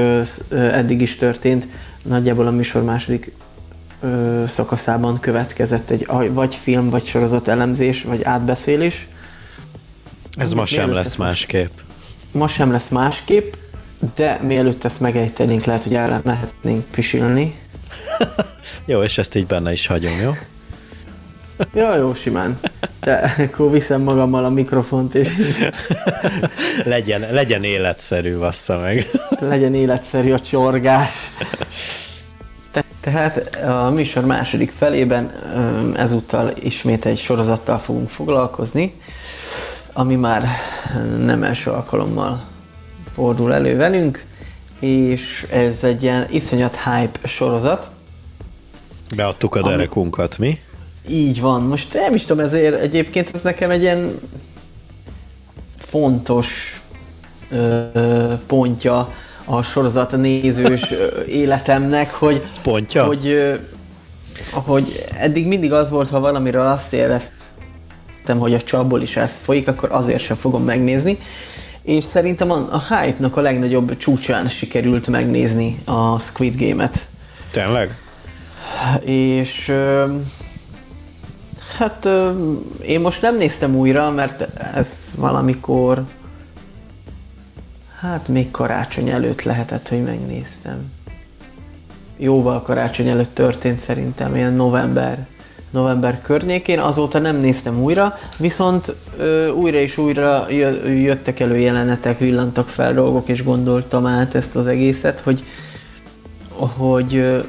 eddig 0.50 1.00
is 1.00 1.16
történt, 1.16 1.68
nagyjából 2.02 2.46
a 2.46 2.50
műsor 2.50 2.82
második 2.82 3.32
uh, 4.04 4.46
szakaszában 4.48 5.20
következett 5.20 5.90
egy 5.90 6.06
vagy 6.32 6.54
film, 6.54 6.90
vagy 6.90 7.04
sorozat 7.04 7.48
elemzés, 7.48 8.02
vagy 8.02 8.22
átbeszélés. 8.22 9.06
Ez 10.36 10.52
ma 10.52 10.66
sem 10.66 10.92
lesz 10.92 11.16
másképp. 11.16 11.70
Ma 12.32 12.48
sem 12.48 12.72
lesz 12.72 12.88
másképp, 12.88 13.52
de 14.14 14.38
mielőtt 14.42 14.84
ezt 14.84 15.00
megejtenénk, 15.00 15.64
lehet, 15.64 15.82
hogy 15.82 15.94
el 15.94 16.20
mehetnénk 16.24 16.84
pisilni. 16.84 17.54
Jó, 18.86 19.02
és 19.02 19.18
ezt 19.18 19.34
így 19.34 19.46
benne 19.46 19.72
is 19.72 19.86
hagyom, 19.86 20.20
jó? 20.22 20.30
Ja, 21.74 21.96
jó, 21.96 22.14
simán. 22.14 22.58
De 23.00 23.34
akkor 23.38 23.70
viszem 23.70 24.00
magammal 24.00 24.44
a 24.44 24.50
mikrofont, 24.50 25.14
és... 25.14 25.28
legyen, 26.84 27.20
legyen 27.30 27.62
életszerű, 27.62 28.36
vassza 28.36 28.78
meg. 28.78 29.06
legyen 29.40 29.74
életszerű 29.74 30.32
a 30.32 30.40
csorgás. 30.40 31.10
Te, 33.04 33.10
tehát 33.10 33.56
a 33.64 33.90
műsor 33.90 34.24
második 34.24 34.70
felében 34.70 35.32
ezúttal 35.96 36.52
ismét 36.62 37.06
egy 37.06 37.18
sorozattal 37.18 37.78
fogunk 37.78 38.08
foglalkozni, 38.08 38.94
ami 39.92 40.14
már 40.14 40.48
nem 41.18 41.42
első 41.42 41.70
alkalommal 41.70 42.44
fordul 43.14 43.54
elő 43.54 43.76
velünk, 43.76 44.24
és 44.80 45.46
ez 45.50 45.84
egy 45.84 46.02
ilyen 46.02 46.26
iszonyat 46.30 46.78
hype 46.84 47.28
sorozat, 47.28 47.88
Beadtuk 49.16 49.54
a 49.54 49.62
derekunkat, 49.62 50.38
mi? 50.38 50.58
Így 51.08 51.40
van. 51.40 51.62
Most 51.62 51.92
nem 51.92 52.14
is 52.14 52.24
tudom, 52.24 52.44
ezért 52.44 52.80
egyébként 52.80 53.30
ez 53.34 53.42
nekem 53.42 53.70
egy 53.70 53.82
ilyen 53.82 54.10
fontos 55.78 56.80
ö, 57.50 57.88
pontja 58.46 59.12
a 59.44 59.62
sorozat 59.62 60.16
nézős 60.16 60.94
életemnek, 61.28 62.12
hogy, 62.12 62.42
Pontja? 62.62 63.04
hogy, 63.04 63.52
hogy 64.52 65.04
eddig 65.18 65.46
mindig 65.46 65.72
az 65.72 65.90
volt, 65.90 66.08
ha 66.08 66.20
valamiről 66.20 66.66
azt 66.66 66.92
éreztem, 66.92 68.38
hogy 68.38 68.54
a 68.54 68.62
csapból 68.62 69.02
is 69.02 69.16
ez 69.16 69.38
folyik, 69.42 69.68
akkor 69.68 69.88
azért 69.92 70.22
sem 70.22 70.36
fogom 70.36 70.64
megnézni. 70.64 71.18
És 71.82 72.04
szerintem 72.04 72.50
a, 72.50 72.66
a 72.70 72.94
hype-nak 72.94 73.36
a 73.36 73.40
legnagyobb 73.40 73.96
csúcsán 73.96 74.48
sikerült 74.48 75.06
megnézni 75.06 75.78
a 75.84 76.18
Squid 76.18 76.56
Game-et. 76.58 77.06
Tényleg? 77.50 77.98
És 79.04 79.72
hát 81.78 82.08
én 82.86 83.00
most 83.00 83.22
nem 83.22 83.34
néztem 83.34 83.76
újra, 83.76 84.10
mert 84.10 84.46
ez 84.74 84.88
valamikor 85.16 86.04
hát 88.04 88.28
még 88.28 88.50
karácsony 88.50 89.08
előtt 89.08 89.42
lehetett, 89.42 89.88
hogy 89.88 90.02
megnéztem. 90.02 90.92
Jóval 92.16 92.62
karácsony 92.62 93.08
előtt 93.08 93.34
történt 93.34 93.78
szerintem, 93.78 94.36
ilyen 94.36 94.52
november, 94.52 95.26
november 95.70 96.22
környékén, 96.22 96.78
azóta 96.78 97.18
nem 97.18 97.36
néztem 97.36 97.82
újra, 97.82 98.18
viszont 98.38 98.94
ö, 99.16 99.48
újra 99.48 99.78
és 99.78 99.98
újra 99.98 100.50
jöttek 100.86 101.40
elő 101.40 101.56
jelenetek, 101.56 102.18
villantak 102.18 102.68
fel 102.68 102.94
dolgok, 102.94 103.28
és 103.28 103.44
gondoltam 103.44 104.06
át 104.06 104.34
ezt 104.34 104.56
az 104.56 104.66
egészet, 104.66 105.20
hogy, 105.20 105.44
hogy 106.50 107.42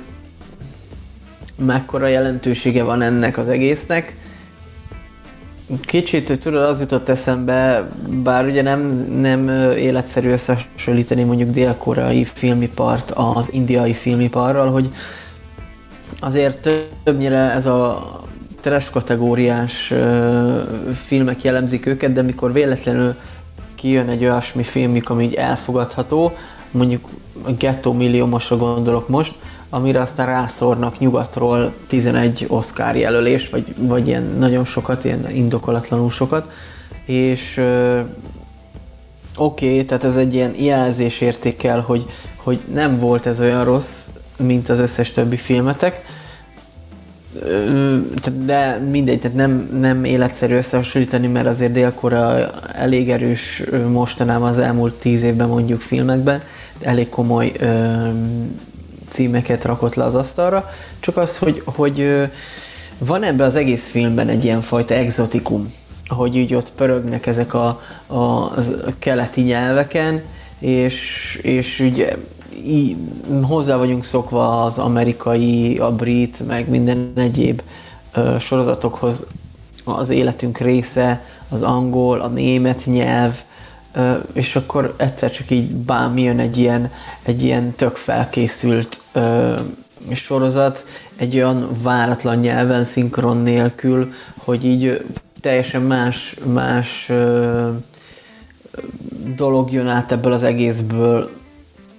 mekkora 1.58 2.08
jelentősége 2.08 2.84
van 2.84 3.02
ennek 3.02 3.38
az 3.38 3.48
egésznek. 3.48 4.16
Kicsit, 5.86 6.40
tudod, 6.40 6.62
az 6.62 6.80
jutott 6.80 7.10
eszembe, 7.10 7.90
bár 8.24 8.46
ugye 8.46 8.62
nem, 8.62 8.82
nem 9.20 9.50
életszerű 9.78 10.32
összehasonlítani 10.32 11.24
mondjuk 11.24 11.50
dél-koreai 11.50 12.24
filmipart 12.24 13.12
az 13.12 13.54
indiai 13.54 13.94
filmiparral, 13.94 14.72
hogy 14.72 14.90
azért 16.20 16.70
többnyire 17.04 17.38
ez 17.38 17.66
a 17.66 18.10
trash 18.60 18.92
kategóriás 18.92 19.94
filmek 20.94 21.44
jellemzik 21.44 21.86
őket, 21.86 22.12
de 22.14 22.22
mikor 22.22 22.54
véletlenül 22.54 23.16
kijön 23.76 24.10
egy 24.10 24.24
olyasmi 24.24 24.64
filmjük, 24.64 25.10
ami 25.10 25.24
így 25.24 25.34
elfogadható, 25.34 26.32
mondjuk 26.72 27.08
a 27.46 27.52
Ghetto 27.52 27.94
milliómosra 27.94 28.58
gondolok 28.58 29.08
most, 29.08 29.36
amire 29.76 30.02
aztán 30.02 30.26
rászórnak 30.26 31.00
nyugatról 31.00 31.74
11 31.88 32.46
Oscar 32.50 32.96
jelölés, 32.96 33.50
vagy, 33.50 33.76
vagy 33.78 34.08
ilyen 34.08 34.36
nagyon 34.40 34.66
sokat, 34.66 35.04
ilyen 35.04 35.30
indokolatlanul 35.30 36.12
sokat, 36.12 36.52
és 37.06 37.62
oké, 39.38 39.70
okay, 39.72 39.86
tehát 39.86 40.04
ez 40.04 40.16
egy 40.16 40.34
ilyen 40.34 40.54
jelzés 40.60 41.22
értékel, 41.22 41.80
hogy, 41.80 42.06
hogy 42.36 42.60
nem 42.74 43.00
volt 43.00 43.26
ez 43.26 43.40
olyan 43.40 43.64
rossz, 43.64 44.08
mint 44.38 44.70
az 44.70 44.80
összes 44.80 45.12
többi 45.12 45.38
filmetek, 45.38 46.06
de 48.46 48.78
mindegy, 48.78 49.20
tehát 49.20 49.38
nem, 49.38 49.70
nem 49.80 50.04
életszerű 50.04 50.56
összehasonlítani, 50.56 51.28
mert 51.28 51.48
azért 51.48 51.72
Dél-Korea 51.72 52.52
elég 52.74 53.10
erős 53.10 53.64
mostanában 53.92 54.48
az 54.50 54.60
elmúlt 54.60 54.94
tíz 54.94 55.22
évben 55.22 55.48
mondjuk 55.48 55.82
filmekben, 55.82 56.42
elég 56.82 57.10
komoly 57.10 57.52
címeket 59.16 59.64
rakott 59.64 59.96
le 59.96 60.04
az 60.04 60.16
asztalra, 60.16 60.70
csak 61.00 61.18
az, 61.18 61.38
hogy, 61.38 61.62
hogy 61.66 62.30
van 62.98 63.24
ebben 63.24 63.48
az 63.48 63.56
egész 63.56 63.86
filmben 63.90 64.28
egy 64.28 64.44
ilyen 64.44 64.62
fajta 64.62 64.94
exotikum, 64.94 65.74
hogy 66.08 66.36
így 66.36 66.54
ott 66.54 66.72
pörögnek 66.72 67.26
ezek 67.26 67.54
a, 67.54 67.82
a, 68.08 68.16
a 68.16 68.94
keleti 69.00 69.42
nyelveken, 69.42 70.22
és, 70.60 71.40
és 71.42 71.80
ugye 71.80 72.16
így, 72.66 72.96
hozzá 73.44 73.76
vagyunk 73.76 74.06
szokva 74.06 74.64
az 74.64 74.80
amerikai, 74.80 75.78
a 75.78 75.92
brit, 75.92 76.48
meg 76.48 76.70
minden 76.70 77.12
egyéb 77.16 77.62
ö, 78.14 78.36
sorozatokhoz 78.40 79.26
az 79.84 80.10
életünk 80.10 80.58
része, 80.58 81.24
az 81.50 81.62
angol, 81.62 82.20
a 82.20 82.28
német 82.28 82.86
nyelv, 82.86 83.44
és 84.34 84.56
akkor 84.56 84.94
egyszer 84.98 85.32
csak 85.32 85.50
így 85.50 85.72
bám 85.72 86.18
jön 86.18 86.40
egy 86.40 86.58
ilyen, 86.58 86.92
egy 87.24 87.44
ilyen 87.44 87.74
tök 87.76 87.96
felkészült 87.96 89.00
sorozat, 90.14 90.86
egy 91.16 91.36
olyan 91.36 91.70
váratlan 91.82 92.38
nyelven, 92.38 92.84
szinkron 92.84 93.38
nélkül, 93.38 94.14
hogy 94.38 94.66
így 94.66 95.06
teljesen 95.42 95.82
más, 95.82 96.36
más 96.46 97.12
dolog 99.36 99.72
jön 99.72 99.88
át 99.88 100.12
ebből 100.12 100.32
az 100.32 100.44
egészből 100.44 101.30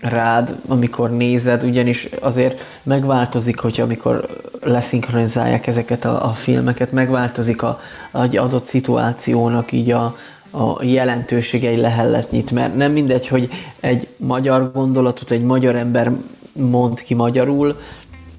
rád, 0.00 0.56
amikor 0.66 1.10
nézed, 1.10 1.64
ugyanis 1.64 2.08
azért 2.20 2.60
megváltozik, 2.82 3.58
hogyha 3.58 3.82
amikor 3.82 4.42
leszinkronizálják 4.62 5.66
ezeket 5.66 6.04
a, 6.04 6.24
a 6.24 6.30
filmeket, 6.30 6.92
megváltozik 6.92 7.62
a, 7.62 7.80
a 8.10 8.36
adott 8.36 8.64
szituációnak 8.64 9.72
így 9.72 9.90
a, 9.90 10.16
a 10.56 10.84
jelentősége 10.84 11.68
egy 11.68 11.78
lehelletnyit, 11.78 12.50
mert 12.50 12.76
nem 12.76 12.92
mindegy, 12.92 13.26
hogy 13.26 13.50
egy 13.80 14.08
magyar 14.16 14.72
gondolatot 14.72 15.30
egy 15.30 15.42
magyar 15.42 15.76
ember 15.76 16.12
mond 16.52 17.02
ki 17.02 17.14
magyarul, 17.14 17.76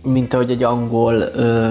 mint 0.03 0.33
ahogy 0.33 0.51
egy 0.51 0.63
angol 0.63 1.13
ö, 1.35 1.69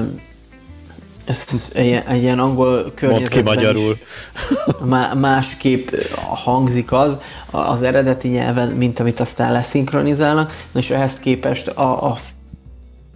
ezt 1.25 1.75
egy, 1.75 2.03
egy 2.09 2.23
ilyen 2.23 2.39
angol 2.39 2.93
környezetben 2.95 3.45
Mond 3.45 3.59
ki 3.59 3.67
magyarul. 3.67 3.99
Má, 4.91 5.15
másképp 5.15 5.91
hangzik 6.27 6.93
az 6.93 7.19
az 7.51 7.83
eredeti 7.83 8.29
nyelven, 8.29 8.69
mint 8.69 9.01
amit 9.01 9.21
aztán 9.21 9.53
leszinkronizálnak, 9.53 10.67
és 10.75 10.91
ehhez 10.91 11.19
képest 11.19 11.69
a, 11.69 12.11
a 12.11 12.17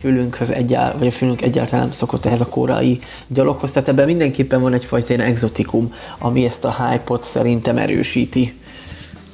fülünkhöz 0.01 0.51
egyáltalán, 0.51 0.99
vagy 0.99 1.07
a 1.07 1.11
fülünk 1.11 1.43
egyáltalán 1.43 1.81
nem 1.85 1.93
szokott 1.93 2.25
ehhez 2.25 2.41
a 2.41 2.47
korai 2.47 2.99
dologhoz, 3.27 3.73
tehát 3.73 3.89
ebben 3.89 4.07
mindenképpen 4.07 4.61
van 4.61 4.73
egyfajta 4.73 5.15
ilyen 5.15 5.27
exotikum, 5.27 5.95
ami 6.19 6.45
ezt 6.45 6.65
a 6.65 6.87
hype-ot 6.89 7.23
szerintem 7.23 7.77
erősíti. 7.77 8.55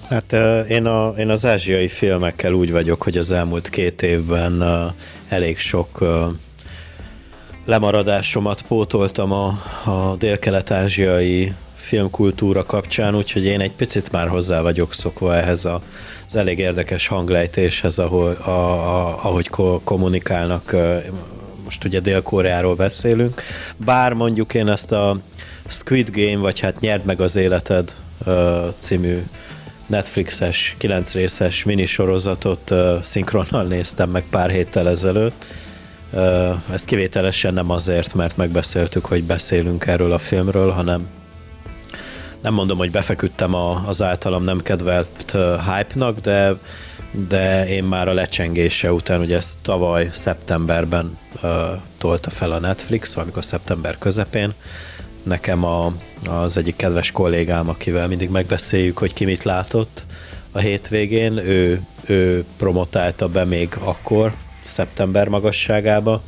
Hát 0.08 0.32
én, 0.68 0.86
a, 0.86 1.08
én 1.08 1.28
az 1.28 1.46
ázsiai 1.46 1.88
filmekkel 1.88 2.52
úgy 2.52 2.70
vagyok, 2.70 3.02
hogy 3.02 3.16
az 3.16 3.30
elmúlt 3.30 3.68
két 3.68 4.02
évben 4.02 4.64
elég 5.28 5.58
sok 5.58 6.04
lemaradásomat 7.64 8.62
pótoltam 8.62 9.32
a, 9.32 9.46
a 9.84 10.16
dél-kelet-ázsiai 10.18 11.52
filmkultúra 11.74 12.64
kapcsán, 12.64 13.16
úgyhogy 13.16 13.44
én 13.44 13.60
egy 13.60 13.72
picit 13.72 14.12
már 14.12 14.28
hozzá 14.28 14.60
vagyok 14.60 14.92
szokva 14.92 15.36
ehhez 15.36 15.64
a, 15.64 15.82
az 16.26 16.36
elég 16.36 16.58
érdekes 16.58 17.06
hanglejtéshez, 17.06 17.98
ahol, 17.98 18.32
a, 18.32 18.50
a, 18.50 19.24
ahogy 19.24 19.48
ko, 19.48 19.80
kommunikálnak, 19.84 20.76
most 21.64 21.84
ugye 21.84 22.00
Dél-Koreáról 22.00 22.74
beszélünk, 22.74 23.42
bár 23.76 24.12
mondjuk 24.12 24.54
én 24.54 24.68
ezt 24.68 24.92
a 24.92 25.18
Squid 25.66 26.10
Game, 26.10 26.36
vagy 26.36 26.60
hát 26.60 26.80
Nyerd 26.80 27.04
meg 27.04 27.20
az 27.20 27.36
életed 27.36 27.96
című 28.78 29.22
Netflixes, 29.86 30.74
9 30.78 31.12
részes 31.12 31.64
minisorozatot 31.64 32.72
szinkronnal 33.02 33.64
néztem 33.64 34.10
meg 34.10 34.24
pár 34.30 34.50
héttel 34.50 34.88
ezelőtt, 34.88 35.44
ez 36.72 36.84
kivételesen 36.84 37.54
nem 37.54 37.70
azért, 37.70 38.14
mert 38.14 38.36
megbeszéltük, 38.36 39.04
hogy 39.04 39.24
beszélünk 39.24 39.86
erről 39.86 40.12
a 40.12 40.18
filmről, 40.18 40.70
hanem 40.70 41.08
nem 42.46 42.54
mondom, 42.54 42.78
hogy 42.78 42.90
befeküdtem 42.90 43.54
a, 43.54 43.82
az 43.86 44.02
általam 44.02 44.44
nem 44.44 44.62
kedvelt 44.62 45.36
hype-nak, 45.66 46.18
de, 46.20 46.54
de 47.28 47.68
én 47.68 47.84
már 47.84 48.08
a 48.08 48.12
lecsengése 48.12 48.92
után, 48.92 49.20
ugye 49.20 49.36
ezt 49.36 49.58
tavaly 49.62 50.08
szeptemberben 50.10 51.18
uh, 51.42 51.50
tolta 51.98 52.30
fel 52.30 52.50
a 52.50 52.58
Netflix, 52.58 53.14
valamikor 53.14 53.44
szeptember 53.44 53.98
közepén, 53.98 54.54
nekem 55.22 55.64
a, 55.64 55.92
az 56.28 56.56
egyik 56.56 56.76
kedves 56.76 57.10
kollégám, 57.10 57.68
akivel 57.68 58.08
mindig 58.08 58.30
megbeszéljük, 58.30 58.98
hogy 58.98 59.12
ki 59.12 59.24
mit 59.24 59.44
látott 59.44 60.06
a 60.52 60.58
hétvégén, 60.58 61.36
ő, 61.36 61.80
ő 62.04 62.44
promotálta 62.56 63.28
be 63.28 63.44
még 63.44 63.76
akkor, 63.80 64.34
szeptember 64.62 65.28
magasságába, 65.28 66.22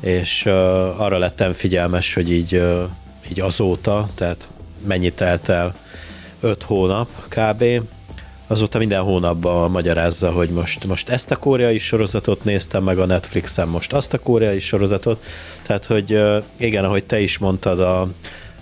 és 0.00 0.44
uh, 0.46 0.52
arra 1.00 1.18
lettem 1.18 1.52
figyelmes, 1.52 2.14
hogy 2.14 2.32
így, 2.32 2.54
uh, 2.54 2.82
így 3.30 3.40
azóta, 3.40 4.06
tehát 4.14 4.48
mennyit 4.84 5.14
telt 5.14 5.48
el, 5.48 5.74
öt 6.40 6.62
hónap 6.62 7.08
kb. 7.28 7.64
Azóta 8.46 8.78
minden 8.78 9.02
hónapban 9.02 9.70
magyarázza, 9.70 10.30
hogy 10.30 10.48
most, 10.48 10.86
most 10.86 11.08
ezt 11.08 11.30
a 11.30 11.36
koreai 11.36 11.78
sorozatot 11.78 12.44
néztem 12.44 12.82
meg 12.82 12.98
a 12.98 13.06
Netflixen, 13.06 13.68
most 13.68 13.92
azt 13.92 14.12
a 14.12 14.18
koreai 14.18 14.60
sorozatot. 14.60 15.22
Tehát, 15.62 15.84
hogy 15.84 16.20
igen, 16.56 16.84
ahogy 16.84 17.04
te 17.04 17.20
is 17.20 17.38
mondtad, 17.38 17.80
a, 17.80 18.08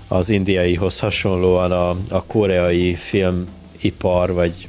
az 0.09 0.29
indiaihoz 0.29 0.99
hasonlóan 0.99 1.73
a, 1.73 1.91
a 2.09 2.25
koreai 2.27 2.95
filmipar, 2.95 4.33
vagy 4.33 4.69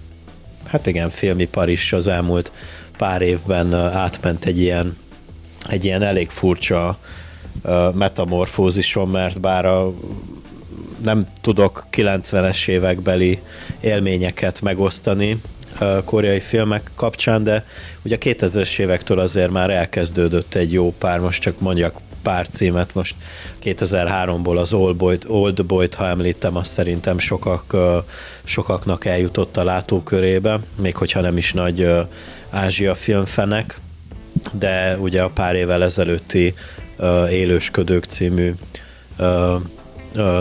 hát 0.65 0.87
igen, 0.87 1.09
filmipar 1.09 1.69
is 1.69 1.93
az 1.93 2.07
elmúlt 2.07 2.51
pár 2.97 3.21
évben 3.21 3.73
átment 3.73 4.45
egy 4.45 4.59
ilyen, 4.59 4.97
egy 5.69 5.85
ilyen 5.85 6.01
elég 6.01 6.29
furcsa 6.29 6.97
metamorfózison, 7.93 9.09
mert 9.09 9.41
bár 9.41 9.65
a 9.65 9.93
nem 11.03 11.27
tudok 11.41 11.85
90-es 11.91 12.67
évekbeli 12.67 13.39
élményeket 13.79 14.61
megosztani 14.61 15.41
koreai 16.05 16.39
filmek 16.39 16.91
kapcsán, 16.95 17.43
de 17.43 17.65
ugye 18.03 18.15
a 18.15 18.17
2000-es 18.17 18.79
évektől 18.79 19.19
azért 19.19 19.51
már 19.51 19.69
elkezdődött 19.69 20.55
egy 20.55 20.73
jó 20.73 20.93
pár, 20.97 21.19
most 21.19 21.41
csak 21.41 21.59
mondjak 21.59 21.99
pár 22.21 22.47
címet, 22.47 22.93
most 22.93 23.15
2003-ból 23.63 24.57
az 24.57 24.73
Old 24.73 24.95
Boy-t, 24.95 25.25
Old 25.27 25.65
Boy-t, 25.65 25.93
ha 25.93 26.07
említem, 26.07 26.55
azt 26.55 26.71
szerintem 26.71 27.19
sokak, 27.19 27.75
sokaknak 28.43 29.05
eljutott 29.05 29.57
a 29.57 29.63
látókörébe, 29.63 30.59
még 30.75 30.95
hogyha 30.95 31.21
nem 31.21 31.37
is 31.37 31.53
nagy 31.53 31.89
Ázsia 32.49 32.95
filmfenek, 32.95 33.79
de 34.51 34.97
ugye 34.97 35.21
a 35.21 35.29
pár 35.29 35.55
évvel 35.55 35.83
ezelőtti 35.83 36.53
Élősködők 37.29 38.03
című 38.03 38.53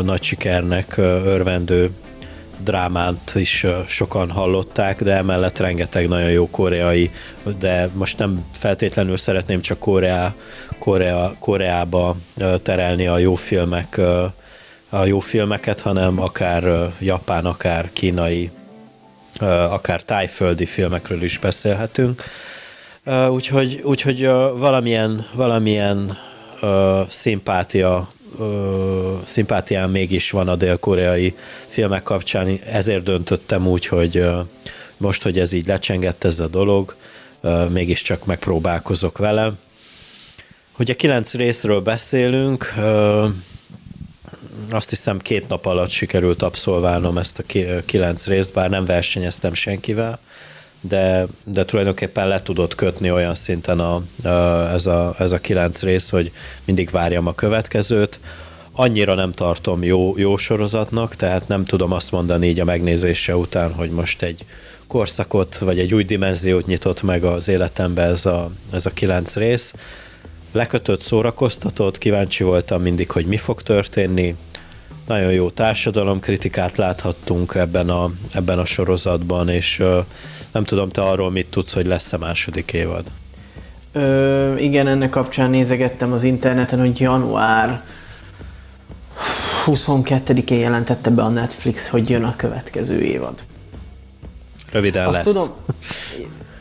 nagy 0.02 0.22
sikernek 0.22 0.96
örvendő 0.96 1.90
drámát 2.62 3.32
is 3.34 3.66
sokan 3.86 4.30
hallották, 4.30 5.02
de 5.02 5.16
emellett 5.16 5.58
rengeteg 5.58 6.08
nagyon 6.08 6.30
jó 6.30 6.50
koreai, 6.50 7.10
de 7.58 7.88
most 7.92 8.18
nem 8.18 8.44
feltétlenül 8.52 9.16
szeretném 9.16 9.60
csak 9.60 9.78
Korea, 9.78 10.34
Korea, 10.78 11.34
Koreába 11.38 12.16
terelni 12.62 13.06
a 13.06 13.18
jó 13.18 13.34
filmek, 13.34 14.00
a 14.88 15.04
jó 15.04 15.18
filmeket, 15.18 15.80
hanem 15.80 16.20
akár 16.20 16.92
japán, 16.98 17.44
akár 17.44 17.90
kínai, 17.92 18.50
akár 19.70 20.02
tájföldi 20.02 20.66
filmekről 20.66 21.22
is 21.22 21.38
beszélhetünk. 21.38 22.22
Úgyhogy, 23.30 23.80
úgyhogy 23.84 24.26
valamilyen, 24.56 25.26
valamilyen 25.32 26.18
szimpátia 27.08 28.08
ö, 28.38 29.14
szimpátiám 29.24 29.90
mégis 29.90 30.30
van 30.30 30.48
a 30.48 30.56
dél-koreai 30.56 31.34
filmek 31.68 32.02
kapcsán, 32.02 32.58
ezért 32.64 33.02
döntöttem 33.02 33.66
úgy, 33.66 33.86
hogy 33.86 34.24
most, 34.96 35.22
hogy 35.22 35.38
ez 35.38 35.52
így 35.52 35.66
lecsengett 35.66 36.24
ez 36.24 36.38
a 36.38 36.48
dolog, 36.48 36.96
ö, 37.40 37.68
mégiscsak 37.68 38.24
megpróbálkozok 38.24 39.18
vele. 39.18 39.52
A 40.78 40.82
kilenc 40.96 41.34
részről 41.34 41.80
beszélünk, 41.80 42.72
ö, 42.78 43.26
azt 44.70 44.90
hiszem 44.90 45.18
két 45.18 45.48
nap 45.48 45.66
alatt 45.66 45.90
sikerült 45.90 46.42
abszolválnom 46.42 47.18
ezt 47.18 47.38
a 47.38 47.42
kilenc 47.84 48.26
részt, 48.26 48.52
bár 48.52 48.70
nem 48.70 48.84
versenyeztem 48.84 49.54
senkivel, 49.54 50.18
de, 50.88 51.26
de 51.44 51.64
tulajdonképpen 51.64 52.28
le 52.28 52.42
tudott 52.42 52.74
kötni 52.74 53.10
olyan 53.10 53.34
szinten 53.34 53.80
a, 53.80 54.02
a, 54.22 54.28
ez, 54.72 54.86
a, 54.86 55.14
ez 55.18 55.32
a 55.32 55.38
kilenc 55.38 55.82
rész, 55.82 56.08
hogy 56.08 56.32
mindig 56.64 56.90
várjam 56.90 57.26
a 57.26 57.34
következőt. 57.34 58.20
Annyira 58.72 59.14
nem 59.14 59.32
tartom 59.32 59.82
jó, 59.82 60.18
jó 60.18 60.36
sorozatnak, 60.36 61.14
tehát 61.14 61.48
nem 61.48 61.64
tudom 61.64 61.92
azt 61.92 62.10
mondani 62.10 62.48
így 62.48 62.60
a 62.60 62.64
megnézése 62.64 63.36
után, 63.36 63.72
hogy 63.72 63.90
most 63.90 64.22
egy 64.22 64.44
korszakot, 64.86 65.58
vagy 65.58 65.78
egy 65.78 65.94
új 65.94 66.04
dimenziót 66.04 66.66
nyitott 66.66 67.02
meg 67.02 67.24
az 67.24 67.48
életembe 67.48 68.02
ez 68.02 68.26
a, 68.26 68.50
ez 68.72 68.86
a 68.86 68.90
kilenc 68.90 69.36
rész. 69.36 69.74
Lekötött, 70.52 71.00
szórakoztatott, 71.00 71.98
kíváncsi 71.98 72.44
voltam 72.44 72.82
mindig, 72.82 73.10
hogy 73.10 73.26
mi 73.26 73.36
fog 73.36 73.62
történni, 73.62 74.36
nagyon 75.06 75.32
jó 75.32 75.50
társadalomkritikát 75.50 76.76
láthattunk 76.76 77.54
ebben 77.54 77.90
a, 77.90 78.10
ebben 78.32 78.58
a 78.58 78.64
sorozatban, 78.64 79.48
és 79.48 79.82
nem 80.54 80.64
tudom, 80.64 80.88
te 80.88 81.02
arról 81.02 81.30
mit 81.30 81.46
tudsz, 81.46 81.72
hogy 81.72 81.86
lesz-e 81.86 82.16
második 82.16 82.72
évad? 82.72 83.10
Ö, 83.92 84.56
igen, 84.56 84.86
ennek 84.86 85.10
kapcsán 85.10 85.50
nézegettem 85.50 86.12
az 86.12 86.22
interneten, 86.22 86.78
hogy 86.78 87.00
január 87.00 87.84
22-én 89.66 90.58
jelentette 90.58 91.10
be 91.10 91.22
a 91.22 91.28
Netflix, 91.28 91.88
hogy 91.88 92.10
jön 92.10 92.24
a 92.24 92.36
következő 92.36 93.00
évad. 93.00 93.34
Röviden 94.72 95.06
Azt 95.06 95.14
lesz. 95.14 95.24
Tudom, 95.24 95.48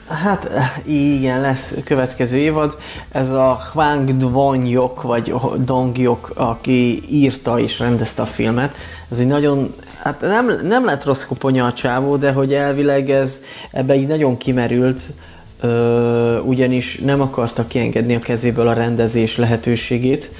Hát 0.07 0.49
igen, 0.85 1.41
lesz 1.41 1.73
következő 1.83 2.37
évad. 2.37 2.77
Ez 3.11 3.29
a 3.29 3.59
Hwang 3.73 4.17
Dwon-yok, 4.17 5.01
vagy 5.01 5.33
Dong-yok, 5.57 6.31
aki 6.35 7.03
írta 7.09 7.59
és 7.59 7.79
rendezte 7.79 8.21
a 8.21 8.25
filmet. 8.25 8.75
Ez 9.11 9.17
egy 9.17 9.27
nagyon, 9.27 9.73
hát 10.03 10.21
nem, 10.21 10.51
nem 10.63 10.85
lett 10.85 11.03
rossz 11.03 11.23
kuponya 11.23 11.65
a 11.65 11.73
csávó, 11.73 12.15
de 12.15 12.31
hogy 12.31 12.53
elvileg 12.53 13.09
ez 13.09 13.39
ebbe 13.71 13.95
így 13.95 14.07
nagyon 14.07 14.37
kimerült, 14.37 15.01
ö, 15.61 16.39
ugyanis 16.39 16.99
nem 17.03 17.21
akarta 17.21 17.67
kiengedni 17.67 18.15
a 18.15 18.19
kezéből 18.19 18.67
a 18.67 18.73
rendezés 18.73 19.37
lehetőségét, 19.37 20.31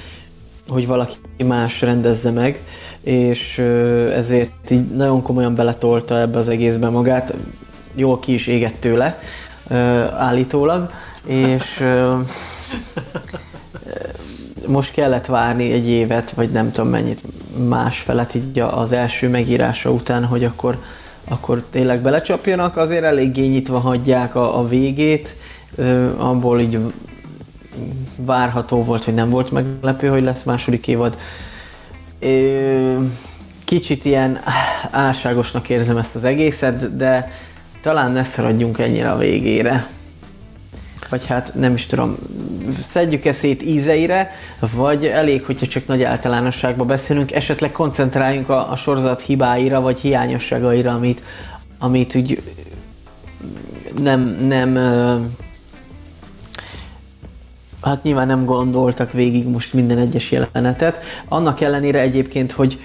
hogy 0.68 0.86
valaki 0.86 1.16
más 1.44 1.80
rendezze 1.80 2.30
meg, 2.30 2.60
és 3.02 3.58
ö, 3.58 4.10
ezért 4.10 4.70
így 4.70 4.86
nagyon 4.86 5.22
komolyan 5.22 5.54
beletolta 5.54 6.20
ebbe 6.20 6.38
az 6.38 6.48
egészbe 6.48 6.88
magát, 6.88 7.34
jól 7.94 8.18
ki 8.18 8.32
is 8.32 8.46
égett 8.46 8.80
tőle, 8.80 9.18
állítólag, 10.18 10.90
és 11.26 11.84
most 14.66 14.92
kellett 14.92 15.26
várni 15.26 15.72
egy 15.72 15.88
évet, 15.88 16.30
vagy 16.30 16.50
nem 16.50 16.72
tudom 16.72 16.90
mennyit, 16.90 17.22
más 17.68 17.98
felet 17.98 18.34
így 18.34 18.58
az 18.58 18.92
első 18.92 19.28
megírása 19.28 19.90
után, 19.90 20.24
hogy 20.24 20.44
akkor, 20.44 20.78
akkor 21.28 21.64
tényleg 21.70 22.00
belecsapjanak, 22.00 22.76
azért 22.76 23.04
eléggé 23.04 23.46
nyitva 23.46 23.78
hagyják 23.78 24.34
a, 24.34 24.58
a 24.58 24.68
végét, 24.68 25.36
abból 26.16 26.60
így 26.60 26.78
várható 28.16 28.84
volt, 28.84 29.04
hogy 29.04 29.14
nem 29.14 29.30
volt 29.30 29.50
meglepő, 29.50 30.08
hogy 30.08 30.22
lesz 30.22 30.42
második 30.42 30.88
évad. 30.88 31.18
Kicsit 33.64 34.04
ilyen 34.04 34.38
álságosnak 34.90 35.68
érzem 35.68 35.96
ezt 35.96 36.14
az 36.14 36.24
egészet, 36.24 36.96
de 36.96 37.32
talán 37.84 38.10
ne 38.10 38.22
szaradjunk 38.22 38.78
ennyire 38.78 39.10
a 39.10 39.18
végére. 39.18 39.86
Vagy 41.08 41.26
hát 41.26 41.52
nem 41.54 41.74
is 41.74 41.86
tudom, 41.86 42.16
szedjük-e 42.82 43.32
szét 43.32 43.62
ízeire, 43.62 44.30
vagy 44.74 45.06
elég, 45.06 45.44
hogyha 45.44 45.66
csak 45.66 45.86
nagy 45.86 46.02
általánosságban 46.02 46.86
beszélünk, 46.86 47.32
esetleg 47.32 47.72
koncentráljunk 47.72 48.48
a, 48.48 48.70
a 48.70 48.76
sorozat 48.76 49.20
hibáira, 49.20 49.80
vagy 49.80 49.98
hiányosságaira, 49.98 50.92
amit, 50.92 51.22
amit 51.78 52.14
úgy 52.14 52.42
nem, 53.98 54.20
nem 54.46 54.76
hát 57.82 58.02
nyilván 58.02 58.26
nem 58.26 58.44
gondoltak 58.44 59.12
végig 59.12 59.48
most 59.48 59.72
minden 59.72 59.98
egyes 59.98 60.30
jelenetet. 60.30 61.02
Annak 61.28 61.60
ellenére 61.60 62.00
egyébként, 62.00 62.52
hogy 62.52 62.78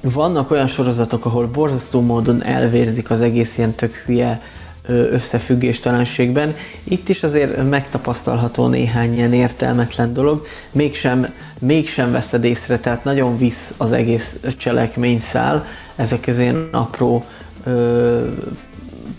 vannak 0.00 0.50
olyan 0.50 0.68
sorozatok, 0.68 1.24
ahol 1.24 1.46
borzasztó 1.46 2.00
módon 2.00 2.44
elvérzik 2.44 3.10
az 3.10 3.20
egész 3.20 3.58
ilyen 3.58 3.74
tök 3.74 3.94
hülye 3.94 4.40
összefüggéstelenségben. 4.86 6.54
Itt 6.84 7.08
is 7.08 7.22
azért 7.22 7.68
megtapasztalható 7.70 8.66
néhány 8.66 9.14
ilyen 9.14 9.32
értelmetlen 9.32 10.12
dolog, 10.12 10.46
mégsem, 10.72 11.32
mégsem 11.58 12.12
veszed 12.12 12.44
észre, 12.44 12.78
tehát 12.78 13.04
nagyon 13.04 13.36
visz 13.36 13.74
az 13.76 13.92
egész 13.92 14.40
cselekményszál, 14.56 15.66
ezek 15.96 16.26
az 16.26 16.38
ilyen 16.38 16.68
apró 16.70 17.24
ö, 17.64 18.26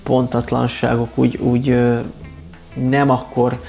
pontatlanságok 0.04 1.18
úgy, 1.18 1.38
úgy 1.38 1.70
ö, 1.70 2.00
nem 2.74 3.10
akkor 3.10 3.60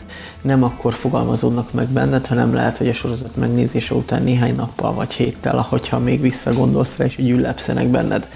nem 0.43 0.63
akkor 0.63 0.95
fogalmazódnak 0.95 1.73
meg 1.73 1.89
benned, 1.89 2.27
hanem 2.27 2.55
lehet, 2.55 2.77
hogy 2.77 2.89
a 2.89 2.93
sorozat 2.93 3.37
megnézése 3.37 3.95
után 3.95 4.23
néhány 4.23 4.55
nappal 4.55 4.95
vagy 4.95 5.13
héttel, 5.13 5.59
ahogyha 5.59 5.99
még 5.99 6.21
visszagondolsz 6.21 6.97
rá, 6.97 7.05
és 7.05 7.19
úgy 7.19 7.31
ülepszenek 7.31 7.87
benned 7.87 8.29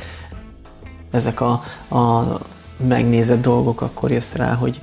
ezek 1.10 1.40
a, 1.40 1.50
a 1.96 2.24
megnézett 2.86 3.42
dolgok, 3.42 3.80
akkor 3.80 4.10
jössz 4.10 4.32
rá, 4.32 4.54
hogy 4.54 4.80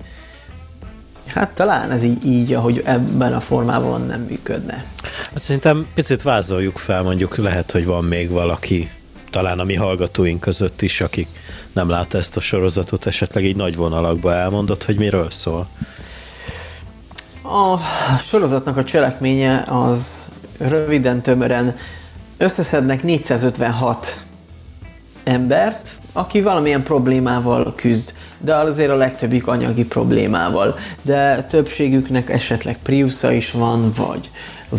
hát 1.25 1.49
talán 1.49 1.91
ez 1.91 2.03
így, 2.03 2.25
így, 2.25 2.53
ahogy 2.53 2.81
ebben 2.85 3.33
a 3.33 3.39
formában 3.39 4.01
nem 4.01 4.21
működne. 4.21 4.85
Hát 5.29 5.39
szerintem 5.39 5.87
picit 5.93 6.21
vázoljuk 6.21 6.77
fel, 6.77 7.03
mondjuk 7.03 7.37
lehet, 7.37 7.71
hogy 7.71 7.85
van 7.85 8.03
még 8.03 8.29
valaki, 8.29 8.89
talán 9.29 9.59
a 9.59 9.63
mi 9.63 9.75
hallgatóink 9.75 10.39
között 10.39 10.81
is, 10.81 11.01
akik 11.01 11.27
nem 11.73 11.89
látta 11.89 12.17
ezt 12.17 12.37
a 12.37 12.39
sorozatot, 12.39 13.05
esetleg 13.05 13.45
így 13.45 13.55
nagy 13.55 13.75
vonalakba 13.75 14.33
elmondott, 14.33 14.83
hogy 14.83 14.95
miről 14.95 15.31
szól. 15.31 15.67
A 17.53 17.79
sorozatnak 18.23 18.77
a 18.77 18.83
cselekménye 18.83 19.63
az 19.67 20.29
röviden, 20.57 21.21
tömören 21.21 21.75
összeszednek 22.37 23.03
456 23.03 24.19
embert, 25.23 25.89
aki 26.13 26.41
valamilyen 26.41 26.83
problémával 26.83 27.73
küzd, 27.75 28.13
de 28.37 28.55
azért 28.55 28.89
a 28.89 28.95
legtöbbik 28.95 29.47
anyagi 29.47 29.85
problémával. 29.85 30.75
De 31.01 31.43
többségüknek 31.43 32.29
esetleg 32.29 32.77
Priusza 32.77 33.31
is 33.31 33.51
van, 33.51 33.93
vagy, 33.97 34.29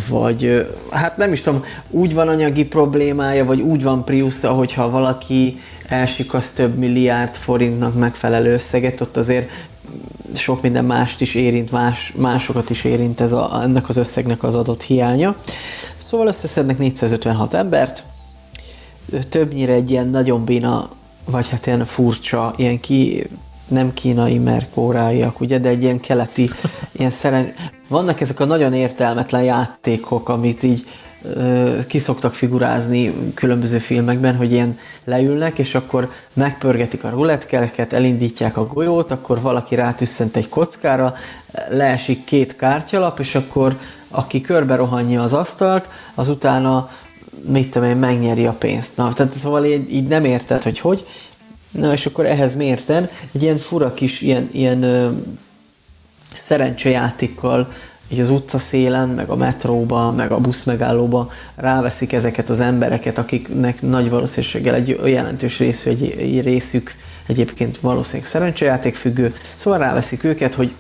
vagy 0.09 0.67
hát 0.91 1.17
nem 1.17 1.33
is 1.33 1.41
tudom, 1.41 1.65
úgy 1.91 2.15
van 2.15 2.29
anyagi 2.29 2.65
problémája, 2.65 3.45
vagy 3.45 3.61
úgy 3.61 3.83
van 3.83 4.05
Priusza, 4.05 4.51
hogyha 4.51 4.91
valaki 4.91 5.61
elsikasz 5.89 6.51
több 6.51 6.77
milliárd 6.77 7.35
forintnak 7.35 7.95
megfelelő 7.95 8.53
összeget, 8.53 9.01
ott 9.01 9.17
azért 9.17 9.51
sok 10.35 10.63
minden 10.63 10.85
mást 10.85 11.21
is 11.21 11.35
érint, 11.35 11.71
más, 11.71 12.13
másokat 12.17 12.71
is 12.71 12.85
érint 12.85 13.21
ez 13.21 13.33
a, 13.33 13.61
ennek 13.63 13.89
az 13.89 13.97
összegnek 13.97 14.43
az 14.43 14.55
adott 14.55 14.83
hiánya. 14.83 15.37
Szóval 15.99 16.27
összeszednek 16.27 16.79
456 16.79 17.55
embert, 17.55 18.05
többnyire 19.29 19.73
egy 19.73 19.91
ilyen 19.91 20.09
nagyon 20.09 20.45
béna, 20.45 20.91
vagy 21.25 21.49
hát 21.49 21.67
ilyen 21.67 21.85
furcsa, 21.85 22.55
ilyen 22.57 22.81
ki, 22.81 23.27
nem 23.69 23.95
kínai, 23.95 24.39
mert 24.39 24.71
kóráiak, 24.71 25.41
ugye, 25.41 25.59
de 25.59 25.69
egy 25.69 25.83
ilyen 25.83 26.01
keleti, 26.01 26.51
ilyen 26.93 27.11
szeren... 27.11 27.53
Vannak 27.89 28.21
ezek 28.21 28.41
a 28.41 28.45
nagyon 28.45 28.73
értelmetlen 28.73 29.43
játékok, 29.43 30.29
amit 30.29 30.63
így 30.63 30.87
kiszoktak 31.87 32.35
figurázni 32.35 33.15
különböző 33.35 33.79
filmekben, 33.79 34.37
hogy 34.37 34.53
ilyen 34.53 34.79
leülnek, 35.05 35.59
és 35.59 35.75
akkor 35.75 36.11
megpörgetik 36.33 37.05
a 37.05 37.09
rulettkereket, 37.09 37.93
elindítják 37.93 38.57
a 38.57 38.67
golyót, 38.67 39.11
akkor 39.11 39.41
valaki 39.41 39.75
rátüsszent 39.75 40.37
egy 40.37 40.49
kockára, 40.49 41.15
leesik 41.69 42.25
két 42.25 42.57
kártyalap, 42.57 43.19
és 43.19 43.35
akkor 43.35 43.79
aki 44.09 44.41
körbe 44.41 44.77
rohanja 44.77 45.23
az 45.23 45.33
asztalt, 45.33 45.89
az 46.15 46.29
utána 46.29 46.91
mit 47.49 47.71
tudom 47.71 47.89
én, 47.89 47.97
megnyeri 47.97 48.47
a 48.47 48.53
pénzt. 48.53 48.97
Na, 48.97 49.13
tehát 49.13 49.33
szóval 49.33 49.65
így, 49.65 49.93
így 49.93 50.07
nem 50.07 50.25
érted, 50.25 50.63
hogy 50.63 50.79
hogy. 50.79 51.07
Na, 51.71 51.93
és 51.93 52.07
akkor 52.07 52.27
ehhez 52.27 52.57
mérten 52.57 53.09
egy 53.33 53.43
ilyen 53.43 53.57
fura 53.57 53.91
kis, 53.91 54.21
ilyen, 54.21 54.49
ilyen 54.53 54.83
ö, 54.83 55.11
szerencsejátékkal 56.35 57.73
így 58.15 58.21
az 58.21 58.31
utcaszélen, 58.31 59.09
meg 59.09 59.29
a 59.29 59.37
metróba, 59.37 60.11
meg 60.11 60.31
a 60.31 60.39
buszmegállóba 60.39 61.31
ráveszik 61.57 62.13
ezeket 62.13 62.49
az 62.49 62.61
embereket, 62.61 63.19
akiknek 63.19 63.83
nagy 63.83 64.11
valószínűséggel 64.11 64.75
egy 64.75 65.01
jelentős 65.05 65.59
részű, 65.59 65.91
egy, 65.91 66.15
egy 66.19 66.43
részük 66.43 66.95
egyébként 67.27 67.79
valószínűleg 67.79 68.29
szerencsejáték 68.29 68.95
függő, 68.95 69.35
szóval 69.57 69.79
ráveszik 69.79 70.25
őket, 70.25 70.55
hogy 70.55 70.73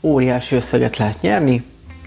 óriási 0.00 0.56
összeget 0.56 0.96
lehet 0.96 1.20
nyerni, 1.20 1.64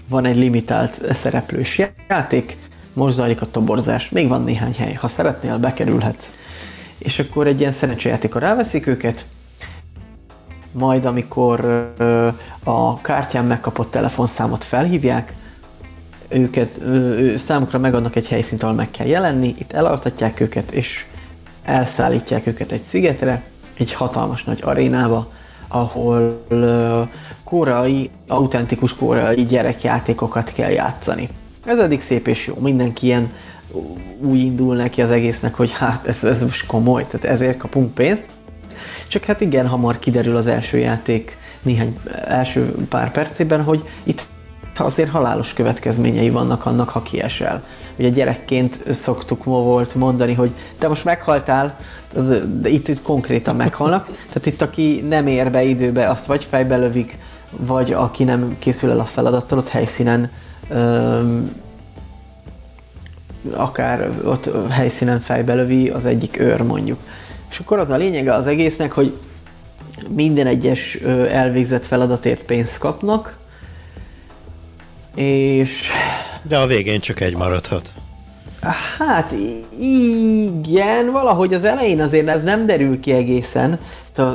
van 0.08 0.24
egy 0.24 0.36
limitált 0.36 1.14
szereplős 1.14 1.80
játék, 2.08 2.56
most 2.92 3.14
zajlik 3.14 3.40
a 3.40 3.50
toborzás, 3.50 4.08
még 4.08 4.28
van 4.28 4.42
néhány 4.42 4.74
hely, 4.78 4.92
ha 4.92 5.08
szeretnél, 5.08 5.58
bekerülhetsz. 5.58 6.30
És 6.98 7.18
akkor 7.18 7.46
egy 7.46 7.60
ilyen 7.60 7.72
szerencsejátékra 7.72 8.40
ráveszik 8.40 8.86
őket, 8.86 9.26
majd 10.74 11.04
amikor 11.04 11.92
a 12.64 13.00
kártyán 13.00 13.44
megkapott 13.44 13.90
telefonszámot 13.90 14.64
felhívják, 14.64 15.34
őket, 16.28 16.80
ő, 16.86 17.36
számukra 17.36 17.78
megadnak 17.78 18.16
egy 18.16 18.28
helyszínt, 18.28 18.62
ahol 18.62 18.74
meg 18.74 18.90
kell 18.90 19.06
jelenni, 19.06 19.54
itt 19.58 19.72
elaltatják 19.72 20.40
őket, 20.40 20.70
és 20.70 21.06
elszállítják 21.62 22.46
őket 22.46 22.72
egy 22.72 22.82
szigetre, 22.82 23.42
egy 23.78 23.92
hatalmas 23.92 24.44
nagy 24.44 24.60
arénába, 24.64 25.30
ahol 25.68 26.46
koreai, 27.44 28.10
autentikus 28.28 28.94
koreai 28.94 29.44
gyerekjátékokat 29.44 30.52
kell 30.52 30.70
játszani. 30.70 31.28
Ez 31.64 31.78
eddig 31.78 32.00
szép 32.00 32.26
és 32.26 32.46
jó, 32.46 32.54
mindenki 32.58 33.06
ilyen 33.06 33.32
úgy 34.20 34.38
indul 34.38 34.76
neki 34.76 35.02
az 35.02 35.10
egésznek, 35.10 35.54
hogy 35.54 35.70
hát 35.72 36.06
ez, 36.06 36.24
ez 36.24 36.42
most 36.42 36.66
komoly, 36.66 37.06
tehát 37.06 37.24
ezért 37.24 37.56
kapunk 37.56 37.94
pénzt. 37.94 38.26
Csak 39.14 39.24
hát 39.24 39.40
igen, 39.40 39.66
hamar 39.66 39.98
kiderül 39.98 40.36
az 40.36 40.46
első 40.46 40.78
játék 40.78 41.36
néhány 41.62 41.98
első 42.24 42.74
pár 42.88 43.10
percében, 43.12 43.62
hogy 43.62 43.88
itt 44.02 44.26
azért 44.76 45.10
halálos 45.10 45.52
következményei 45.52 46.30
vannak 46.30 46.66
annak, 46.66 46.88
ha 46.88 47.02
kiesel. 47.02 47.62
Ugye 47.96 48.08
gyerekként 48.08 48.94
szoktuk 48.94 49.44
volt 49.44 49.94
mondani, 49.94 50.34
hogy 50.34 50.50
te 50.78 50.88
most 50.88 51.04
meghaltál, 51.04 51.76
de 52.60 52.68
itt, 52.68 52.88
itt 52.88 53.02
konkrétan 53.02 53.56
meghalnak. 53.56 54.06
Tehát 54.32 54.46
itt 54.46 54.62
aki 54.62 55.04
nem 55.08 55.26
ér 55.26 55.50
be 55.50 55.62
időbe, 55.62 56.08
azt 56.08 56.26
vagy 56.26 56.44
fejbe 56.44 56.76
lövik, 56.76 57.18
vagy 57.50 57.92
aki 57.92 58.24
nem 58.24 58.56
készül 58.58 58.90
el 58.90 59.00
a 59.00 59.04
feladattal, 59.04 59.58
ott 59.58 59.68
helyszínen 59.68 60.30
öm, 60.68 61.62
akár 63.52 64.10
ott 64.24 64.50
helyszínen 64.70 65.20
fejbe 65.20 65.54
lövi 65.54 65.88
az 65.88 66.04
egyik 66.04 66.38
őr 66.40 66.62
mondjuk. 66.62 66.98
És 67.54 67.60
akkor 67.60 67.78
az 67.78 67.90
a 67.90 67.96
lényege 67.96 68.34
az 68.34 68.46
egésznek, 68.46 68.92
hogy 68.92 69.16
minden 70.08 70.46
egyes 70.46 70.94
elvégzett 71.30 71.86
feladatért 71.86 72.44
pénzt 72.44 72.78
kapnak, 72.78 73.38
és... 75.14 75.90
De 76.42 76.58
a 76.58 76.66
végén 76.66 77.00
csak 77.00 77.20
egy 77.20 77.36
maradhat. 77.36 77.92
Hát 78.98 79.34
igen, 79.80 81.12
valahogy 81.12 81.54
az 81.54 81.64
elején 81.64 82.00
azért 82.00 82.28
ez 82.28 82.42
nem 82.42 82.66
derül 82.66 83.00
ki 83.00 83.12
egészen. 83.12 83.78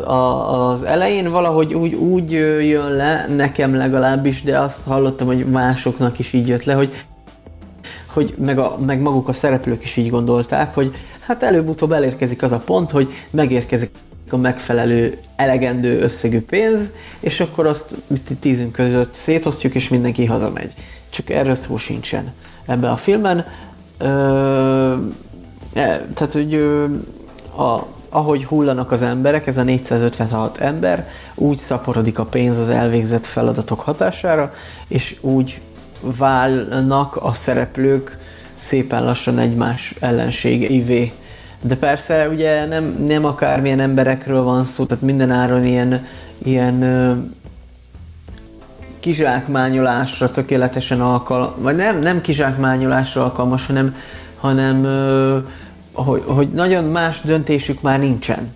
Az 0.06 0.84
elején 0.84 1.32
valahogy 1.32 1.74
úgy, 1.74 1.94
úgy 1.94 2.32
jön 2.70 2.92
le, 2.92 3.28
nekem 3.28 3.76
legalábbis, 3.76 4.42
de 4.42 4.60
azt 4.60 4.86
hallottam, 4.86 5.28
hogy 5.28 5.46
másoknak 5.46 6.20
is 6.20 6.34
így 6.34 6.48
jött 6.48 6.64
le, 6.64 6.74
hogy, 6.74 7.04
hogy 8.06 8.34
meg, 8.38 8.60
a, 8.60 8.78
meg 8.86 9.00
maguk 9.00 9.28
a 9.28 9.34
szereplők 9.34 9.84
is 9.84 9.96
így 9.96 10.10
gondolták, 10.10 10.74
hogy 10.74 10.96
hát 11.30 11.44
előbb-utóbb 11.44 11.92
elérkezik 11.92 12.42
az 12.44 12.52
a 12.52 12.58
pont, 12.58 12.92
hogy 12.92 13.14
megérkezik 13.30 13.90
a 14.30 14.38
megfelelő, 14.38 15.18
elegendő 15.36 16.00
összegű 16.00 16.42
pénz, 16.42 16.90
és 17.20 17.40
akkor 17.40 17.66
azt 17.66 17.96
tízünk 18.40 18.72
között 18.72 19.14
szétosztjuk, 19.14 19.76
és 19.76 19.88
mindenki 19.88 20.26
hazamegy. 20.26 20.74
Csak 21.10 21.30
erről 21.30 21.56
szó 21.56 21.78
sincsen 21.78 22.34
ebben 22.66 22.92
a 22.92 22.96
filmen. 22.96 23.46
Ö, 23.98 24.96
e, 25.74 26.06
tehát, 26.14 26.34
hogy 26.34 26.54
a, 27.56 27.86
ahogy 28.10 28.46
hullanak 28.46 28.92
az 28.92 29.02
emberek, 29.02 29.48
ez 29.48 29.58
a 29.58 29.64
456 29.64 30.58
ember, 30.58 31.10
úgy 31.36 31.58
szaporodik 31.58 32.20
a 32.20 32.26
pénz 32.26 32.58
az 32.58 32.70
elvégzett 32.70 33.26
feladatok 33.26 33.80
hatására, 33.80 34.54
és 34.88 35.18
úgy 35.22 35.62
válnak 36.02 37.16
a 37.16 37.34
szereplők 37.34 38.18
szépen 38.60 39.04
lassan 39.04 39.40
egymás 39.40 39.96
ellenségeivé. 40.00 41.12
De 41.62 41.76
persze 41.76 42.28
ugye 42.30 42.66
nem, 42.66 42.84
nem 43.08 43.26
akármilyen 43.26 43.80
emberekről 43.80 44.44
van 44.44 44.64
szó, 44.64 44.86
tehát 44.86 45.04
minden 45.04 45.32
áron 45.32 45.66
ilyen, 45.66 46.06
ilyen 46.44 46.82
ö, 46.82 47.14
kizsákmányolásra 49.00 50.32
tökéletesen 50.32 51.02
alkalmas, 51.02 51.50
vagy 51.58 51.76
nem, 51.76 52.00
nem 52.00 52.22
kizsákmányolásra 52.22 53.24
alkalmas, 53.24 53.66
hanem, 53.66 53.96
hanem 54.40 54.84
ö, 54.84 55.38
hogy, 55.94 56.24
hogy 56.26 56.50
nagyon 56.50 56.84
más 56.84 57.22
döntésük 57.22 57.82
már 57.82 58.00
nincsen. 58.00 58.54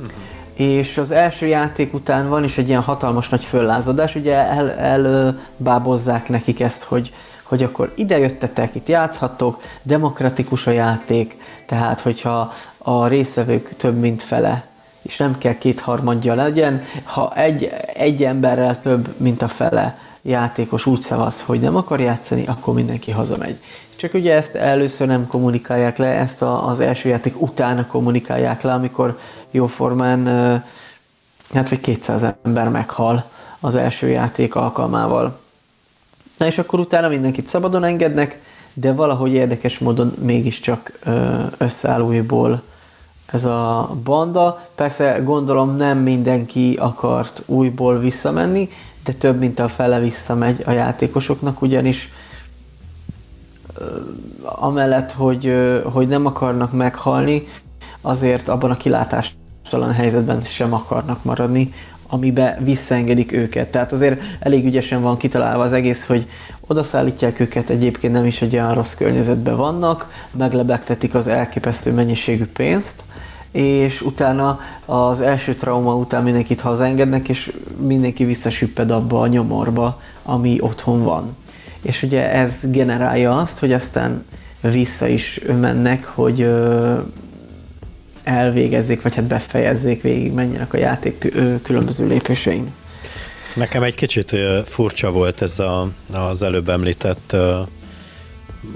Uh-huh. 0.00 0.12
És 0.54 0.98
az 0.98 1.10
első 1.10 1.46
játék 1.46 1.94
után 1.94 2.28
van 2.28 2.44
is 2.44 2.58
egy 2.58 2.68
ilyen 2.68 2.82
hatalmas 2.82 3.28
nagy 3.28 3.44
föllázadás, 3.44 4.14
ugye 4.14 4.34
el, 4.34 4.70
elbábozzák 4.70 6.28
nekik 6.28 6.60
ezt, 6.60 6.82
hogy, 6.82 7.12
hogy 7.54 7.62
akkor 7.62 7.92
ide 7.94 8.18
jöttetek, 8.18 8.74
itt 8.74 8.88
játszhattok, 8.88 9.62
demokratikus 9.82 10.66
a 10.66 10.70
játék, 10.70 11.36
tehát 11.66 12.00
hogyha 12.00 12.52
a 12.78 13.06
részvevők 13.06 13.76
több 13.76 13.96
mint 13.98 14.22
fele, 14.22 14.66
és 15.02 15.16
nem 15.16 15.38
kell 15.38 15.58
kétharmadja 15.58 16.34
legyen, 16.34 16.82
ha 17.04 17.32
egy, 17.36 17.70
egy 17.94 18.24
emberrel 18.24 18.80
több, 18.82 19.14
mint 19.16 19.42
a 19.42 19.48
fele 19.48 19.98
játékos 20.22 20.86
úgy 20.86 21.00
szavaz, 21.00 21.40
hogy 21.40 21.60
nem 21.60 21.76
akar 21.76 22.00
játszani, 22.00 22.46
akkor 22.46 22.74
mindenki 22.74 23.10
hazamegy. 23.10 23.58
Csak 23.96 24.14
ugye 24.14 24.34
ezt 24.34 24.54
először 24.54 25.06
nem 25.06 25.26
kommunikálják 25.26 25.96
le, 25.96 26.06
ezt 26.06 26.42
a, 26.42 26.68
az 26.68 26.80
első 26.80 27.08
játék 27.08 27.42
utána 27.42 27.86
kommunikálják 27.86 28.62
le, 28.62 28.72
amikor 28.72 29.18
jóformán 29.50 30.26
hát 31.54 31.68
vagy 31.68 31.80
200 31.80 32.26
ember 32.42 32.68
meghal 32.68 33.24
az 33.60 33.74
első 33.74 34.08
játék 34.08 34.54
alkalmával. 34.54 35.42
Na 36.36 36.46
és 36.46 36.58
akkor 36.58 36.80
utána 36.80 37.08
mindenkit 37.08 37.46
szabadon 37.46 37.84
engednek, 37.84 38.40
de 38.74 38.92
valahogy 38.92 39.32
érdekes 39.32 39.78
módon 39.78 40.12
mégiscsak 40.18 40.98
összeáll 41.58 42.00
újból 42.00 42.62
ez 43.26 43.44
a 43.44 43.90
banda. 44.04 44.68
Persze 44.74 45.20
gondolom 45.24 45.76
nem 45.76 45.98
mindenki 45.98 46.76
akart 46.80 47.42
újból 47.46 47.98
visszamenni, 47.98 48.68
de 49.04 49.12
több 49.12 49.38
mint 49.38 49.58
a 49.58 49.68
fele 49.68 49.98
visszamegy 49.98 50.62
a 50.66 50.70
játékosoknak, 50.70 51.62
ugyanis 51.62 52.08
amellett, 54.42 55.12
hogy, 55.12 55.54
hogy 55.92 56.08
nem 56.08 56.26
akarnak 56.26 56.72
meghalni, 56.72 57.48
azért 58.00 58.48
abban 58.48 58.70
a 58.70 58.76
kilátástalan 58.76 59.92
helyzetben 59.92 60.40
sem 60.40 60.72
akarnak 60.72 61.24
maradni, 61.24 61.72
amibe 62.08 62.58
visszaengedik 62.60 63.32
őket. 63.32 63.68
Tehát 63.68 63.92
azért 63.92 64.20
elég 64.40 64.64
ügyesen 64.64 65.02
van 65.02 65.16
kitalálva 65.16 65.62
az 65.62 65.72
egész, 65.72 66.06
hogy 66.06 66.26
odaszállítják 66.66 67.40
őket, 67.40 67.70
egyébként 67.70 68.12
nem 68.12 68.24
is 68.24 68.42
egy 68.42 68.54
olyan 68.54 68.74
rossz 68.74 68.94
környezetben 68.94 69.56
vannak, 69.56 70.26
meglebegtetik 70.36 71.14
az 71.14 71.26
elképesztő 71.26 71.92
mennyiségű 71.92 72.46
pénzt, 72.46 73.02
és 73.52 74.00
utána 74.00 74.60
az 74.84 75.20
első 75.20 75.54
trauma 75.54 75.94
után 75.94 76.22
mindenkit 76.22 76.60
hazaengednek, 76.60 77.28
és 77.28 77.52
mindenki 77.80 78.24
visszasüpped 78.24 78.90
abba 78.90 79.20
a 79.20 79.26
nyomorba, 79.26 80.00
ami 80.22 80.56
otthon 80.60 81.04
van. 81.04 81.36
És 81.82 82.02
ugye 82.02 82.30
ez 82.32 82.70
generálja 82.70 83.38
azt, 83.38 83.58
hogy 83.58 83.72
aztán 83.72 84.24
vissza 84.60 85.06
is 85.06 85.40
mennek, 85.60 86.04
hogy 86.04 86.50
elvégezzék, 88.24 89.02
vagy 89.02 89.14
hát 89.14 89.24
befejezzék, 89.24 90.02
végig 90.02 90.32
menjenek 90.32 90.72
a 90.72 90.76
játék 90.76 91.32
különböző 91.62 92.06
lépésein. 92.06 92.72
Nekem 93.54 93.82
egy 93.82 93.94
kicsit 93.94 94.36
furcsa 94.64 95.10
volt 95.10 95.42
ez 95.42 95.58
a, 95.58 95.88
az 96.12 96.42
előbb 96.42 96.68
említett 96.68 97.36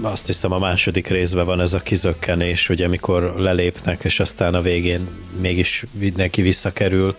azt 0.01 0.25
hiszem 0.25 0.51
a 0.51 0.59
második 0.59 1.07
részben 1.07 1.45
van 1.45 1.61
ez 1.61 1.73
a 1.73 1.79
kizökkenés, 1.79 2.69
ugye 2.69 2.85
amikor 2.85 3.33
lelépnek, 3.37 4.03
és 4.03 4.19
aztán 4.19 4.53
a 4.53 4.61
végén 4.61 5.07
mégis 5.41 5.85
mindenki 5.91 6.41
visszakerül. 6.41 7.15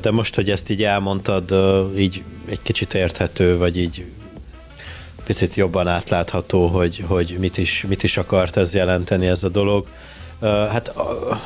De 0.00 0.10
most, 0.10 0.34
hogy 0.34 0.50
ezt 0.50 0.70
így 0.70 0.84
elmondtad, 0.84 1.54
így 1.96 2.22
egy 2.48 2.62
kicsit 2.62 2.94
érthető, 2.94 3.56
vagy 3.56 3.78
így 3.78 4.04
picit 5.24 5.54
jobban 5.54 5.88
átlátható, 5.88 6.66
hogy, 6.66 7.04
hogy 7.06 7.36
mit, 7.38 7.58
is, 7.58 7.84
mit 7.88 8.02
is 8.02 8.16
akart 8.16 8.56
ez 8.56 8.74
jelenteni 8.74 9.26
ez 9.26 9.42
a 9.42 9.48
dolog. 9.48 9.86
Hát 10.40 10.94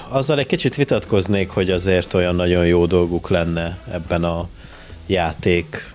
azzal 0.08 0.38
egy 0.38 0.46
kicsit 0.46 0.74
vitatkoznék, 0.74 1.50
hogy 1.50 1.70
azért 1.70 2.14
olyan 2.14 2.34
nagyon 2.34 2.66
jó 2.66 2.86
dolguk 2.86 3.28
lenne 3.28 3.78
ebben 3.92 4.24
a 4.24 4.48
játék 5.06 5.94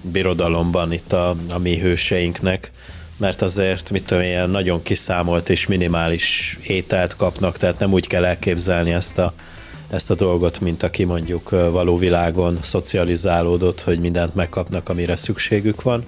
birodalomban 0.00 0.92
itt 0.92 1.12
a, 1.12 1.36
a 1.48 1.58
mi 1.58 1.78
hőseinknek, 1.78 2.70
mert 3.16 3.42
azért, 3.42 3.90
mit 3.90 4.04
tudom, 4.06 4.22
ilyen 4.22 4.50
nagyon 4.50 4.82
kiszámolt 4.82 5.48
és 5.48 5.66
minimális 5.66 6.58
ételt 6.66 7.16
kapnak, 7.16 7.56
tehát 7.56 7.78
nem 7.78 7.92
úgy 7.92 8.06
kell 8.06 8.24
elképzelni 8.24 8.92
ezt 8.92 9.18
a, 9.18 9.32
ezt 9.90 10.10
a 10.10 10.14
dolgot, 10.14 10.60
mint 10.60 10.82
aki 10.82 11.04
mondjuk 11.04 11.50
való 11.50 11.96
világon 11.96 12.58
szocializálódott, 12.62 13.80
hogy 13.80 14.00
mindent 14.00 14.34
megkapnak, 14.34 14.88
amire 14.88 15.16
szükségük 15.16 15.82
van, 15.82 16.04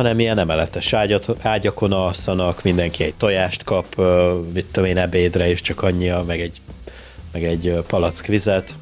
hanem 0.00 0.18
ilyen 0.18 0.38
emeletes 0.38 0.92
ágyat, 0.92 1.36
ágyakon 1.42 1.92
alszanak, 1.92 2.62
mindenki 2.62 3.04
egy 3.04 3.14
tojást 3.14 3.64
kap, 3.64 3.96
mit 4.52 4.66
tudom 4.66 4.88
én, 4.88 4.98
ebédre, 4.98 5.48
és 5.48 5.60
csak 5.60 5.82
annyi, 5.82 6.12
meg 6.26 6.40
egy, 6.40 6.60
meg 7.32 7.44
egy 7.44 7.84
palack 7.86 8.26
vizet, 8.26 8.74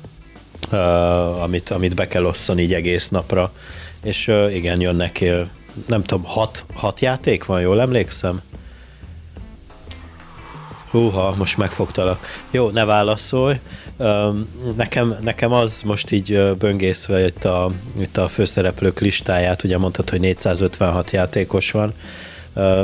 amit, 1.40 1.70
amit 1.70 1.94
be 1.94 2.08
kell 2.08 2.24
osszani 2.24 2.62
így 2.62 2.74
egész 2.74 3.08
napra, 3.08 3.52
és 4.02 4.32
igen, 4.52 4.80
jönnek, 4.80 5.24
nem 5.86 6.02
tudom, 6.02 6.24
hat, 6.24 6.64
hat 6.74 7.00
játék 7.00 7.44
van, 7.44 7.60
jól 7.60 7.80
emlékszem? 7.80 8.42
Húha, 10.90 11.34
most 11.36 11.56
megfogtalak. 11.56 12.26
Jó, 12.50 12.70
ne 12.70 12.84
válaszolj. 12.84 13.56
Nekem, 14.76 15.14
nekem 15.20 15.53
az 15.53 15.82
most 15.84 16.11
így 16.11 16.55
böngészve 16.59 17.24
itt 17.24 17.44
a, 17.44 17.70
itt 18.01 18.16
a 18.16 18.28
főszereplők 18.28 19.01
listáját, 19.01 19.64
ugye 19.64 19.78
mondtad, 19.78 20.11
hogy 20.11 20.20
456 20.20 21.11
játékos 21.11 21.70
van. 21.70 21.94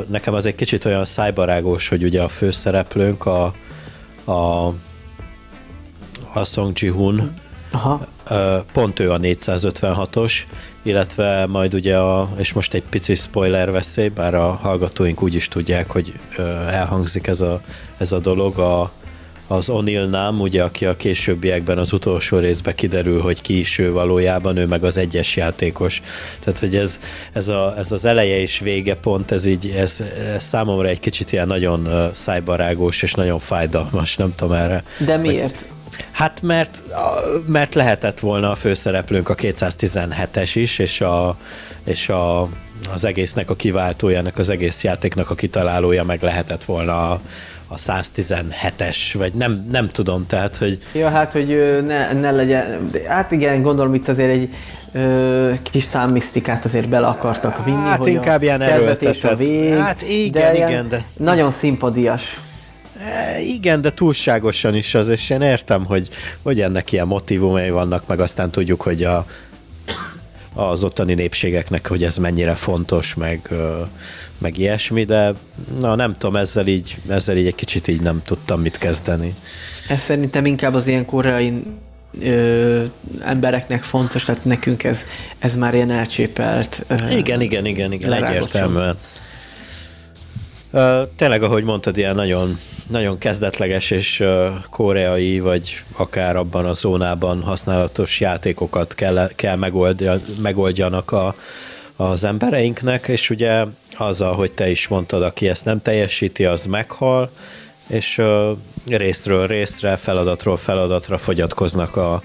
Nekem 0.09 0.35
az 0.35 0.47
egy 0.47 0.55
kicsit 0.55 0.85
olyan 0.85 1.05
szájbarágos, 1.05 1.89
hogy 1.89 2.05
ugye 2.05 2.23
a 2.23 2.29
főszereplőnk 2.29 3.27
a, 3.27 3.55
a, 4.25 4.67
a 6.33 6.45
Song 6.45 6.79
Ji-hun, 6.79 7.35
Aha. 7.73 8.07
pont 8.73 9.01
ő 9.01 9.13
a 9.13 9.19
456-os, 9.19 10.33
illetve 10.83 11.47
majd 11.47 11.75
ugye, 11.75 11.99
a, 11.99 12.31
és 12.37 12.53
most 12.53 12.75
egy 12.75 12.83
pici 12.83 13.15
spoiler 13.15 13.71
veszély, 13.71 14.09
bár 14.09 14.35
a 14.35 14.51
hallgatóink 14.51 15.23
úgy 15.23 15.35
is 15.35 15.49
tudják, 15.49 15.91
hogy 15.91 16.13
elhangzik 16.69 17.27
ez 17.27 17.41
a, 17.41 17.61
ez 17.97 18.13
a 18.13 18.19
dolog, 18.19 18.59
a, 18.59 18.93
az 19.47 19.69
Onil 19.69 20.07
Nam, 20.07 20.41
ugye, 20.41 20.63
aki 20.63 20.87
a 20.87 20.97
későbbiekben 20.97 21.79
az 21.79 21.93
utolsó 21.93 22.39
részbe 22.39 22.75
kiderül, 22.75 23.21
hogy 23.21 23.41
ki 23.41 23.59
is 23.59 23.79
ő 23.79 23.93
valójában, 23.93 24.57
ő 24.57 24.67
meg 24.67 24.85
az 24.85 24.97
egyes 24.97 25.37
játékos. 25.37 26.03
Tehát, 26.41 26.59
hogy 26.59 26.77
ez, 26.77 26.99
ez, 27.33 27.49
a, 27.49 27.75
ez 27.79 27.93
az 27.93 28.05
eleje 28.05 28.41
és 28.41 28.59
vége 28.59 28.95
pont, 28.95 29.31
ez 29.31 29.45
így, 29.45 29.75
ez, 29.77 30.03
ez 30.35 30.45
számomra 30.45 30.89
egy 30.89 31.01
kicsit 31.01 31.33
ilyen 31.33 31.47
nagyon 31.47 32.11
szájbarágós 32.13 33.03
és 33.03 33.13
nagyon 33.13 33.39
fájdalmas, 33.39 34.17
nem 34.17 34.35
tudom 34.37 34.55
erre. 34.55 34.85
De 34.99 35.17
miért? 35.17 35.61
Hogy, 35.61 35.73
Hát 36.11 36.43
mert, 36.43 36.83
mert 37.47 37.75
lehetett 37.75 38.21
volna 38.21 38.51
a 38.51 38.55
főszereplőnk 38.55 39.29
a 39.29 39.35
217-es 39.35 40.51
is, 40.55 40.79
és, 40.79 41.01
a, 41.01 41.37
és 41.85 42.09
a, 42.09 42.49
az 42.93 43.05
egésznek 43.05 43.51
a 43.51 43.55
kiváltójának, 43.55 44.39
az 44.39 44.49
egész 44.49 44.83
játéknak 44.83 45.31
a 45.31 45.35
kitalálója 45.35 46.05
meg 46.05 46.23
lehetett 46.23 46.65
volna 46.65 47.11
a, 47.11 47.21
a 47.75 47.77
117-es, 47.77 48.97
vagy 49.13 49.33
nem, 49.33 49.67
nem 49.71 49.89
tudom, 49.89 50.27
tehát, 50.27 50.57
hogy... 50.57 50.79
Ja, 50.93 51.09
hát, 51.09 51.33
hogy 51.33 51.47
ne, 51.87 52.13
ne 52.13 52.31
legyen, 52.31 52.91
hát 53.07 53.31
igen, 53.31 53.63
gondolom 53.63 53.95
itt 53.95 54.09
azért 54.09 54.31
egy 54.31 54.55
ö, 54.93 55.53
kis 55.71 55.85
számmisztikát 55.85 56.65
azért 56.65 56.89
bele 56.89 57.07
akartak 57.07 57.65
vinni, 57.65 57.77
hát 57.77 57.99
hogy 57.99 58.09
inkább 58.09 58.41
a 58.41 58.45
ilyen 58.45 58.61
erőltetett. 58.61 59.33
A 59.33 59.37
vég, 59.37 59.75
hát 59.75 60.03
igen, 60.03 60.53
de 60.53 60.55
igen, 60.55 60.89
de... 60.89 61.05
Nagyon 61.17 61.51
szimpadias. 61.51 62.41
E, 63.01 63.41
igen, 63.41 63.81
de 63.81 63.91
túlságosan 63.91 64.75
is 64.75 64.95
az, 64.95 65.09
és 65.09 65.31
én 65.31 65.41
értem, 65.41 65.85
hogy, 65.85 66.09
hogy 66.43 66.61
ennek 66.61 66.93
ilyen 66.93 67.07
motivumai 67.07 67.71
vannak, 67.71 68.07
meg 68.07 68.21
aztán 68.21 68.51
tudjuk, 68.51 68.83
hogy 68.83 69.05
a, 69.05 69.27
az 70.55 70.85
ottani 70.85 71.15
népségeknek, 71.15 71.87
hogy 71.87 72.05
ez 72.05 72.17
mennyire 72.17 72.55
fontos, 72.55 73.15
meg, 73.15 73.49
meg 74.39 74.59
ilyesmi, 74.59 75.05
de 75.05 75.33
na 75.81 75.95
nem 75.95 76.17
tudom, 76.19 76.37
ezzel 76.37 76.67
így, 76.67 76.97
ezzel 77.09 77.37
így 77.37 77.47
egy 77.47 77.55
kicsit 77.55 77.89
így 77.89 78.01
nem 78.01 78.23
tudtam 78.25 78.61
mit 78.61 78.79
kezdeni. 78.79 79.35
Ez 79.89 80.01
szerintem 80.01 80.47
inkább 80.47 80.75
az 80.75 80.87
ilyen 80.87 81.05
koreai 81.05 81.63
ö, 82.23 82.83
embereknek 83.21 83.83
fontos, 83.83 84.25
tehát 84.25 84.45
nekünk 84.45 84.85
ez, 84.85 85.05
ez 85.39 85.57
már 85.57 85.75
ilyen 85.75 85.91
elcsépelt. 85.91 86.85
Ö, 86.89 86.95
igen, 87.17 87.41
igen, 87.41 87.67
igen, 87.67 87.93
igen, 87.93 88.13
egyértelműen. 88.13 88.99
Tényleg, 91.17 91.43
ahogy 91.43 91.65
mondtad, 91.65 91.97
ilyen 91.97 92.15
nagyon, 92.15 92.59
nagyon 92.91 93.19
kezdetleges 93.19 93.91
és 93.91 94.25
koreai, 94.71 95.41
vagy 95.41 95.85
akár 95.97 96.37
abban 96.37 96.67
a 96.67 96.73
zónában 96.73 97.43
használatos 97.43 98.21
játékokat 98.21 98.95
kell, 98.95 99.31
kell 99.35 99.57
megoldja, 99.57 100.15
megoldjanak 100.43 101.13
a, 101.13 101.35
az 101.97 102.25
embereinknek, 102.25 103.09
és 103.09 103.31
ugye 103.31 103.65
az, 103.97 104.21
ahogy 104.21 104.53
te 104.53 104.71
is 104.71 104.89
mondtad, 104.89 105.23
aki 105.23 105.49
ezt 105.49 105.65
nem 105.65 105.81
teljesíti, 105.81 106.45
az 106.45 106.67
meghal, 106.67 107.31
és 107.89 108.23
részről 108.87 109.47
részre, 109.47 109.97
feladatról 109.97 110.57
feladatra 110.57 111.19
fogyatkoznak 111.19 111.97
a, 111.97 112.23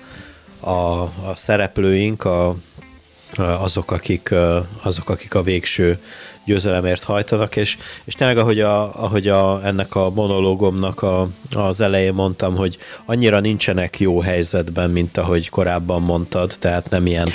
a, 0.59 1.01
a 1.01 1.36
szereplőink, 1.36 2.24
a, 2.24 2.55
azok, 3.38 3.91
akik, 3.91 4.34
azok, 4.82 5.09
akik 5.09 5.36
a 5.36 5.41
végső 5.41 5.99
győzelemért 6.50 7.04
hajtanak, 7.04 7.56
és, 7.56 7.78
és 8.04 8.14
tényleg 8.14 8.38
ahogy, 8.38 8.60
a, 8.60 9.04
ahogy 9.04 9.28
a, 9.28 9.62
ennek 9.66 9.95
a 9.95 10.10
monológomnak 10.10 11.02
a, 11.02 11.28
az 11.56 11.82
elején 11.82 12.14
mondtam, 12.14 12.56
hogy 12.56 12.78
annyira 13.06 13.39
nincsenek 13.39 14.00
jó 14.00 14.20
helyzetben, 14.20 14.89
mint 14.89 15.18
ahogy 15.18 15.50
korábban 15.50 16.02
mondtad, 16.02 16.56
tehát 16.60 16.89
nem 16.89 17.06
ilyen 17.06 17.28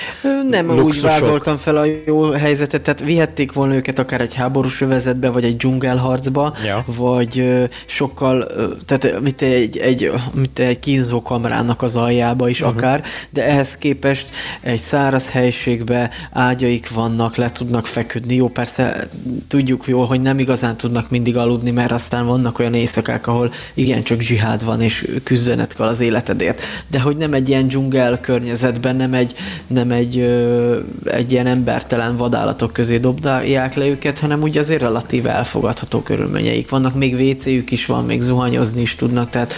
Nem 0.51 0.67
luxusok. 0.67 0.87
úgy 0.87 1.01
vázoltam 1.01 1.57
fel 1.57 1.77
a 1.77 1.85
jó 2.07 2.31
helyzetet, 2.31 2.83
tehát 2.83 3.01
vihették 3.01 3.53
volna 3.53 3.75
őket 3.75 3.99
akár 3.99 4.21
egy 4.21 4.35
háborús 4.35 4.81
övezetbe, 4.81 5.31
vagy 5.31 5.45
egy 5.45 5.57
dzsungelharcba, 5.57 6.55
ja. 6.67 6.85
vagy 6.87 7.45
sokkal, 7.87 8.47
tehát 8.87 9.21
mint 9.21 9.43
egy, 9.43 9.79
egy, 9.79 10.13
mint 10.35 10.59
egy 10.59 10.79
kínzó 10.79 11.23
kamrának 11.23 11.83
az 11.83 11.97
aljába 11.97 12.49
is 12.49 12.61
uh-huh. 12.61 12.77
akár, 12.77 13.03
de 13.31 13.45
ehhez 13.45 13.77
képest 13.77 14.29
egy 14.61 14.79
száraz 14.79 15.31
helységbe 15.31 16.11
ágyaik 16.33 16.91
vannak, 16.91 17.37
le 17.37 17.53
tudnak 17.53 17.87
feküdni, 17.87 18.35
jó 18.35 18.49
persze 18.49 19.04
tudjuk 19.49 19.85
jól, 19.87 20.07
hogy 20.07 20.21
nem 20.21 20.39
igazán 20.39 20.77
tudnak 20.77 21.11
mindig 21.11 21.37
aludni, 21.37 21.71
mert 21.71 21.93
aztán 21.93 22.27
vannak 22.27 22.59
olyan 22.59 22.75
éjszakák, 22.75 23.27
ahol 23.27 23.53
igencsak 23.75 24.21
zsihád 24.21 24.65
van, 24.65 24.81
és 24.81 25.09
küzdened 25.23 25.75
kell 25.75 25.87
az 25.87 26.01
életedért. 26.01 26.63
De 26.91 27.01
hogy 27.01 27.17
nem 27.17 27.33
egy 27.33 27.49
ilyen 27.49 27.69
dzsungel 27.69 28.21
környezetben, 28.21 28.97
nem 28.97 29.15
egy, 29.15 29.35
nem 29.67 29.91
egy, 29.91 30.19
ö, 30.19 30.79
egy 31.05 31.33
ilyen 31.33 31.47
embertelen 31.47 32.17
vadállatok 32.17 32.73
közé 32.73 32.99
dobdálják 32.99 33.75
le 33.75 33.87
őket, 33.87 34.19
hanem 34.19 34.43
úgy 34.43 34.59
azért 34.59 34.81
relatív 34.81 35.27
elfogadható 35.27 36.03
körülményeik 36.03 36.69
vannak. 36.69 36.95
Még 36.95 37.15
WC-jük 37.15 37.71
is 37.71 37.87
van, 37.87 38.05
még 38.05 38.21
zuhanyozni 38.21 38.81
is 38.81 38.95
tudnak, 38.95 39.31
tehát 39.31 39.53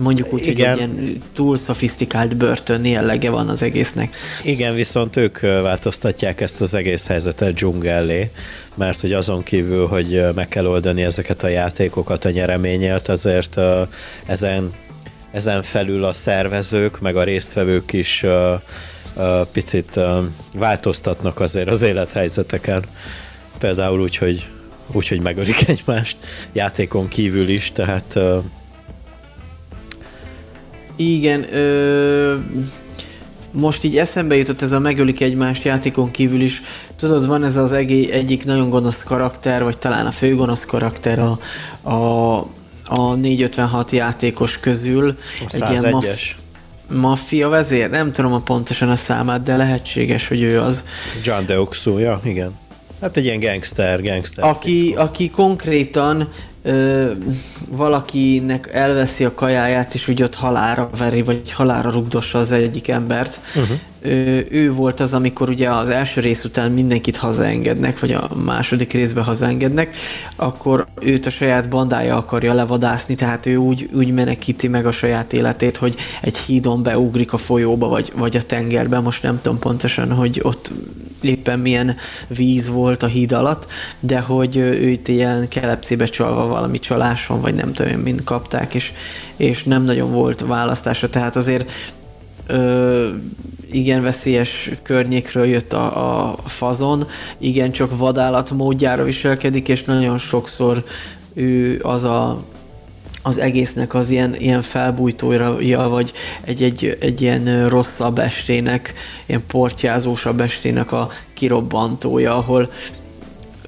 mondjuk 0.00 0.32
úgy, 0.32 0.46
Igen. 0.46 0.70
hogy 0.70 0.80
egy 0.80 1.02
ilyen 1.02 1.22
túl 1.32 1.56
szofisztikált 1.56 2.36
börtön 2.36 2.84
jellege 2.84 3.30
van 3.30 3.48
az 3.48 3.62
egésznek. 3.62 4.16
Igen, 4.44 4.74
viszont 4.74 5.16
ők 5.16 5.40
változtatják 5.40 6.40
ezt 6.40 6.60
az 6.60 6.74
egész 6.74 7.06
helyzetet 7.06 7.54
dzsungellé, 7.54 8.30
mert 8.74 9.00
hogy 9.00 9.12
azon 9.12 9.42
kívül, 9.42 9.86
hogy 9.86 10.24
meg 10.34 10.48
kell 10.48 10.66
oldani 10.66 11.02
ezeket 11.02 11.42
a 11.42 11.48
játékokat 11.48 12.24
a 12.24 12.30
nyereményért, 12.30 13.08
azért 13.08 13.60
ezen, 14.26 14.72
ezen 15.32 15.62
felül 15.62 16.04
a 16.04 16.12
szervezők, 16.12 17.00
meg 17.00 17.16
a 17.16 17.22
résztvevők 17.22 17.92
is 17.92 18.24
picit 19.52 20.00
változtatnak 20.58 21.40
azért 21.40 21.68
az 21.68 21.82
élethelyzeteken. 21.82 22.84
Például 23.58 24.00
úgy, 24.00 24.16
hogy, 24.16 24.48
úgy, 24.92 25.08
hogy 25.08 25.20
megölik 25.20 25.68
egymást 25.68 26.16
játékon 26.52 27.08
kívül 27.08 27.48
is, 27.48 27.72
tehát 27.72 28.18
igen, 31.00 31.54
ö, 31.54 32.36
most 33.52 33.84
így 33.84 33.98
eszembe 33.98 34.36
jutott 34.36 34.62
ez 34.62 34.72
a 34.72 34.78
megölik 34.78 35.20
egymást 35.20 35.64
játékon 35.64 36.10
kívül 36.10 36.40
is. 36.40 36.62
Tudod, 36.96 37.26
van 37.26 37.44
ez 37.44 37.56
az 37.56 37.72
egé, 37.72 38.10
egyik 38.10 38.44
nagyon 38.44 38.70
gonosz 38.70 39.02
karakter, 39.02 39.62
vagy 39.62 39.78
talán 39.78 40.06
a 40.06 40.10
főgonosz 40.10 40.64
karakter 40.64 41.18
a, 41.18 41.38
a, 41.90 42.38
a 42.86 43.14
456 43.14 43.90
játékos 43.90 44.58
közül. 44.58 45.16
A 45.40 45.54
egy 45.54 45.70
ilyen 45.70 45.90
maf- 45.90 46.36
maffia 46.92 47.48
vezér? 47.48 47.90
Nem 47.90 48.12
tudom 48.12 48.32
a 48.32 48.40
pontosan 48.40 48.88
a 48.88 48.96
számát, 48.96 49.42
de 49.42 49.56
lehetséges, 49.56 50.28
hogy 50.28 50.42
ő 50.42 50.60
az. 50.60 50.84
John 51.24 51.46
Deoxu, 51.46 51.98
ja, 51.98 52.20
igen. 52.24 52.52
Hát 53.00 53.16
egy 53.16 53.24
ilyen 53.24 53.40
gangster, 53.40 54.02
gangster. 54.02 54.44
Aki, 54.44 54.94
aki 54.96 55.30
konkrétan 55.30 56.28
ö, 56.62 57.10
valakinek 57.70 58.70
elveszi 58.72 59.24
a 59.24 59.34
kajáját, 59.34 59.94
és 59.94 60.08
úgy 60.08 60.22
ott 60.22 60.34
halára 60.34 60.90
veri, 60.98 61.22
vagy 61.22 61.52
halára 61.52 61.90
rugdossa 61.90 62.38
az 62.38 62.52
egyik 62.52 62.88
embert. 62.88 63.40
Uh-huh. 63.54 63.78
Ő 64.02 64.72
volt 64.72 65.00
az, 65.00 65.14
amikor 65.14 65.48
ugye 65.48 65.70
az 65.70 65.88
első 65.88 66.20
rész 66.20 66.44
után 66.44 66.72
mindenkit 66.72 67.16
hazaengednek, 67.16 68.00
vagy 68.00 68.12
a 68.12 68.30
második 68.44 68.92
részbe 68.92 69.22
hazaengednek, 69.22 69.96
akkor 70.36 70.86
őt 71.00 71.26
a 71.26 71.30
saját 71.30 71.68
bandája 71.68 72.16
akarja 72.16 72.54
levadászni, 72.54 73.14
tehát 73.14 73.46
ő 73.46 73.56
úgy, 73.56 73.88
úgy 73.92 74.12
menekíti 74.12 74.68
meg 74.68 74.86
a 74.86 74.92
saját 74.92 75.32
életét, 75.32 75.76
hogy 75.76 75.94
egy 76.20 76.38
hídon 76.38 76.82
beugrik 76.82 77.32
a 77.32 77.36
folyóba, 77.36 77.88
vagy, 77.88 78.12
vagy 78.16 78.36
a 78.36 78.42
tengerbe, 78.42 79.00
most 79.00 79.22
nem 79.22 79.40
tudom 79.42 79.58
pontosan, 79.58 80.12
hogy 80.12 80.40
ott 80.42 80.70
éppen 81.20 81.58
milyen 81.58 81.96
víz 82.28 82.68
volt 82.68 83.02
a 83.02 83.06
híd 83.06 83.32
alatt, 83.32 83.66
de 84.00 84.20
hogy 84.20 84.56
őt 84.56 85.08
ilyen 85.08 85.48
kelepszébe 85.48 86.04
csalva 86.04 86.46
valami 86.46 86.78
csaláson, 86.78 87.40
vagy 87.40 87.54
nem 87.54 87.72
tudom, 87.72 88.00
mind 88.00 88.24
kapták, 88.24 88.74
és, 88.74 88.92
és 89.36 89.64
nem 89.64 89.82
nagyon 89.82 90.12
volt 90.12 90.40
választása, 90.40 91.08
tehát 91.08 91.36
azért 91.36 91.70
igen 93.70 94.02
veszélyes 94.02 94.70
környékről 94.82 95.46
jött 95.46 95.72
a, 95.72 96.28
a 96.28 96.36
fazon, 96.44 97.06
igen 97.38 97.70
csak 97.70 97.98
vadállat 97.98 98.50
módjára 98.50 99.04
viselkedik, 99.04 99.68
és 99.68 99.84
nagyon 99.84 100.18
sokszor 100.18 100.84
ő 101.34 101.80
az 101.82 102.04
a 102.04 102.44
az 103.22 103.38
egésznek 103.38 103.94
az 103.94 104.10
ilyen, 104.10 104.34
ilyen 104.34 104.62
felbújtója, 104.62 105.88
vagy 105.88 106.12
egy, 106.44 106.62
egy, 106.62 106.96
egy 107.00 107.20
ilyen 107.20 107.68
rosszabb 107.68 108.18
estének, 108.18 108.92
ilyen 109.26 109.42
portyázósabb 109.46 110.40
estének 110.40 110.92
a 110.92 111.08
kirobbantója, 111.34 112.36
ahol 112.36 112.70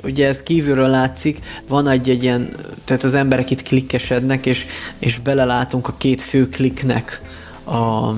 ugye 0.05 0.27
ez 0.27 0.43
kívülről 0.43 0.89
látszik, 0.89 1.39
van 1.69 1.89
egy, 1.89 2.11
egy 2.11 2.23
ilyen, 2.23 2.49
tehát 2.85 3.05
az 3.05 3.15
emberek 3.15 3.51
itt 3.51 3.63
klikkesednek, 3.63 4.47
és, 4.47 4.67
és 4.99 5.19
belelátunk 5.19 5.89
a 5.89 5.95
két 5.99 6.23
fő 6.23 6.49
kliknek 6.49 7.21
a, 7.65 8.11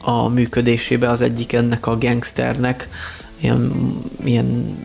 a 0.00 0.28
működésébe, 0.28 1.10
az 1.10 1.20
egyik 1.20 1.52
ennek 1.52 1.86
a 1.86 1.98
gangsternek, 1.98 2.88
ilyen, 3.40 3.72
ilyen 4.24 4.78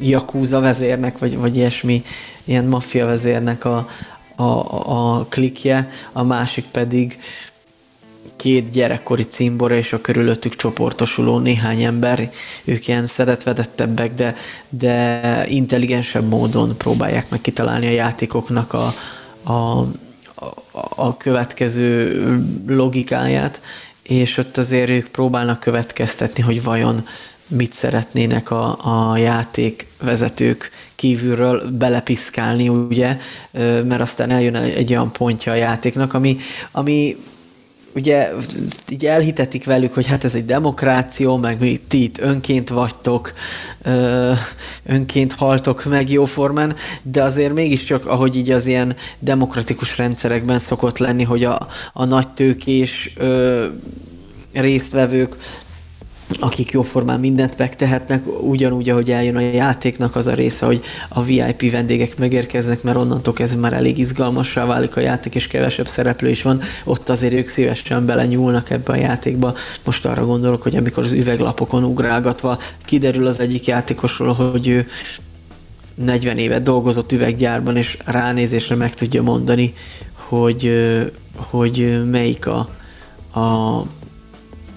Yakuza 0.00 0.60
vezérnek, 0.60 1.18
vagy, 1.18 1.36
vagy 1.36 1.56
ilyesmi, 1.56 2.02
ilyen 2.44 2.64
maffia 2.64 3.06
vezérnek 3.06 3.64
a, 3.64 3.88
a, 4.36 4.42
a 5.18 5.26
klikje, 5.28 5.90
a 6.12 6.22
másik 6.22 6.64
pedig 6.64 7.18
két 8.36 8.70
gyerekkori 8.70 9.22
cimbora 9.22 9.76
és 9.76 9.92
a 9.92 10.00
körülöttük 10.00 10.56
csoportosuló 10.56 11.38
néhány 11.38 11.82
ember, 11.82 12.30
ők 12.64 12.88
ilyen 12.88 13.06
szeretvedettebbek, 13.06 14.14
de, 14.14 14.34
de 14.68 15.44
intelligensebb 15.48 16.28
módon 16.28 16.76
próbálják 16.76 17.30
meg 17.30 17.40
kitalálni 17.40 17.86
a 17.86 17.90
játékoknak 17.90 18.72
a, 18.72 18.92
a, 19.52 19.86
a 20.96 21.16
következő 21.16 22.22
logikáját, 22.66 23.60
és 24.10 24.36
ott 24.36 24.56
azért 24.56 24.90
ők 24.90 25.08
próbálnak 25.08 25.60
következtetni, 25.60 26.42
hogy 26.42 26.62
vajon 26.62 27.06
mit 27.46 27.72
szeretnének 27.72 28.50
a, 28.50 28.78
a 29.10 29.16
játékvezetők 29.16 30.70
kívülről 30.94 31.70
belepiszkálni, 31.70 32.68
ugye, 32.68 33.16
mert 33.84 34.00
aztán 34.00 34.30
eljön 34.30 34.54
egy 34.54 34.90
olyan 34.90 35.12
pontja 35.12 35.52
a 35.52 35.54
játéknak, 35.54 36.14
ami, 36.14 36.36
ami 36.70 37.16
ugye 37.94 38.30
így 38.88 39.06
elhitetik 39.06 39.64
velük, 39.64 39.94
hogy 39.94 40.06
hát 40.06 40.24
ez 40.24 40.34
egy 40.34 40.44
demokráció, 40.44 41.36
meg 41.36 41.60
mi 41.60 41.80
ti 41.88 42.02
itt 42.02 42.18
önként 42.18 42.68
vagytok, 42.68 43.32
önként 44.86 45.32
haltok 45.32 45.84
meg 45.84 46.10
jóformán, 46.10 46.74
de 47.02 47.22
azért 47.22 47.54
mégiscsak, 47.54 48.06
ahogy 48.06 48.36
így 48.36 48.50
az 48.50 48.66
ilyen 48.66 48.96
demokratikus 49.18 49.98
rendszerekben 49.98 50.58
szokott 50.58 50.98
lenni, 50.98 51.24
hogy 51.24 51.44
a, 51.44 51.68
a 51.92 52.04
nagy 52.04 52.28
tőkés 52.28 53.16
résztvevők 54.52 55.36
akik 56.38 56.70
jóformán 56.70 57.20
mindent 57.20 57.58
megtehetnek, 57.58 58.24
ugyanúgy, 58.40 58.88
ahogy 58.88 59.10
eljön 59.10 59.36
a 59.36 59.40
játéknak 59.40 60.16
az 60.16 60.26
a 60.26 60.34
része, 60.34 60.66
hogy 60.66 60.82
a 61.08 61.22
VIP 61.22 61.70
vendégek 61.70 62.18
megérkeznek, 62.18 62.82
mert 62.82 62.96
onnantól 62.96 63.32
kezdve 63.32 63.60
már 63.60 63.72
elég 63.72 63.98
izgalmassá 63.98 64.64
válik 64.64 64.96
a 64.96 65.00
játék, 65.00 65.34
és 65.34 65.46
kevesebb 65.46 65.88
szereplő 65.88 66.28
is 66.28 66.42
van, 66.42 66.60
ott 66.84 67.08
azért 67.08 67.32
ők 67.32 67.48
szívesen 67.48 68.06
belenyúlnak 68.06 68.70
ebbe 68.70 68.92
a 68.92 68.96
játékba. 68.96 69.54
Most 69.84 70.06
arra 70.06 70.26
gondolok, 70.26 70.62
hogy 70.62 70.76
amikor 70.76 71.04
az 71.04 71.12
üveglapokon 71.12 71.84
ugrálgatva 71.84 72.58
kiderül 72.84 73.26
az 73.26 73.40
egyik 73.40 73.66
játékosról, 73.66 74.32
hogy 74.32 74.68
ő 74.68 74.86
40 75.94 76.38
évet 76.38 76.62
dolgozott 76.62 77.12
üveggyárban, 77.12 77.76
és 77.76 77.96
ránézésre 78.04 78.74
meg 78.74 78.94
tudja 78.94 79.22
mondani, 79.22 79.74
hogy, 80.14 80.72
hogy 81.36 82.02
melyik 82.10 82.46
a, 82.46 82.68
a, 83.40 83.82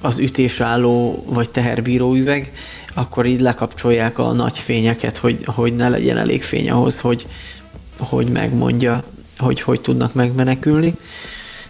az 0.04 0.18
ütésálló 0.18 1.24
vagy 1.28 1.50
teherbíró 1.50 2.14
üveg, 2.16 2.52
akkor 2.94 3.26
így 3.26 3.42
lekapcsolják 3.42 4.20
a 4.20 4.32
nagy 4.32 4.60
fényeket, 4.60 5.18
hogy, 5.18 5.46
hogy 5.46 5.76
ne 5.76 5.90
legyen 5.90 6.18
elég 6.18 6.44
fény 6.44 6.70
ahhoz, 6.70 7.00
hogy, 7.00 7.28
hogy 7.98 8.30
megmondja, 8.30 9.04
hogy 9.38 9.62
hogy 9.62 9.82
tudnak 9.82 10.14
megmenekülni. 10.14 10.96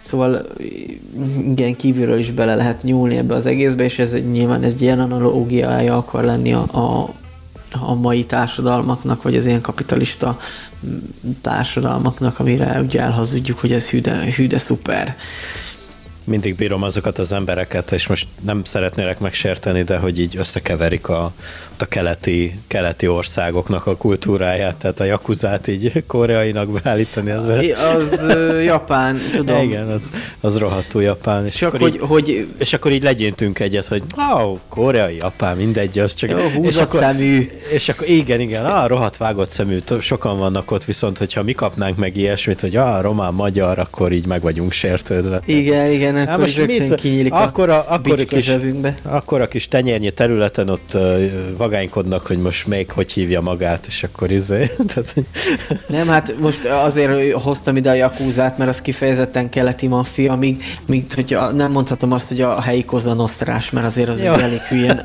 Szóval 0.00 0.46
igen, 1.38 1.76
kívülről 1.76 2.18
is 2.18 2.30
bele 2.30 2.54
lehet 2.54 2.82
nyúlni 2.82 3.16
ebbe 3.16 3.34
az 3.34 3.46
egészbe, 3.46 3.84
és 3.84 3.98
ez 3.98 4.12
egy, 4.12 4.30
nyilván 4.30 4.62
ez 4.62 4.72
egy 4.72 4.82
ilyen 4.82 5.00
analógiája 5.00 5.96
akar 5.96 6.24
lenni 6.24 6.52
a, 6.52 6.66
a, 6.72 7.14
a 7.80 7.94
mai 7.94 8.24
társadalmaknak, 8.24 9.22
vagy 9.22 9.36
az 9.36 9.46
ilyen 9.46 9.60
kapitalista 9.60 10.38
társadalmaknak, 11.40 12.38
amire 12.38 12.80
ugye 12.80 13.00
elhazudjuk, 13.00 13.58
hogy 13.58 13.72
ez 13.72 13.88
hűde, 13.88 14.32
hűde 14.36 14.58
szuper 14.58 15.16
mindig 16.24 16.56
bírom 16.56 16.82
azokat 16.82 17.18
az 17.18 17.32
embereket, 17.32 17.92
és 17.92 18.06
most 18.06 18.26
nem 18.40 18.64
szeretnélek 18.64 19.18
megsérteni, 19.18 19.82
de 19.82 19.96
hogy 19.96 20.20
így 20.20 20.36
összekeverik 20.36 21.08
a, 21.08 21.32
a 21.78 21.84
keleti, 21.84 22.58
keleti 22.66 23.08
országoknak 23.08 23.86
a 23.86 23.96
kultúráját, 23.96 24.76
tehát 24.76 25.00
a 25.00 25.04
jakuzát 25.04 25.68
így 25.68 25.92
koreainak 26.06 26.68
beállítani. 26.68 27.30
Az, 27.30 27.48
az 27.48 28.24
japán, 28.64 29.18
tudom. 29.36 29.62
Igen, 29.62 29.88
az, 29.88 30.10
az 30.40 30.58
rohadtul 30.58 31.02
japán. 31.02 31.46
És, 31.46 31.54
csak 31.54 31.74
akkor 31.74 31.80
hogy, 31.80 31.94
így, 31.94 32.00
hogy, 32.08 32.46
és 32.58 32.72
akkor 32.72 32.92
így 32.92 33.02
legyintünk 33.02 33.58
egyet, 33.58 33.86
hogy 33.86 34.02
ó, 34.34 34.58
koreai, 34.68 35.16
japán, 35.18 35.56
mindegy, 35.56 35.98
az 35.98 36.14
csak... 36.14 36.30
Jó, 36.30 36.64
és 36.64 36.76
akkor, 36.76 37.00
szemű. 37.00 37.48
És 37.72 37.88
akkor 37.88 38.08
igen, 38.08 38.40
igen, 38.40 38.64
ah, 38.64 38.88
rohadt 38.88 39.16
vágott 39.16 39.50
szemű, 39.50 39.78
sokan 40.00 40.38
vannak 40.38 40.70
ott, 40.70 40.84
viszont 40.84 41.18
hogyha 41.18 41.42
mi 41.42 41.52
kapnánk 41.52 41.96
meg 41.96 42.16
ilyesmit, 42.16 42.60
hogy 42.60 42.76
ah, 42.76 43.02
román, 43.02 43.34
magyar, 43.34 43.78
akkor 43.78 44.12
így 44.12 44.26
meg 44.26 44.40
vagyunk 44.40 44.72
sértődve. 44.72 45.40
Igen, 45.44 45.90
igen, 45.90 46.13
igen, 46.16 46.28
akkor 46.28 46.38
most 46.38 46.66
mit, 46.66 46.94
kinyílik 46.94 47.32
akkor 47.32 47.68
a, 47.68 47.84
akkor 47.88 48.20
a 48.20 48.24
kis, 48.24 48.50
akkor 49.02 49.40
a 49.40 49.46
kis 49.48 49.68
tenyérnyi 49.68 50.10
területen 50.10 50.68
ott 50.68 50.90
uh, 50.94 51.22
vagánykodnak, 51.56 52.26
hogy 52.26 52.38
most 52.38 52.66
még 52.66 52.90
hogy 52.90 53.12
hívja 53.12 53.40
magát, 53.40 53.86
és 53.86 54.02
akkor 54.02 54.30
izé. 54.30 54.70
Tehát... 54.94 55.14
Nem, 55.88 56.06
hát 56.06 56.34
most 56.38 56.64
azért 56.64 57.32
hoztam 57.32 57.76
ide 57.76 57.90
a 57.90 57.94
jakúzát, 57.94 58.58
mert 58.58 58.70
az 58.70 58.80
kifejezetten 58.80 59.48
keleti 59.48 59.86
maffia, 59.86 60.34
míg, 60.34 60.64
míg 60.86 61.04
hogyha 61.14 61.50
nem 61.50 61.72
mondhatom 61.72 62.12
azt, 62.12 62.28
hogy 62.28 62.40
a 62.40 62.60
helyi 62.60 62.84
kozanosztrás, 62.84 63.70
mert 63.70 63.86
azért 63.86 64.08
az 64.08 64.20
elég 64.20 64.60
hülyén, 64.60 65.00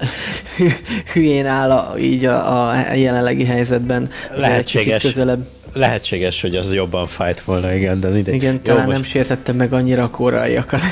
hülyén 1.13 1.45
áll 1.45 1.71
a, 1.71 1.97
így 1.97 2.25
a, 2.25 2.69
a 2.69 2.95
jelenlegi 2.95 3.45
helyzetben. 3.45 4.09
Lehetséges. 4.35 5.03
Közelebb 5.03 5.45
Lehetséges, 5.73 6.41
hogy 6.41 6.55
az 6.55 6.73
jobban 6.73 7.07
fájt 7.07 7.41
volna, 7.41 7.73
igen, 7.73 7.99
de 7.99 8.17
ide. 8.17 8.31
Igen, 8.31 8.53
Jó, 8.53 8.59
talán 8.59 8.85
most... 8.85 8.93
nem 8.93 9.03
sértettem 9.03 9.55
meg 9.55 9.73
annyira 9.73 10.03
a 10.03 10.09
koreaiakat. 10.09 10.81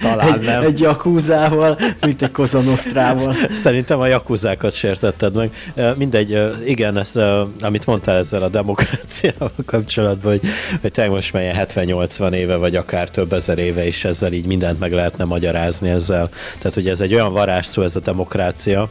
Talán 0.00 0.40
nem. 0.40 0.60
Egy, 0.60 0.66
egy 0.66 0.80
jakúzával, 0.80 1.78
mint 2.00 2.22
egy 2.22 2.30
kozanosztrával. 2.30 3.34
Szerintem 3.50 4.00
a 4.00 4.06
jakúzákat 4.06 4.74
sértetted 4.74 5.34
meg. 5.34 5.50
Mindegy, 5.96 6.38
igen, 6.66 6.98
ez, 6.98 7.16
amit 7.60 7.86
mondtál 7.86 8.16
ezzel 8.16 8.42
a 8.42 8.48
demokráciával 8.48 9.50
kapcsolatban, 9.66 10.30
hogy, 10.30 10.48
hogy 10.80 10.92
te 10.92 11.08
most 11.08 11.32
melyen 11.32 11.56
70-80 11.58 12.32
éve, 12.32 12.56
vagy 12.56 12.76
akár 12.76 13.08
több 13.08 13.32
ezer 13.32 13.58
éve 13.58 13.86
is 13.86 14.04
ezzel 14.04 14.32
így 14.32 14.46
mindent 14.46 14.78
meg 14.78 14.92
lehetne 14.92 15.24
magyarázni 15.24 15.88
ezzel. 15.88 16.28
Tehát, 16.58 16.74
hogy 16.74 16.88
ez 16.88 17.00
egy 17.00 17.14
olyan 17.14 17.32
varázsszó 17.32 17.82
ez 17.82 17.96
a 17.96 18.00
demokrácia, 18.00 18.90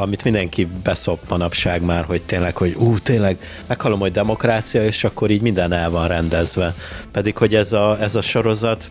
amit 0.00 0.24
mindenki 0.24 0.68
beszop 0.84 1.18
manapság 1.28 1.82
már, 1.82 2.04
hogy 2.04 2.22
tényleg, 2.22 2.56
hogy 2.56 2.74
ú, 2.78 2.98
tényleg 2.98 3.36
meghallom, 3.66 4.00
hogy 4.00 4.12
demokrácia, 4.12 4.84
és 4.84 5.04
akkor 5.04 5.30
így 5.30 5.42
minden 5.42 5.72
el 5.72 5.90
van 5.90 6.08
rendezve. 6.08 6.74
Pedig, 7.12 7.36
hogy 7.36 7.54
ez 7.54 7.72
a, 7.72 7.96
ez 8.00 8.14
a 8.14 8.20
sorozat 8.20 8.88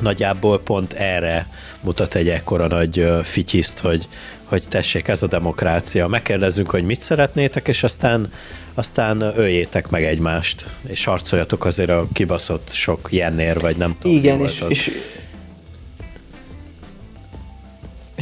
nagyjából 0.00 0.60
pont 0.60 0.92
erre 0.92 1.48
mutat 1.80 2.14
egy 2.14 2.28
ekkora 2.28 2.66
nagy 2.66 3.06
fityiszt, 3.22 3.78
hogy, 3.78 4.08
hogy 4.44 4.68
tessék, 4.68 5.08
ez 5.08 5.22
a 5.22 5.26
demokrácia. 5.26 6.06
Megkérdezünk, 6.06 6.70
hogy 6.70 6.84
mit 6.84 7.00
szeretnétek, 7.00 7.68
és 7.68 7.82
aztán, 7.82 8.32
aztán 8.74 9.20
öljétek 9.20 9.90
meg 9.90 10.04
egymást, 10.04 10.66
és 10.86 11.04
harcoljatok 11.04 11.64
azért 11.64 11.90
a 11.90 12.06
kibaszott 12.12 12.70
sok 12.72 13.08
jennér, 13.10 13.60
vagy 13.60 13.76
nem 13.76 13.94
tudom. 14.00 14.16
Igen, 14.16 14.40
és, 14.40 14.64
és 14.68 14.90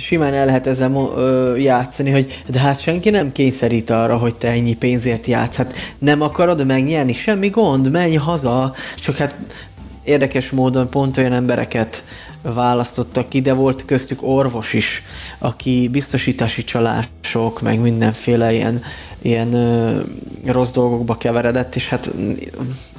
simán 0.01 0.35
el 0.35 0.47
lehet 0.47 0.67
ezzel 0.67 1.13
ö, 1.17 1.57
játszani, 1.57 2.11
hogy 2.11 2.43
de 2.47 2.59
hát 2.59 2.81
senki 2.81 3.11
nem 3.11 3.33
kényszerít 3.33 3.91
arra, 3.91 4.17
hogy 4.17 4.35
te 4.35 4.49
ennyi 4.49 4.75
pénzért 4.75 5.27
játsz. 5.27 5.57
Hát 5.57 5.75
nem 5.99 6.23
akarod 6.23 6.67
megnyerni? 6.67 7.13
Semmi 7.13 7.49
gond, 7.49 7.91
menj 7.91 8.15
haza. 8.15 8.75
Csak 8.97 9.17
hát 9.17 9.35
érdekes 10.05 10.51
módon 10.51 10.91
pont 10.91 11.17
olyan 11.17 11.33
embereket 11.33 12.05
választottak 12.43 13.29
ki, 13.29 13.41
de 13.41 13.53
volt 13.53 13.85
köztük 13.85 14.23
orvos 14.23 14.73
is, 14.73 15.03
aki 15.39 15.89
biztosítási 15.89 16.65
csalások, 16.65 17.61
meg 17.61 17.81
mindenféle 17.81 18.53
ilyen, 18.53 18.83
ilyen 19.23 19.53
ö, 19.55 20.01
rossz 20.45 20.71
dolgokba 20.71 21.17
keveredett, 21.17 21.77
és 21.77 21.89
hát 21.89 22.11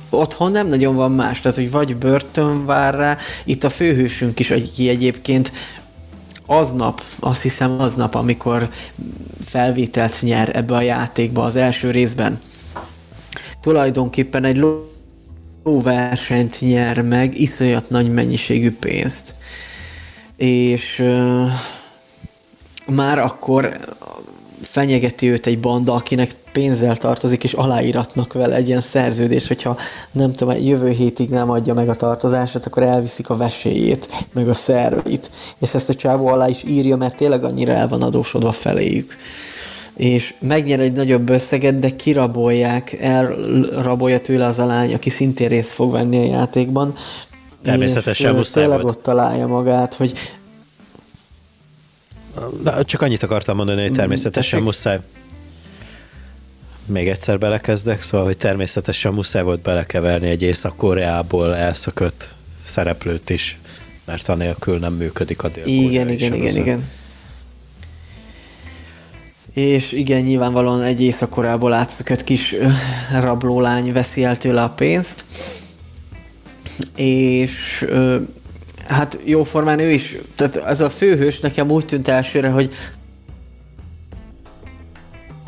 otthon 0.09 0.51
nem 0.51 0.67
nagyon 0.67 0.95
van 0.95 1.11
más, 1.11 1.39
tehát 1.39 1.57
hogy 1.57 1.71
vagy 1.71 1.95
börtön 1.95 2.65
vár 2.65 2.95
rá, 2.95 3.17
itt 3.43 3.63
a 3.63 3.69
főhősünk 3.69 4.39
is, 4.39 4.51
aki 4.51 4.89
egyébként 4.89 5.51
aznap, 6.51 7.03
azt 7.19 7.41
hiszem 7.41 7.79
aznap, 7.79 8.15
amikor 8.15 8.69
felvételt 9.45 10.21
nyer 10.21 10.55
ebbe 10.55 10.75
a 10.75 10.81
játékba 10.81 11.43
az 11.43 11.55
első 11.55 11.91
részben, 11.91 12.41
tulajdonképpen 13.61 14.43
egy 14.43 14.65
lóversenyt 15.63 16.57
nyer 16.59 17.01
meg, 17.01 17.39
iszonyat 17.39 17.89
nagy 17.89 18.09
mennyiségű 18.09 18.71
pénzt. 18.71 19.33
És 20.35 20.99
uh, 20.99 21.49
már 22.87 23.19
akkor 23.19 23.79
fenyegeti 24.61 25.29
őt 25.29 25.45
egy 25.45 25.59
banda, 25.59 25.93
akinek 25.93 26.35
pénzzel 26.51 26.97
tartozik, 26.97 27.43
és 27.43 27.53
aláíratnak 27.53 28.33
vele 28.33 28.55
egy 28.55 28.67
ilyen 28.67 28.81
szerződés, 28.81 29.47
hogyha 29.47 29.77
nem 30.11 30.31
tudom, 30.31 30.63
jövő 30.63 30.89
hétig 30.89 31.29
nem 31.29 31.49
adja 31.49 31.73
meg 31.73 31.89
a 31.89 31.95
tartozását, 31.95 32.65
akkor 32.65 32.83
elviszik 32.83 33.29
a 33.29 33.37
veséjét, 33.37 34.25
meg 34.33 34.49
a 34.49 34.53
szervét. 34.53 35.31
És 35.59 35.73
ezt 35.73 35.89
a 35.89 35.93
csávó 35.93 36.27
alá 36.27 36.47
is 36.47 36.63
írja, 36.67 36.95
mert 36.95 37.15
tényleg 37.15 37.43
annyira 37.43 37.73
el 37.73 37.87
van 37.87 38.01
adósodva 38.01 38.51
feléjük. 38.51 39.15
És 39.95 40.33
megnyer 40.39 40.79
egy 40.79 40.93
nagyobb 40.93 41.29
összeget, 41.29 41.79
de 41.79 41.95
kirabolják, 41.95 42.93
elrabolja 42.93 44.21
tőle 44.21 44.45
az 44.45 44.59
a 44.59 44.65
lány, 44.65 44.93
aki 44.93 45.09
szintén 45.09 45.47
részt 45.47 45.71
fog 45.71 45.91
venni 45.91 46.17
a 46.17 46.31
játékban. 46.31 46.95
Természetesen 47.63 48.35
muszáj 48.35 48.67
volt. 48.67 48.83
ott 48.83 49.03
találja 49.03 49.47
magát, 49.47 49.93
hogy 49.93 50.11
Na, 52.63 52.83
csak 52.83 53.01
annyit 53.01 53.23
akartam 53.23 53.55
mondani, 53.55 53.81
hogy 53.81 53.91
természetesen 53.91 54.51
Tessék? 54.51 54.65
muszáj. 54.65 54.99
Még 56.85 57.07
egyszer 57.07 57.37
belekezdek, 57.37 58.01
szóval, 58.01 58.25
hogy 58.25 58.37
természetesen 58.37 59.13
muszáj 59.13 59.43
volt 59.43 59.61
belekeverni 59.61 60.29
egy 60.29 60.41
Észak-Koreából 60.41 61.55
elszökött 61.55 62.33
szereplőt 62.63 63.29
is, 63.29 63.59
mert 64.05 64.29
anélkül 64.29 64.79
nem 64.79 64.93
működik 64.93 65.43
a 65.43 65.47
dél 65.47 65.65
Igen, 65.65 66.09
igen, 66.09 66.33
igen, 66.33 66.55
igen. 66.55 66.89
És 69.53 69.91
igen, 69.91 70.21
nyilvánvalóan 70.21 70.81
egy 70.81 71.01
Észak-Koreából 71.01 71.73
átszökött 71.73 72.23
kis 72.23 72.55
rablólány 73.19 73.93
veszi 73.93 74.23
el 74.23 74.37
tőle 74.37 74.63
a 74.63 74.69
pénzt, 74.69 75.23
és 76.95 77.85
hát 78.91 79.19
jóformán 79.23 79.79
ő 79.79 79.91
is, 79.91 80.15
tehát 80.35 80.55
ez 80.55 80.79
a 80.81 80.89
főhős 80.89 81.39
nekem 81.39 81.71
úgy 81.71 81.85
tűnt 81.85 82.07
elsőre, 82.07 82.49
hogy 82.49 82.71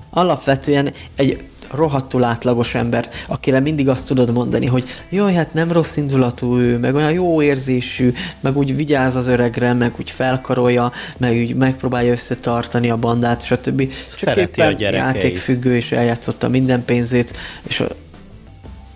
alapvetően 0.10 0.94
egy 1.15 1.44
rohadtul 1.72 2.24
átlagos 2.24 2.76
ember, 2.76 3.10
akire 3.28 3.60
mindig 3.60 3.90
azt 3.90 4.07
tudod 4.07 4.34
mondani, 4.34 4.65
hogy 4.65 4.88
jaj, 5.10 5.34
hát 5.34 5.53
nem 5.53 5.72
rossz 5.72 5.95
indulatú 5.95 6.57
ő, 6.57 6.78
meg 6.78 6.95
olyan 6.95 7.11
jó 7.11 7.41
érzésű, 7.41 8.14
meg 8.40 8.57
úgy 8.57 8.76
vigyáz 8.76 9.15
az 9.15 9.28
öregre, 9.28 9.74
meg 9.74 9.94
úgy 9.99 10.10
felkarolja, 10.10 10.91
meg 11.18 11.36
úgy 11.36 11.56
megpróbálja 11.56 12.11
összetartani 12.11 12.90
a 12.90 12.98
bandát, 12.98 13.45
stb. 13.45 13.91
Szereti 14.10 14.61
a 14.61 14.72
gyerekeit. 14.72 15.15
játékfüggő, 15.15 15.76
és 15.76 15.91
eljátszotta 15.91 16.49
minden 16.49 16.86
pénzét, 16.86 17.38
és 17.64 17.80
a, 17.80 17.88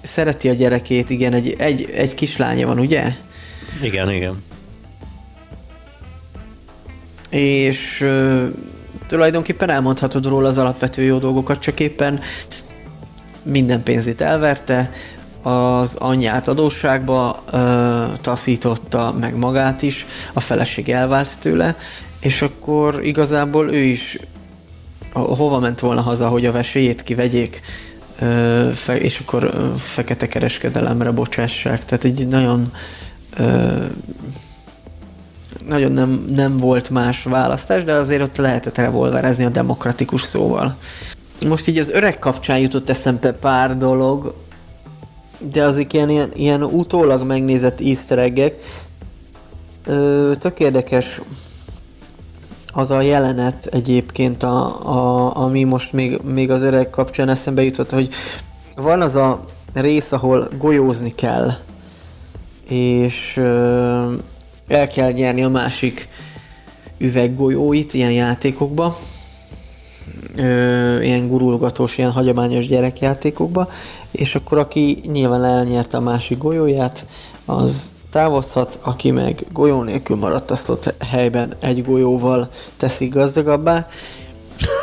szereti 0.02 0.50
a 0.50 0.54
gyerekét, 0.54 1.10
igen, 1.10 1.34
egy, 1.34 1.56
egy, 1.58 1.90
egy 1.96 2.16
kislánya 2.16 2.68
van, 2.68 2.80
ugye? 2.80 3.14
Igen, 3.82 4.12
igen. 4.12 4.44
És 7.30 8.02
ö, 8.02 8.46
tulajdonképpen 9.08 9.70
elmondhatod 9.70 10.26
róla 10.26 10.48
az 10.48 10.58
alapvető 10.58 11.02
jó 11.02 11.18
dolgokat, 11.18 11.60
csak 11.60 11.80
éppen 11.80 12.20
minden 13.44 13.84
pénzét 13.84 14.22
elverte, 14.22 14.92
az 15.42 15.96
anyját 15.96 16.48
adósságba 16.48 17.44
ö, 17.52 18.04
taszította, 18.22 19.16
meg 19.20 19.36
magát 19.36 19.82
is, 19.82 20.06
a 20.34 20.40
feleség 20.40 20.90
elvárt 20.90 21.40
tőle, 21.40 21.76
és 22.20 22.42
akkor 22.42 23.06
igazából 23.06 23.74
ő 23.74 23.80
is 23.80 24.18
hova 25.14 25.60
ment 25.60 25.80
volna 25.80 26.02
haza, 26.02 26.28
hogy 26.28 26.46
a 26.46 26.52
veséjét 26.52 27.04
kivegyék, 27.04 27.62
és 29.00 29.20
akkor 29.20 29.74
fekete 29.78 30.28
kereskedelemre 30.28 31.12
bocsássák. 31.12 31.86
Tehát 31.86 32.04
egy 32.04 32.28
nagyon 32.28 32.72
nagyon 35.68 35.92
nem, 35.92 36.26
nem 36.36 36.58
volt 36.58 36.90
más 36.90 37.24
választás, 37.24 37.84
de 37.84 37.94
azért 37.94 38.22
ott 38.22 38.38
lehetett 38.38 38.78
revolverezni 38.78 39.46
a 39.46 39.50
demokratikus 39.50 40.22
szóval. 40.22 40.76
Most 41.48 41.68
így 41.68 41.78
az 41.78 41.90
öreg 41.90 42.20
kapcsán 42.20 42.58
jutott 42.60 42.90
eszembe 42.90 43.32
pár 43.32 43.78
dolog, 43.78 44.34
de 45.52 45.64
azok 45.64 45.94
ilyen, 45.94 46.10
ilyen, 46.10 46.32
ilyen 46.34 46.64
utólag 46.64 47.26
megnézett 47.26 47.80
easter 47.80 48.18
egg 48.18 48.54
Tök 50.40 50.60
érdekes 50.60 51.22
az 52.74 52.92
a 52.92 53.02
jelenet 53.02 53.66
egyébként, 53.66 54.44
a, 54.44 54.86
a, 54.86 55.36
ami 55.36 55.64
most 55.64 55.94
még, 55.94 56.22
még 56.22 56.52
az 56.52 56.62
öreg 56.62 56.90
kapcsán 56.90 57.30
eszembe 57.30 57.64
jutott, 57.64 57.90
hogy 57.90 58.10
van 58.76 59.02
az 59.02 59.16
a 59.16 59.44
rész, 59.74 60.12
ahol 60.12 60.48
golyózni 60.58 61.16
kell, 61.16 61.52
és 62.70 63.38
el 64.68 64.88
kell 64.94 65.12
nyerni 65.12 65.44
a 65.44 65.50
másik 65.50 66.08
üveggolyóit 66.98 67.94
ilyen 67.94 68.12
játékokba, 68.12 68.96
ilyen 71.02 71.28
gurulgatós, 71.28 71.98
ilyen 71.98 72.12
hagyományos 72.12 72.68
gyerekjátékokba, 72.68 73.70
és 74.12 74.36
akkor 74.36 74.58
aki 74.58 75.02
nyilván 75.12 75.44
elnyerte 75.44 75.98
a 75.98 76.02
másik 76.02 76.38
golyóját, 76.38 77.06
az 77.46 77.92
távozhat, 78.10 78.80
aki 78.82 79.12
meg 79.12 79.44
golyó 79.52 79.84
nélkül 79.84 80.16
maradt, 80.16 80.52
azt 80.52 80.70
ott 80.70 80.94
helyben 81.04 81.54
egy 81.60 81.84
golyóval 81.84 82.50
teszi 82.78 83.08
gazdagabbá, 83.08 83.88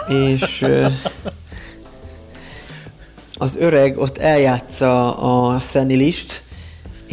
és 0.09 0.66
az 3.39 3.56
öreg 3.56 3.98
ott 3.98 4.19
eljátsza 4.19 5.16
a 5.16 5.61
szenilist, 5.61 6.43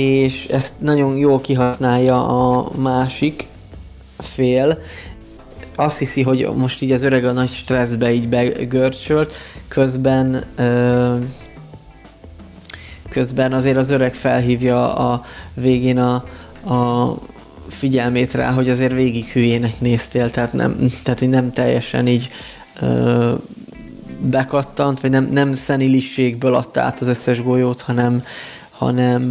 és 0.02 0.46
ezt 0.46 0.74
nagyon 0.80 1.18
jól 1.18 1.42
kihasználja 1.42 2.28
a 2.28 2.72
másik 2.78 3.48
fél. 4.18 4.82
Azt 5.76 5.98
hiszi, 5.98 6.22
hogy 6.22 6.50
most 6.56 6.82
így 6.82 6.92
az 6.92 7.04
öreg 7.04 7.26
a 7.26 7.32
nagy 7.32 7.50
stresszbe 7.50 8.14
így 8.14 8.30
begörcsölt, 8.30 9.34
közben 9.68 10.44
ö, 10.56 11.16
közben 13.10 13.54
azért 13.54 13.78
az 13.78 13.90
öreg 13.90 14.14
felhívja 14.14 14.96
a 14.96 15.26
végén 15.54 15.98
a, 15.98 16.14
a 16.74 17.18
figyelmét 17.68 18.34
rá, 18.34 18.52
hogy 18.52 18.70
azért 18.70 18.94
végig 18.94 19.26
hülyének 19.26 19.80
néztél, 19.80 20.30
tehát 20.30 20.54
nem, 20.54 20.88
tehát 21.04 21.22
nem 21.22 21.52
teljesen 21.52 22.08
így 22.08 22.30
ö, 22.82 23.34
bekattant, 24.20 25.00
vagy 25.00 25.10
nem, 25.10 25.30
nem 25.32 25.54
szenilisségből 25.54 26.54
adta 26.54 26.82
át 26.82 27.00
az 27.00 27.08
összes 27.08 27.44
golyót, 27.44 27.82
hanem, 27.82 28.24
hanem 28.82 29.30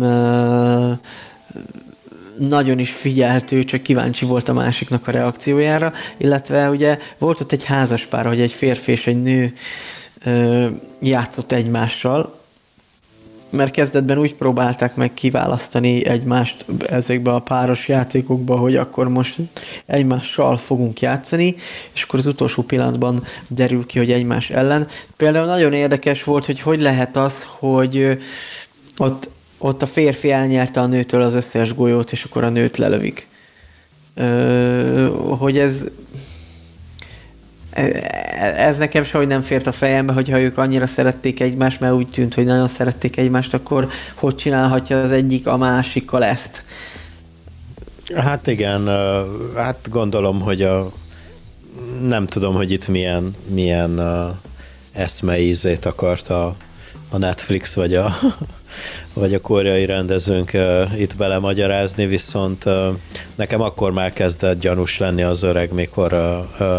nagyon 2.38 2.78
is 2.78 2.92
figyelt 2.92 3.52
ő, 3.52 3.64
csak 3.64 3.82
kíváncsi 3.82 4.24
volt 4.24 4.48
a 4.48 4.52
másiknak 4.52 5.08
a 5.08 5.10
reakciójára, 5.10 5.92
illetve 6.16 6.70
ugye 6.70 6.98
volt 7.18 7.40
ott 7.40 7.52
egy 7.52 7.64
házaspár, 7.64 8.26
hogy 8.26 8.40
egy 8.40 8.52
férfi 8.52 8.92
és 8.92 9.06
egy 9.06 9.22
nő 9.22 9.54
játszott 11.00 11.52
egymással, 11.52 12.38
mert 13.50 13.72
kezdetben 13.72 14.18
úgy 14.18 14.34
próbálták 14.34 14.94
meg 14.94 15.14
kiválasztani 15.14 16.06
egymást 16.06 16.64
ezekbe 16.88 17.32
a 17.32 17.38
páros 17.38 17.88
játékokba, 17.88 18.56
hogy 18.56 18.76
akkor 18.76 19.08
most 19.08 19.36
egymással 19.86 20.56
fogunk 20.56 21.00
játszani, 21.00 21.54
és 21.92 22.02
akkor 22.02 22.18
az 22.18 22.26
utolsó 22.26 22.62
pillanatban 22.62 23.24
derül 23.48 23.86
ki, 23.86 23.98
hogy 23.98 24.12
egymás 24.12 24.50
ellen. 24.50 24.88
Például 25.16 25.46
nagyon 25.46 25.72
érdekes 25.72 26.24
volt, 26.24 26.46
hogy 26.46 26.60
hogy 26.60 26.80
lehet 26.80 27.16
az, 27.16 27.46
hogy 27.58 28.18
ott 28.96 29.28
ott 29.62 29.82
a 29.82 29.86
férfi 29.86 30.30
elnyerte 30.30 30.80
a 30.80 30.86
nőtől 30.86 31.22
az 31.22 31.34
összes 31.34 31.74
golyót, 31.74 32.12
és 32.12 32.24
akkor 32.24 32.44
a 32.44 32.48
nőt 32.48 32.76
lelövik. 32.76 33.28
Ö, 34.14 35.06
hogy 35.38 35.58
ez 35.58 35.86
ez 38.56 38.78
nekem 38.78 39.04
sehogy 39.04 39.26
nem 39.26 39.40
fért 39.40 39.66
a 39.66 39.72
fejembe, 39.72 40.12
hogyha 40.12 40.40
ők 40.40 40.58
annyira 40.58 40.86
szerették 40.86 41.40
egymást, 41.40 41.80
mert 41.80 41.94
úgy 41.94 42.08
tűnt, 42.08 42.34
hogy 42.34 42.44
nagyon 42.44 42.68
szerették 42.68 43.16
egymást, 43.16 43.54
akkor 43.54 43.88
hogy 44.14 44.34
csinálhatja 44.34 45.00
az 45.00 45.10
egyik 45.10 45.46
a 45.46 45.56
másikkal 45.56 46.24
ezt? 46.24 46.64
Hát 48.14 48.46
igen, 48.46 48.86
hát 49.56 49.88
gondolom, 49.90 50.40
hogy 50.40 50.62
a 50.62 50.92
nem 52.02 52.26
tudom, 52.26 52.54
hogy 52.54 52.70
itt 52.70 52.88
milyen, 52.88 53.34
milyen 53.46 54.00
eszmeízét 54.92 55.86
akart 55.86 56.28
a, 56.28 56.56
a 57.10 57.18
Netflix 57.18 57.74
vagy 57.74 57.94
a, 57.94 58.18
vagy 59.14 59.34
a 59.34 59.40
koreai 59.40 59.86
rendezőnk 59.86 60.52
itt 60.96 61.16
belemagyarázni, 61.16 62.06
viszont 62.06 62.64
nekem 63.34 63.60
akkor 63.60 63.92
már 63.92 64.12
kezdett 64.12 64.60
gyanús 64.60 64.98
lenni 64.98 65.22
az 65.22 65.42
öreg, 65.42 65.72
mikor 65.72 66.12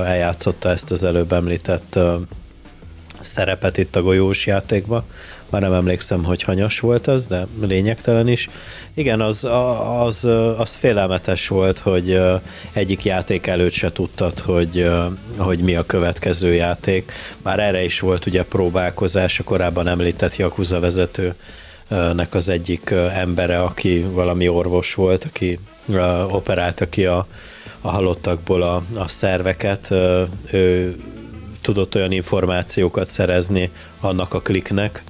eljátszotta 0.06 0.70
ezt 0.70 0.92
az 0.92 1.04
előbb 1.04 1.32
említett 1.32 2.00
szerepet 3.22 3.78
itt 3.78 3.96
a 3.96 4.02
golyós 4.02 4.46
játékba. 4.46 5.06
Már 5.50 5.62
nem 5.62 5.74
emlékszem, 5.74 6.24
hogy 6.24 6.44
hanyas 6.44 6.80
volt 6.80 7.08
az, 7.08 7.28
de 7.28 7.48
lényegtelen 7.62 8.28
is. 8.28 8.50
Igen, 8.94 9.22
az, 9.22 9.48
az, 10.04 10.28
az 10.58 10.76
félelmetes 10.76 11.48
volt, 11.48 11.80
hogy 11.80 12.20
egyik 12.74 13.04
játék 13.04 13.48
előtt 13.48 13.72
se 13.72 13.92
tudtad, 13.92 14.40
hogy, 14.40 14.90
hogy 15.38 15.60
mi 15.60 15.76
a 15.76 15.86
következő 15.86 16.54
játék. 16.54 17.12
Már 17.42 17.60
erre 17.60 17.84
is 17.84 18.00
volt 18.00 18.26
ugye 18.26 18.44
próbálkozás, 18.44 19.40
a 19.40 19.44
korábban 19.44 19.88
említett 19.88 20.36
Yakuza 20.36 20.80
vezető 20.80 21.36
nek 21.90 22.34
az 22.34 22.50
egyik 22.50 22.90
embere, 23.16 23.62
aki 23.62 24.02
valami 24.02 24.48
orvos 24.48 24.94
volt, 24.94 25.24
aki 25.24 25.60
operálta 26.30 26.90
ki 26.90 27.06
a, 27.06 27.28
a 27.82 27.90
halottakból 27.90 28.62
a, 28.62 28.84
a 28.96 29.08
szerveket, 29.08 29.92
ő 30.52 30.96
tudott 31.62 31.96
olyan 31.96 32.12
információkat 32.12 33.08
szerezni 33.08 33.72
annak 34.00 34.34
a 34.34 34.42
kliknek, 34.42 35.04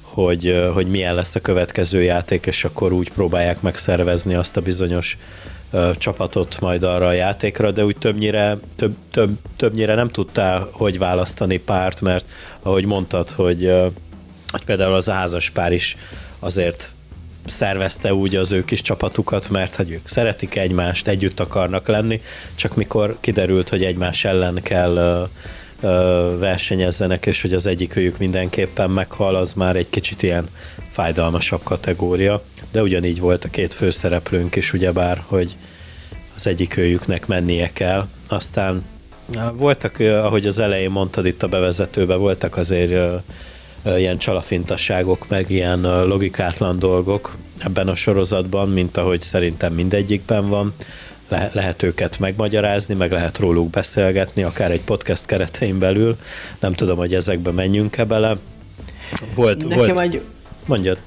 hogy, 0.00 0.68
hogy 0.72 0.86
milyen 0.86 1.14
lesz 1.14 1.34
a 1.34 1.40
következő 1.40 2.02
játék, 2.02 2.46
és 2.46 2.64
akkor 2.64 2.92
úgy 2.92 3.10
próbálják 3.10 3.60
megszervezni 3.60 4.34
azt 4.34 4.56
a 4.56 4.60
bizonyos 4.60 5.16
csapatot 5.92 6.60
majd 6.60 6.82
arra 6.82 7.06
a 7.06 7.12
játékra, 7.12 7.70
de 7.70 7.84
úgy 7.84 7.96
többnyire, 7.98 8.58
több, 8.76 8.94
több, 9.10 9.30
többnyire 9.56 9.94
nem 9.94 10.08
tudtál, 10.08 10.68
hogy 10.72 10.98
választani 10.98 11.58
párt, 11.58 12.00
mert 12.00 12.26
ahogy 12.62 12.84
mondtad, 12.84 13.30
hogy, 13.30 13.72
hogy 14.50 14.64
például 14.64 14.94
az 14.94 15.08
házas 15.08 15.50
pár 15.50 15.72
is 15.72 15.96
azért 16.38 16.92
szervezte 17.44 18.14
úgy 18.14 18.36
az 18.36 18.52
ő 18.52 18.64
kis 18.64 18.80
csapatukat, 18.80 19.48
mert 19.48 19.74
hogy 19.74 19.90
ők 19.90 20.08
szeretik 20.08 20.56
egymást, 20.56 21.08
együtt 21.08 21.40
akarnak 21.40 21.86
lenni, 21.86 22.20
csak 22.54 22.76
mikor 22.76 23.16
kiderült, 23.20 23.68
hogy 23.68 23.84
egymás 23.84 24.24
ellen 24.24 24.58
kell 24.62 24.92
uh, 24.92 25.90
uh, 25.90 26.38
versenyezzenek, 26.38 27.26
és 27.26 27.42
hogy 27.42 27.52
az 27.52 27.66
egyik 27.66 27.96
őjük 27.96 28.18
mindenképpen 28.18 28.90
meghal, 28.90 29.34
az 29.34 29.52
már 29.52 29.76
egy 29.76 29.90
kicsit 29.90 30.22
ilyen 30.22 30.48
fájdalmasabb 30.90 31.62
kategória, 31.62 32.42
de 32.72 32.82
ugyanígy 32.82 33.20
volt 33.20 33.44
a 33.44 33.48
két 33.48 33.74
főszereplőnk 33.74 34.56
is, 34.56 34.72
ugyebár, 34.72 35.22
hogy 35.26 35.56
az 36.34 36.46
egyik 36.46 36.76
őjüknek 36.76 37.26
mennie 37.26 37.70
kell. 37.72 38.06
Aztán 38.28 38.84
voltak, 39.54 39.98
ahogy 39.98 40.46
az 40.46 40.58
elején 40.58 40.90
mondtad 40.90 41.26
itt 41.26 41.42
a 41.42 41.48
bevezetőben, 41.48 42.18
voltak 42.18 42.56
azért 42.56 43.22
ilyen 43.96 44.18
csalafintasságok, 44.18 45.28
meg 45.28 45.50
ilyen 45.50 46.06
logikátlan 46.06 46.78
dolgok 46.78 47.36
ebben 47.58 47.88
a 47.88 47.94
sorozatban, 47.94 48.68
mint 48.68 48.96
ahogy 48.96 49.20
szerintem 49.20 49.72
mindegyikben 49.72 50.48
van. 50.48 50.74
Le- 51.28 51.50
lehet 51.52 51.82
őket 51.82 52.18
megmagyarázni, 52.18 52.94
meg 52.94 53.10
lehet 53.10 53.38
róluk 53.38 53.70
beszélgetni, 53.70 54.42
akár 54.42 54.70
egy 54.70 54.84
podcast 54.84 55.26
keretein 55.26 55.78
belül. 55.78 56.16
Nem 56.60 56.72
tudom, 56.72 56.96
hogy 56.96 57.14
ezekbe 57.14 57.50
menjünk-e 57.50 58.04
bele. 58.04 58.36
Volt, 59.34 59.68
Nekem 59.68 59.94
volt... 59.94 60.00
Egy... 60.00 60.22
Mondjad. 60.66 60.98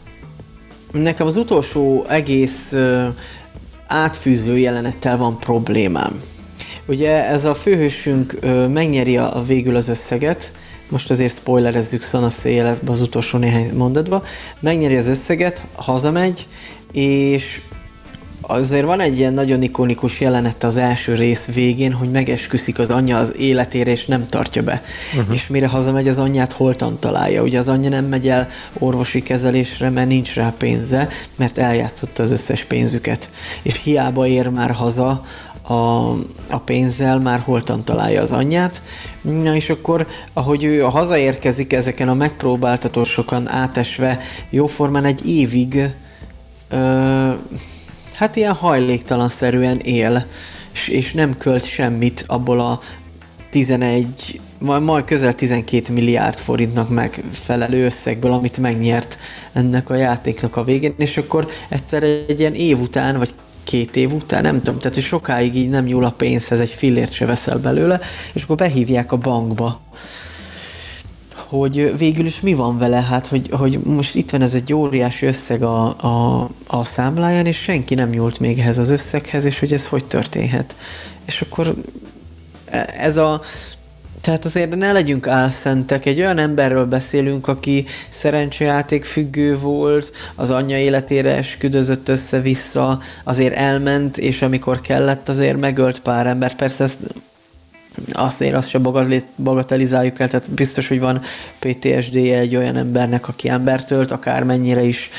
Nekem 0.91 1.28
az 1.28 1.36
utolsó 1.36 2.06
egész 2.10 2.72
uh, 2.72 3.08
átfűző 3.88 4.58
jelenettel 4.58 5.18
van 5.18 5.40
problémám. 5.40 6.22
Ugye 6.86 7.26
ez 7.26 7.45
a 7.45 7.53
főhősünk 7.53 8.40
megnyeri 8.74 9.18
a, 9.18 9.44
végül 9.48 9.76
az 9.76 9.88
összeget, 9.88 10.52
most 10.91 11.09
azért 11.09 11.34
spoilerezzük 11.34 12.01
Szanaszé 12.01 12.49
életbe 12.49 12.91
az 12.91 13.01
utolsó 13.01 13.38
néhány 13.38 13.73
mondatba, 13.73 14.23
megnyeri 14.59 14.95
az 14.95 15.07
összeget, 15.07 15.61
hazamegy, 15.76 16.47
és 16.91 17.61
azért 18.41 18.85
van 18.85 18.99
egy 18.99 19.18
ilyen 19.18 19.34
nagyon 19.34 19.61
ikonikus 19.61 20.19
jelenet 20.19 20.63
az 20.63 20.77
első 20.77 21.15
rész 21.15 21.45
végén, 21.45 21.93
hogy 21.93 22.11
megesküszik 22.11 22.80
az 22.80 22.89
anyja 22.89 23.18
az 23.18 23.35
életére, 23.38 23.91
és 23.91 24.05
nem 24.05 24.27
tartja 24.27 24.63
be. 24.63 24.81
Uh-huh. 25.18 25.35
És 25.35 25.47
mire 25.47 25.68
hazamegy, 25.68 26.07
az 26.07 26.18
anyját 26.18 26.51
holtan 26.51 26.99
találja. 26.99 27.43
Ugye 27.43 27.59
az 27.59 27.68
anyja 27.68 27.89
nem 27.89 28.05
megy 28.05 28.30
el 28.30 28.47
orvosi 28.80 29.23
kezelésre, 29.23 29.89
mert 29.89 30.07
nincs 30.07 30.34
rá 30.34 30.53
pénze, 30.57 31.07
mert 31.35 31.57
eljátszotta 31.57 32.23
az 32.23 32.31
összes 32.31 32.63
pénzüket. 32.63 33.30
És 33.61 33.81
hiába 33.84 34.27
ér 34.27 34.47
már 34.47 34.72
haza, 34.72 35.26
a, 35.61 36.09
a 36.49 36.59
pénzzel 36.65 37.19
már 37.19 37.39
holtan 37.39 37.83
találja 37.83 38.21
az 38.21 38.31
anyját. 38.31 38.81
Na 39.21 39.55
és 39.55 39.69
akkor, 39.69 40.07
ahogy 40.33 40.63
ő 40.63 40.85
a 40.85 40.89
hazaérkezik 40.89 41.73
ezeken 41.73 42.07
a 42.07 42.13
megpróbáltatásokon 42.13 43.49
átesve, 43.49 44.19
jóformán 44.49 45.05
egy 45.05 45.29
évig 45.29 45.89
ö, 46.69 47.31
hát 48.13 48.35
ilyen 48.35 48.53
hajléktalanszerűen 48.53 49.79
él, 49.79 50.25
és, 50.73 50.88
és 50.88 51.13
nem 51.13 51.38
költ 51.38 51.65
semmit 51.65 52.23
abból 52.27 52.59
a 52.59 52.79
11, 53.49 54.39
majd, 54.57 54.83
majd 54.83 55.05
közel 55.05 55.33
12 55.33 55.93
milliárd 55.93 56.39
forintnak 56.39 56.89
megfelelő 56.89 57.85
összegből, 57.85 58.31
amit 58.31 58.57
megnyert 58.57 59.17
ennek 59.53 59.89
a 59.89 59.95
játéknak 59.95 60.57
a 60.57 60.63
végén, 60.63 60.93
és 60.97 61.17
akkor 61.17 61.47
egyszer 61.69 62.03
egy 62.03 62.39
ilyen 62.39 62.53
év 62.53 62.79
után, 62.79 63.17
vagy 63.17 63.33
két 63.63 63.95
év 63.95 64.13
után, 64.13 64.41
nem 64.41 64.57
tudom, 64.61 64.79
tehát 64.79 64.95
hogy 64.95 65.03
sokáig 65.03 65.55
így 65.55 65.69
nem 65.69 65.85
nyúl 65.85 66.05
a 66.05 66.11
pénzhez, 66.11 66.59
egy 66.59 66.69
fillért 66.69 67.13
se 67.13 67.25
veszel 67.25 67.57
belőle, 67.57 67.99
és 68.33 68.43
akkor 68.43 68.55
behívják 68.55 69.11
a 69.11 69.17
bankba 69.17 69.81
hogy 71.51 71.97
végül 71.97 72.25
is 72.25 72.41
mi 72.41 72.53
van 72.53 72.77
vele, 72.77 73.01
hát 73.01 73.27
hogy, 73.27 73.49
hogy 73.51 73.79
most 73.79 74.15
itt 74.15 74.29
van 74.29 74.41
ez 74.41 74.53
egy 74.53 74.73
óriási 74.73 75.25
összeg 75.25 75.63
a, 75.63 75.85
a, 75.85 76.49
a 76.67 76.83
számláján, 76.83 77.45
és 77.45 77.57
senki 77.57 77.95
nem 77.95 78.09
nyúlt 78.09 78.39
még 78.39 78.59
ehhez 78.59 78.77
az 78.77 78.89
összeghez, 78.89 79.43
és 79.43 79.59
hogy 79.59 79.73
ez 79.73 79.88
hogy 79.88 80.05
történhet. 80.05 80.75
És 81.25 81.41
akkor 81.41 81.73
ez 82.97 83.17
a, 83.17 83.41
tehát 84.22 84.45
azért 84.45 84.76
ne 84.76 84.91
legyünk 84.91 85.27
álszentek, 85.27 86.06
egy 86.06 86.19
olyan 86.19 86.38
emberről 86.38 86.85
beszélünk, 86.85 87.48
aki 87.48 87.85
szerencsejáték 88.10 89.03
függő 89.03 89.57
volt, 89.57 90.11
az 90.35 90.49
anyja 90.49 90.77
életére 90.77 91.35
esküdözött 91.35 92.10
össze-vissza, 92.10 92.99
azért 93.23 93.56
elment, 93.56 94.18
és 94.18 94.41
amikor 94.41 94.81
kellett, 94.81 95.30
azért 95.30 95.60
megölt 95.60 95.99
pár 95.99 96.27
embert. 96.27 96.56
Persze 96.56 96.84
ezt 96.84 96.99
azért 98.11 98.56
azt 98.56 98.69
sem 98.69 98.81
bagatelizáljuk 99.38 100.19
el, 100.19 100.27
tehát 100.27 100.52
biztos, 100.52 100.88
hogy 100.88 100.99
van 100.99 101.22
ptsd 101.60 102.15
-je 102.15 102.38
egy 102.38 102.56
olyan 102.56 102.76
embernek, 102.76 103.27
aki 103.27 103.49
embert 103.49 103.91
ölt, 103.91 104.11
akármennyire 104.11 104.81
is 104.81 105.10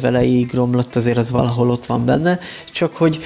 vele 0.00 0.24
így 0.24 0.52
romlott, 0.52 0.96
azért 0.96 1.16
az 1.16 1.30
valahol 1.30 1.70
ott 1.70 1.86
van 1.86 2.04
benne, 2.04 2.38
csak 2.72 2.96
hogy 2.96 3.18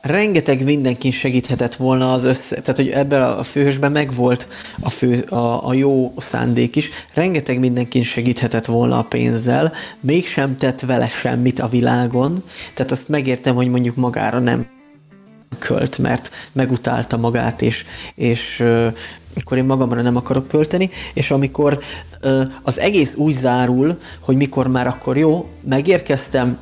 rengeteg 0.00 0.64
mindenkin 0.64 1.10
segíthetett 1.10 1.74
volna 1.74 2.12
az 2.12 2.24
össze, 2.24 2.60
tehát 2.60 2.76
hogy 2.76 2.88
ebben 2.88 3.22
a 3.22 3.42
főhősben 3.42 3.92
megvolt 3.92 4.46
a, 4.80 4.90
fő, 4.90 5.20
a, 5.20 5.68
a 5.68 5.72
jó 5.72 6.12
szándék 6.16 6.76
is, 6.76 6.88
rengeteg 7.14 7.58
mindenkin 7.58 8.02
segíthetett 8.02 8.66
volna 8.66 8.98
a 8.98 9.02
pénzzel, 9.02 9.72
mégsem 10.00 10.56
tett 10.56 10.80
vele 10.80 11.08
semmit 11.08 11.60
a 11.60 11.68
világon, 11.68 12.42
tehát 12.74 12.92
azt 12.92 13.08
megértem, 13.08 13.54
hogy 13.54 13.68
mondjuk 13.68 13.96
magára 13.96 14.38
nem 14.38 14.66
költ, 15.58 15.98
mert 15.98 16.30
megutálta 16.52 17.16
magát, 17.16 17.62
és, 17.62 17.84
és 18.14 18.60
uh, 18.60 18.86
akkor 19.40 19.56
én 19.56 19.64
magamra 19.64 20.02
nem 20.02 20.16
akarok 20.16 20.48
költeni, 20.48 20.90
és 21.14 21.30
amikor 21.30 21.78
uh, 22.22 22.42
az 22.62 22.78
egész 22.78 23.14
úgy 23.14 23.34
zárul, 23.34 23.98
hogy 24.20 24.36
mikor 24.36 24.68
már 24.68 24.86
akkor 24.86 25.16
jó, 25.16 25.48
megérkeztem, 25.68 26.58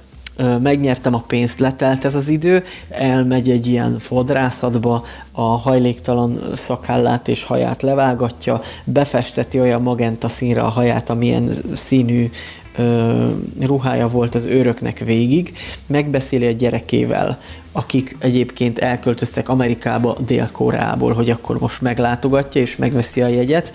megnyertem 0.63 1.15
a 1.15 1.25
pénzt, 1.27 1.59
letelt 1.59 2.05
ez 2.05 2.15
az 2.15 2.29
idő, 2.29 2.65
elmegy 2.89 3.51
egy 3.51 3.67
ilyen 3.67 3.99
fodrászatba, 3.99 5.05
a 5.33 5.43
hajléktalan 5.43 6.41
szakállát 6.55 7.29
és 7.29 7.45
haját 7.45 7.83
levágatja, 7.83 8.61
befesteti 8.85 9.61
olyan 9.61 9.83
magenta 9.83 10.29
színre 10.29 10.61
a 10.61 10.69
haját, 10.69 11.11
amilyen 11.11 11.53
színű 11.75 12.31
ö, 12.77 13.29
ruhája 13.61 14.09
volt 14.09 14.35
az 14.35 14.45
őröknek 14.45 14.99
végig, 14.99 15.53
megbeszéli 15.87 16.47
a 16.47 16.53
gyerekével, 16.53 17.39
akik 17.73 18.17
egyébként 18.19 18.79
elköltöztek 18.79 19.49
Amerikába, 19.49 20.17
Dél-Koreából, 20.27 21.13
hogy 21.13 21.31
akkor 21.31 21.59
most 21.59 21.81
meglátogatja 21.81 22.61
és 22.61 22.77
megveszi 22.77 23.23
a 23.23 23.27
jegyet, 23.27 23.73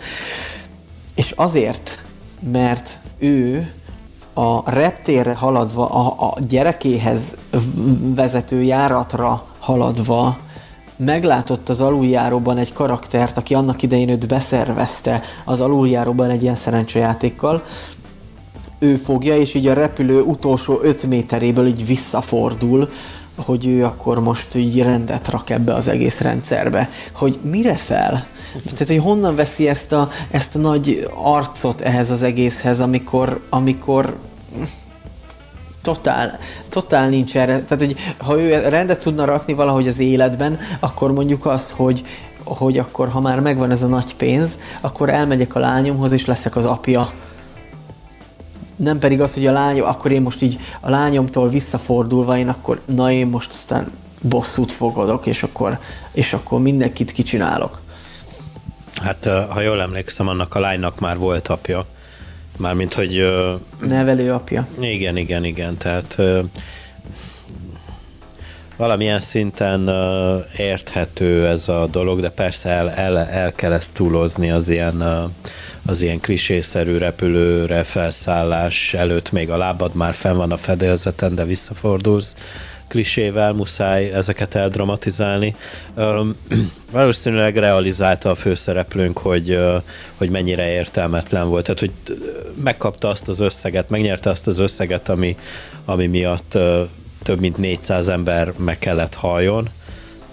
és 1.15 1.31
azért, 1.35 2.05
mert 2.51 2.99
ő 3.17 3.71
a 4.34 4.72
reptérre 4.72 5.34
haladva, 5.34 5.90
a, 5.90 6.28
a 6.28 6.38
gyerekéhez 6.48 7.38
vezető 8.16 8.62
járatra 8.62 9.45
haladva 9.60 10.38
meglátott 10.95 11.70
az 11.70 11.82
aluljáróban 11.82 12.58
egy 12.58 12.74
karaktert, 12.74 13.38
aki 13.38 13.53
annak 13.53 13.82
idején 13.82 14.10
őt 14.10 14.28
beszervezte 14.28 15.22
az 15.45 15.62
aluljáróban 15.62 16.30
egy 16.30 16.41
ilyen 16.41 16.56
szerencsejátékkal, 16.56 17.64
ő 18.80 18.95
fogja, 18.95 19.38
és 19.38 19.53
így 19.53 19.68
a 19.68 19.74
repülő 19.74 20.22
utolsó 20.22 20.80
5 20.82 21.03
méteréből 21.03 21.68
így 21.68 21.86
visszafordul, 21.86 22.90
hogy 23.36 23.68
ő 23.68 23.86
akkor 23.86 24.20
most 24.20 24.56
így 24.56 24.82
rendet 24.82 25.28
rak 25.28 25.49
ebbe 25.49 25.74
az 25.74 25.88
egész 25.88 26.20
rendszerbe. 26.20 26.90
Hogy 27.12 27.40
mire 27.41 27.76
fel? 27.76 28.26
Tehát, 28.64 28.88
hogy 28.88 28.98
honnan 28.98 29.36
veszi 29.36 29.68
ezt 29.68 29.91
a, 29.91 30.10
ezt 30.32 30.56
a 30.56 30.60
nagy 30.60 31.10
arcot 31.15 31.82
ehhez 31.82 32.10
az 32.10 32.23
egészhez, 32.23 32.80
amikor, 32.80 33.41
amikor 33.49 34.15
totál, 35.82 36.40
totál 36.69 37.10
nincs 37.10 37.38
erre. 37.38 37.64
Tehát, 37.64 37.86
hogy 37.86 37.95
ha 38.18 38.40
ő 38.40 38.69
rendet 38.69 38.99
tudna 38.99 39.26
rakni 39.26 39.53
valahogy 39.53 39.88
az 39.88 39.99
életben, 39.99 40.60
akkor 40.80 41.14
mondjuk 41.14 41.45
az, 41.45 41.73
hogy, 41.76 42.03
hogy 42.44 42.78
akkor, 42.78 43.10
ha 43.10 43.19
már 43.19 43.40
megvan 43.40 43.72
ez 43.72 43.82
a 43.82 43.88
nagy 43.88 44.15
pénz, 44.15 44.57
akkor 44.82 45.10
elmegyek 45.10 45.56
a 45.56 45.60
lányomhoz, 45.60 46.11
és 46.11 46.26
leszek 46.26 46.56
az 46.56 46.65
apja 46.65 47.10
nem 48.76 48.99
pedig 48.99 49.22
az, 49.22 49.34
hogy 49.34 49.48
a 49.48 49.52
lányom, 49.52 49.88
akkor 49.88 50.11
én 50.11 50.22
most 50.22 50.41
így 50.41 50.60
a 50.80 50.90
lányomtól 50.90 51.49
visszafordulva, 51.49 52.38
én 52.38 52.49
akkor, 52.49 52.82
na 52.86 53.11
én 53.11 53.28
most 53.28 53.49
aztán 53.49 53.91
bosszút 54.22 54.72
fogadok, 54.72 55.26
és 55.26 55.44
akkor, 55.44 55.80
és 56.11 56.34
akkor 56.34 56.61
mindenkit 56.61 57.11
kicsinálok. 57.11 57.81
Hát, 58.95 59.26
ha 59.49 59.61
jól 59.61 59.81
emlékszem, 59.81 60.27
annak 60.27 60.55
a 60.55 60.59
lánynak 60.59 60.99
már 60.99 61.18
volt 61.18 61.47
apja. 61.47 61.85
Mármint, 62.57 62.93
hogy... 62.93 63.26
Nevelő 63.80 64.34
apja. 64.34 64.68
Igen, 64.80 65.18
igen, 65.18 65.43
igen. 65.43 65.77
Tehát 65.77 66.18
valamilyen 68.77 69.19
szinten 69.19 69.89
érthető 70.57 71.47
ez 71.47 71.68
a 71.68 71.88
dolog, 71.91 72.19
de 72.19 72.30
persze 72.30 72.69
el, 72.69 72.89
el, 72.89 73.18
el 73.18 73.51
kell 73.51 73.72
ezt 73.72 73.93
túlozni 73.93 74.51
az 74.51 74.69
ilyen 74.69 75.03
az 75.85 76.01
ilyen 76.01 76.19
klisészerű 76.19 76.97
repülőre 76.97 77.84
felszállás 77.84 78.93
előtt 78.93 79.31
még 79.31 79.49
a 79.49 79.57
lábad 79.57 79.95
már 79.95 80.13
fenn 80.13 80.38
van 80.38 80.51
a 80.51 80.57
fedélzeten, 80.57 81.35
de 81.35 81.45
visszafordulsz 81.45 82.35
klisével, 82.91 83.53
muszáj 83.53 84.11
ezeket 84.11 84.55
eldramatizálni. 84.55 85.55
valószínűleg 86.91 87.57
realizálta 87.57 88.30
a 88.30 88.35
főszereplőnk, 88.35 89.18
hogy, 89.18 89.59
hogy 90.18 90.30
mennyire 90.30 90.72
értelmetlen 90.72 91.49
volt. 91.49 91.63
Tehát, 91.63 91.80
hogy 91.80 91.91
megkapta 92.63 93.07
azt 93.07 93.27
az 93.27 93.39
összeget, 93.39 93.89
megnyerte 93.89 94.30
azt 94.30 94.47
az 94.47 94.57
összeget, 94.57 95.09
ami, 95.09 95.38
ami 95.85 96.07
miatt 96.07 96.57
több 97.23 97.39
mint 97.39 97.57
400 97.57 98.09
ember 98.09 98.53
meg 98.57 98.80
kellett 98.80 99.15
halljon, 99.15 99.69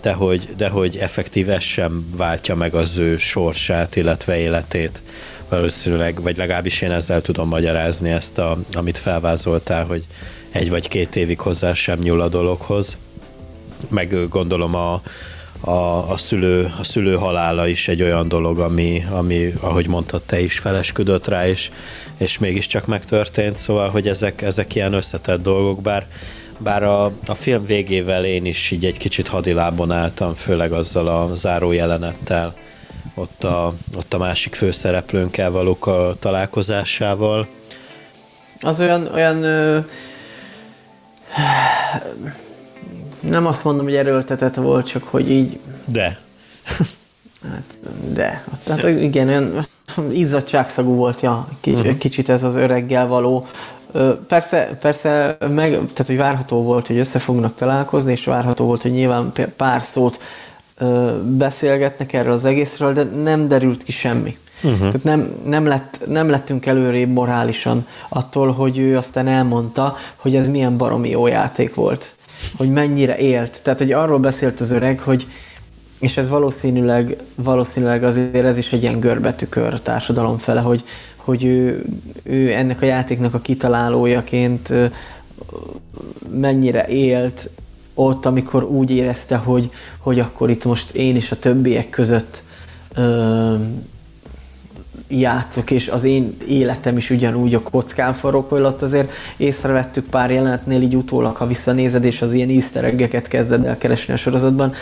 de 0.01 0.12
hogy, 0.12 0.48
de 0.56 0.68
hogy 0.68 0.97
effektív 0.97 1.51
ez 1.51 1.62
sem 1.62 2.06
váltja 2.16 2.55
meg 2.55 2.74
az 2.74 2.97
ő 2.97 3.16
sorsát, 3.16 3.97
illetve 3.97 4.36
életét 4.39 5.02
valószínűleg, 5.49 6.23
vagy 6.23 6.37
legalábbis 6.37 6.83
én 6.83 6.91
ezzel 6.91 7.20
tudom 7.20 7.49
magyarázni 7.49 8.11
ezt, 8.11 8.39
a, 8.39 8.57
amit 8.73 8.99
felvázoltál, 8.99 9.85
hogy 9.85 10.05
egy 10.51 10.70
vagy 10.70 10.89
két 10.89 11.16
évig 11.16 11.41
hozzá 11.41 11.75
sem 11.75 11.99
nyúl 11.99 12.20
a 12.20 12.29
dologhoz. 12.29 12.97
Meg 13.89 14.29
gondolom 14.29 14.75
a, 14.75 15.03
a, 15.61 16.11
a, 16.11 16.16
szülő, 16.16 16.73
a 16.79 16.85
szülő 16.85 17.15
halála 17.15 17.66
is 17.66 17.89
egy 17.89 18.03
olyan 18.03 18.29
dolog, 18.29 18.59
ami, 18.59 19.05
ami 19.11 19.55
ahogy 19.61 19.89
mondtad, 19.89 20.23
te 20.23 20.41
is 20.41 20.59
felesküdött 20.59 21.27
rá, 21.27 21.49
és, 21.49 21.70
és 22.16 22.39
mégiscsak 22.39 22.87
megtörtént, 22.87 23.57
szóval, 23.57 23.89
hogy 23.89 24.09
ezek, 24.09 24.43
ezek 24.43 24.75
ilyen 24.75 24.93
összetett 24.93 25.43
dolgok, 25.43 25.83
bár, 25.83 26.07
bár 26.59 26.83
a, 26.83 27.05
a 27.27 27.35
film 27.35 27.65
végével 27.66 28.25
én 28.25 28.45
is 28.45 28.70
így 28.70 28.85
egy 28.85 28.99
kicsit 28.99 29.29
hadilábon 29.29 29.91
álltam, 29.91 30.35
főleg 30.35 30.73
azzal 30.73 31.09
a 31.09 31.35
záró 31.35 31.73
jelenettel, 31.73 32.55
ott 33.14 33.44
a, 33.44 33.74
ott 33.97 34.14
a 34.14 34.18
másik 34.18 34.55
főszereplőnkkel 34.55 35.51
valók 35.51 35.86
a 35.86 36.14
találkozásával. 36.18 37.47
Az 38.60 38.80
olyan, 38.80 39.06
olyan 39.06 39.43
ö, 39.43 39.78
nem 43.20 43.47
azt 43.47 43.64
mondom, 43.64 43.85
hogy 43.85 43.94
erőltetett 43.94 44.55
volt, 44.55 44.86
csak 44.86 45.02
hogy 45.02 45.30
így... 45.30 45.59
De. 45.85 46.18
Hát, 47.51 47.78
de, 48.12 48.44
tehát 48.62 48.89
igen, 49.01 49.28
olyan 49.28 49.66
izzadságszagú 50.10 50.94
volt 50.94 51.20
ja, 51.20 51.48
uh-huh. 51.66 51.98
kicsit 51.98 52.28
ez 52.28 52.43
az 52.43 52.55
öreggel 52.55 53.06
való. 53.06 53.47
Persze, 54.26 54.78
persze 54.80 55.36
meg, 55.40 55.70
tehát, 55.70 56.06
hogy 56.06 56.16
várható 56.16 56.62
volt, 56.62 56.86
hogy 56.86 56.98
össze 56.98 57.18
fognak 57.18 57.55
találkozni, 57.55 58.12
és 58.12 58.24
várható 58.24 58.64
volt, 58.64 58.82
hogy 58.82 58.90
nyilván 58.90 59.32
pár 59.56 59.82
szót 59.82 60.20
beszélgetnek 61.22 62.12
erről 62.12 62.32
az 62.32 62.44
egészről, 62.44 62.92
de 62.92 63.05
nem 63.05 63.48
derült 63.48 63.82
ki 63.82 63.92
semmi. 63.92 64.36
Uh-huh. 64.62 64.78
Tehát 64.78 65.02
nem, 65.02 65.32
nem, 65.44 65.66
lett, 65.66 66.00
nem 66.06 66.30
lettünk 66.30 66.66
előrébb 66.66 67.10
morálisan 67.10 67.86
attól, 68.09 68.52
hogy 68.52 68.78
ő 68.78 68.96
aztán 68.96 69.26
elmondta, 69.26 69.96
hogy 70.16 70.36
ez 70.36 70.48
milyen 70.48 70.76
baromi 70.76 71.10
jó 71.10 71.26
játék 71.26 71.74
volt. 71.74 72.14
Hogy 72.56 72.70
mennyire 72.70 73.16
élt. 73.16 73.62
Tehát, 73.62 73.78
hogy 73.78 73.92
arról 73.92 74.18
beszélt 74.18 74.60
az 74.60 74.70
öreg, 74.70 75.00
hogy 75.00 75.26
és 75.98 76.16
ez 76.16 76.28
valószínűleg, 76.28 77.16
valószínűleg 77.34 78.05
azért 78.05 78.44
ez 78.44 78.59
is 78.59 78.72
egy 78.72 78.82
ilyen 78.82 79.00
görbetükör 79.00 79.74
a 79.74 79.78
társadalom 79.78 80.36
fele, 80.36 80.60
hogy, 80.60 80.84
hogy 81.16 81.44
ő, 81.44 81.84
ő 82.22 82.52
ennek 82.52 82.82
a 82.82 82.86
játéknak 82.86 83.34
a 83.34 83.40
kitalálójaként 83.40 84.72
mennyire 86.30 86.86
élt 86.86 87.50
ott, 87.99 88.27
amikor 88.27 88.65
úgy 88.65 88.91
érezte, 88.91 89.37
hogy, 89.37 89.70
hogy 89.99 90.20
akkor 90.20 90.51
itt 90.51 90.65
most 90.65 90.91
én 90.91 91.16
is 91.16 91.31
a 91.31 91.39
többiek 91.39 91.91
között 91.91 92.43
ö, 92.95 93.55
játszok, 95.09 95.70
és 95.70 95.89
az 95.89 96.05
én 96.05 96.37
életem 96.49 96.97
is 96.97 97.11
ugyanúgy 97.11 97.55
a 97.55 97.62
kockán 97.62 98.12
forog, 98.12 98.45
hogy 98.49 98.61
ott 98.61 98.83
azért 98.83 99.11
észrevettük 99.37 100.09
pár 100.09 100.31
jelenetnél 100.31 100.81
így 100.81 100.97
utólag, 100.97 101.37
ha 101.37 101.47
visszanézed, 101.47 102.05
és 102.05 102.23
az 102.23 102.33
ilyen 102.33 102.49
easter 102.49 103.23
kezded 103.23 103.65
el 103.65 103.79
keresni 103.79 104.15
a 104.15 104.16
sorozatban. 104.16 104.73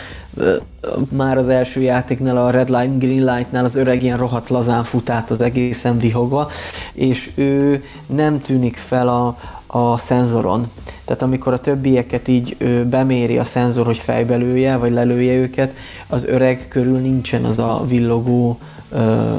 Már 1.09 1.37
az 1.37 1.49
első 1.49 1.81
játéknál, 1.81 2.37
a 2.37 2.49
Red 2.49 2.69
Light, 2.69 2.97
Green 2.97 3.35
Light-nál 3.35 3.63
az 3.63 3.75
öreg 3.75 4.03
ilyen 4.03 4.17
rohadt 4.17 4.49
lazán 4.49 4.83
fut 4.83 5.09
át 5.09 5.29
az 5.29 5.41
egészen 5.41 5.99
vihogva, 5.99 6.49
és 6.93 7.31
ő 7.35 7.83
nem 8.07 8.41
tűnik 8.41 8.75
fel 8.75 9.07
a, 9.07 9.37
a 9.67 9.97
szenzoron. 9.97 10.65
Tehát 11.05 11.21
amikor 11.21 11.53
a 11.53 11.59
többieket 11.59 12.27
így 12.27 12.57
beméri 12.89 13.37
a 13.37 13.43
szenzor, 13.43 13.85
hogy 13.85 13.97
fejbelője, 13.97 14.75
vagy 14.75 14.91
lelője 14.91 15.33
őket, 15.33 15.75
az 16.07 16.25
öreg 16.25 16.67
körül 16.67 16.97
nincsen 16.97 17.43
az 17.43 17.59
a 17.59 17.83
villogó 17.87 18.59
ö, 18.89 19.35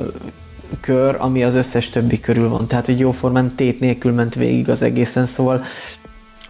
kör, 0.81 1.17
ami 1.19 1.45
az 1.45 1.55
összes 1.55 1.89
többi 1.89 2.21
körül 2.21 2.49
van. 2.49 2.67
Tehát, 2.67 2.87
hogy 2.87 2.99
jóformán 2.99 3.55
tét 3.55 3.81
nélkül 3.81 4.13
ment 4.13 4.35
végig 4.35 4.69
az 4.69 4.83
egészen, 4.83 5.27
szóval 5.27 5.65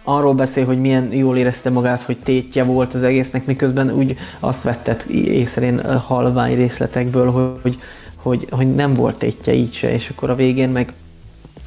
arról 0.03 0.33
beszél, 0.33 0.65
hogy 0.65 0.79
milyen 0.79 1.13
jól 1.13 1.37
érezte 1.37 1.69
magát, 1.69 2.01
hogy 2.01 2.17
tétje 2.17 2.63
volt 2.63 2.93
az 2.93 3.03
egésznek, 3.03 3.45
miközben 3.45 3.91
úgy 3.91 4.17
azt 4.39 4.63
vettet 4.63 5.03
észre 5.03 5.97
halvány 5.97 6.55
részletekből, 6.55 7.59
hogy, 7.61 7.79
hogy, 8.15 8.47
hogy 8.49 8.75
nem 8.75 8.93
volt 8.93 9.15
tétje 9.15 9.53
így 9.53 9.73
se, 9.73 9.93
és 9.93 10.09
akkor 10.09 10.29
a 10.29 10.35
végén 10.35 10.69
meg 10.69 10.93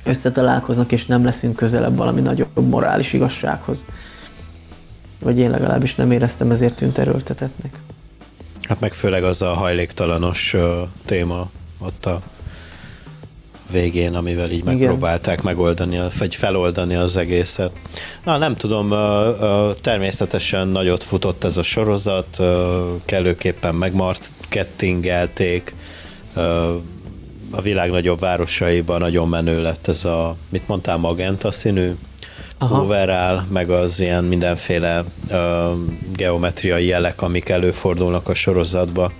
összetalálkoznak, 0.04 0.92
és 0.92 1.06
nem 1.06 1.24
leszünk 1.24 1.56
közelebb 1.56 1.96
valami 1.96 2.20
nagyobb 2.20 2.68
morális 2.68 3.12
igazsághoz. 3.12 3.84
Vagy 5.20 5.38
én 5.38 5.50
legalábbis 5.50 5.94
nem 5.94 6.10
éreztem 6.10 6.50
ezért 6.50 6.74
tűnt 6.74 6.98
erőltetetnek. 6.98 7.74
Hát 8.62 8.80
meg 8.80 8.92
főleg 8.92 9.24
az 9.24 9.42
a 9.42 9.52
hajléktalanos 9.52 10.54
uh, 10.54 10.60
téma 11.04 11.50
ott 11.78 12.06
a 12.06 12.22
végén, 13.72 14.14
amivel 14.14 14.50
így 14.50 14.58
Igen. 14.58 14.74
megpróbálták 14.74 15.42
megoldani, 15.42 16.00
vagy 16.18 16.34
feloldani 16.34 16.94
az 16.94 17.16
egészet. 17.16 17.70
Na, 18.24 18.36
nem 18.36 18.56
tudom, 18.56 18.94
természetesen 19.80 20.68
nagyot 20.68 21.02
futott 21.02 21.44
ez 21.44 21.56
a 21.56 21.62
sorozat, 21.62 22.38
kellőképpen 23.04 23.74
megmarketingelték, 23.74 25.74
a 27.52 27.60
világ 27.60 27.90
nagyobb 27.90 28.20
városaiban 28.20 29.00
nagyon 29.00 29.28
menő 29.28 29.62
lett 29.62 29.86
ez 29.88 30.04
a, 30.04 30.36
mit 30.48 30.68
mondtál, 30.68 30.96
magenta 30.96 31.50
színű 31.50 31.92
overall, 32.58 33.42
meg 33.48 33.70
az 33.70 34.00
ilyen 34.00 34.24
mindenféle 34.24 35.04
uh, 35.30 35.72
geometriai 36.12 36.86
jelek, 36.86 37.22
amik 37.22 37.48
előfordulnak 37.48 38.28
a 38.28 38.34
sorozatba, 38.34 39.12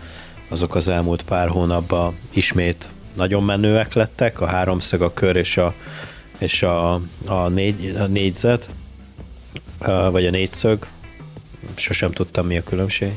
azok 0.49 0.75
az 0.75 0.89
elmúlt 0.89 1.23
pár 1.23 1.49
hónapban 1.49 2.19
ismét 2.31 2.91
nagyon 3.17 3.43
menőek 3.43 3.95
lettek, 3.95 4.41
a 4.41 4.47
háromszög, 4.47 5.03
a 5.03 5.13
kör 5.15 5.37
és 5.37 5.57
a, 5.57 5.75
és 6.39 6.63
a, 6.63 6.93
a, 7.27 7.49
négy, 7.49 7.95
a 7.99 8.07
négyzet, 8.07 8.71
uh, 9.81 10.11
vagy 10.11 10.27
a 10.27 10.31
négyszög, 10.31 10.87
sosem 11.75 12.11
tudtam 12.13 12.47
mi 12.47 12.57
a 12.57 12.63
különbség 12.63 13.13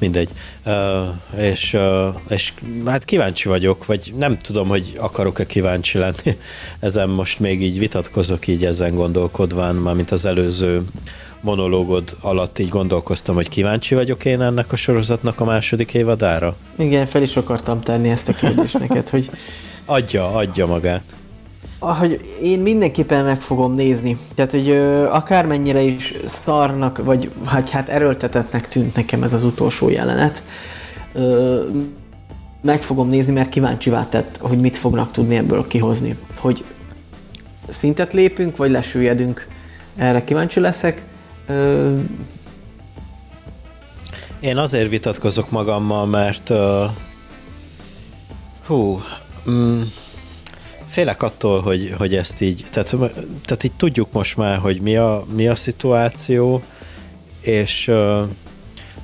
mindegy. 0.00 0.28
Uh, 0.66 1.42
és, 1.42 1.72
uh, 1.72 2.14
és 2.28 2.52
hát 2.86 3.04
kíváncsi 3.04 3.48
vagyok, 3.48 3.86
vagy 3.86 4.12
nem 4.18 4.38
tudom, 4.38 4.68
hogy 4.68 4.92
akarok-e 4.98 5.46
kíváncsi 5.46 5.98
lenni. 5.98 6.14
Ezen 6.80 7.08
most 7.08 7.40
még 7.40 7.62
így 7.62 7.78
vitatkozok, 7.78 8.46
így 8.46 8.64
ezen 8.64 8.94
gondolkodván, 8.94 9.74
már 9.74 9.94
mint 9.94 10.10
az 10.10 10.24
előző 10.24 10.82
monológod 11.40 12.16
alatt 12.20 12.58
így 12.58 12.68
gondolkoztam, 12.68 13.34
hogy 13.34 13.48
kíváncsi 13.48 13.94
vagyok 13.94 14.24
én 14.24 14.40
ennek 14.40 14.72
a 14.72 14.76
sorozatnak 14.76 15.40
a 15.40 15.44
második 15.44 15.94
évadára? 15.94 16.56
Igen, 16.78 17.06
fel 17.06 17.22
is 17.22 17.36
akartam 17.36 17.80
tenni 17.80 18.08
ezt 18.08 18.28
a 18.28 18.32
kérdést 18.32 18.78
neked, 18.78 19.08
hogy... 19.08 19.30
Adja, 19.84 20.34
adja 20.34 20.66
magát 20.66 21.19
hogy 21.80 22.20
én 22.42 22.58
mindenképpen 22.58 23.24
meg 23.24 23.40
fogom 23.40 23.74
nézni. 23.74 24.16
Tehát, 24.34 24.50
hogy 24.50 24.68
ö, 24.68 25.06
akármennyire 25.08 25.80
is 25.80 26.14
szarnak, 26.26 27.04
vagy 27.04 27.30
hát, 27.44 27.68
hát 27.68 27.88
erőltetetnek 27.88 28.68
tűnt 28.68 28.96
nekem 28.96 29.22
ez 29.22 29.32
az 29.32 29.44
utolsó 29.44 29.88
jelenet, 29.88 30.42
ö, 31.12 31.62
meg 32.62 32.82
fogom 32.82 33.08
nézni, 33.08 33.32
mert 33.32 33.48
kíváncsi 33.48 33.92
tett, 34.08 34.38
hogy 34.40 34.58
mit 34.58 34.76
fognak 34.76 35.12
tudni 35.12 35.36
ebből 35.36 35.66
kihozni. 35.66 36.16
Hogy 36.36 36.64
szintet 37.68 38.12
lépünk, 38.12 38.56
vagy 38.56 38.70
lesüljedünk. 38.70 39.48
Erre 39.96 40.24
kíváncsi 40.24 40.60
leszek. 40.60 41.02
Ö, 41.46 41.96
én 44.40 44.56
azért 44.56 44.88
vitatkozok 44.88 45.50
magammal, 45.50 46.06
mert 46.06 46.50
uh, 46.50 46.84
hú, 48.66 49.00
mm, 49.50 49.80
félek 50.90 51.22
attól, 51.22 51.60
hogy, 51.60 51.94
hogy 51.98 52.14
ezt 52.14 52.40
így, 52.40 52.64
tehát, 52.70 52.88
tehát 53.44 53.64
így 53.64 53.72
tudjuk 53.76 54.12
most 54.12 54.36
már, 54.36 54.58
hogy 54.58 54.80
mi 54.80 54.96
a, 54.96 55.24
mi 55.34 55.48
a 55.48 55.54
szituáció, 55.54 56.62
és 57.40 57.88
uh, 57.88 58.20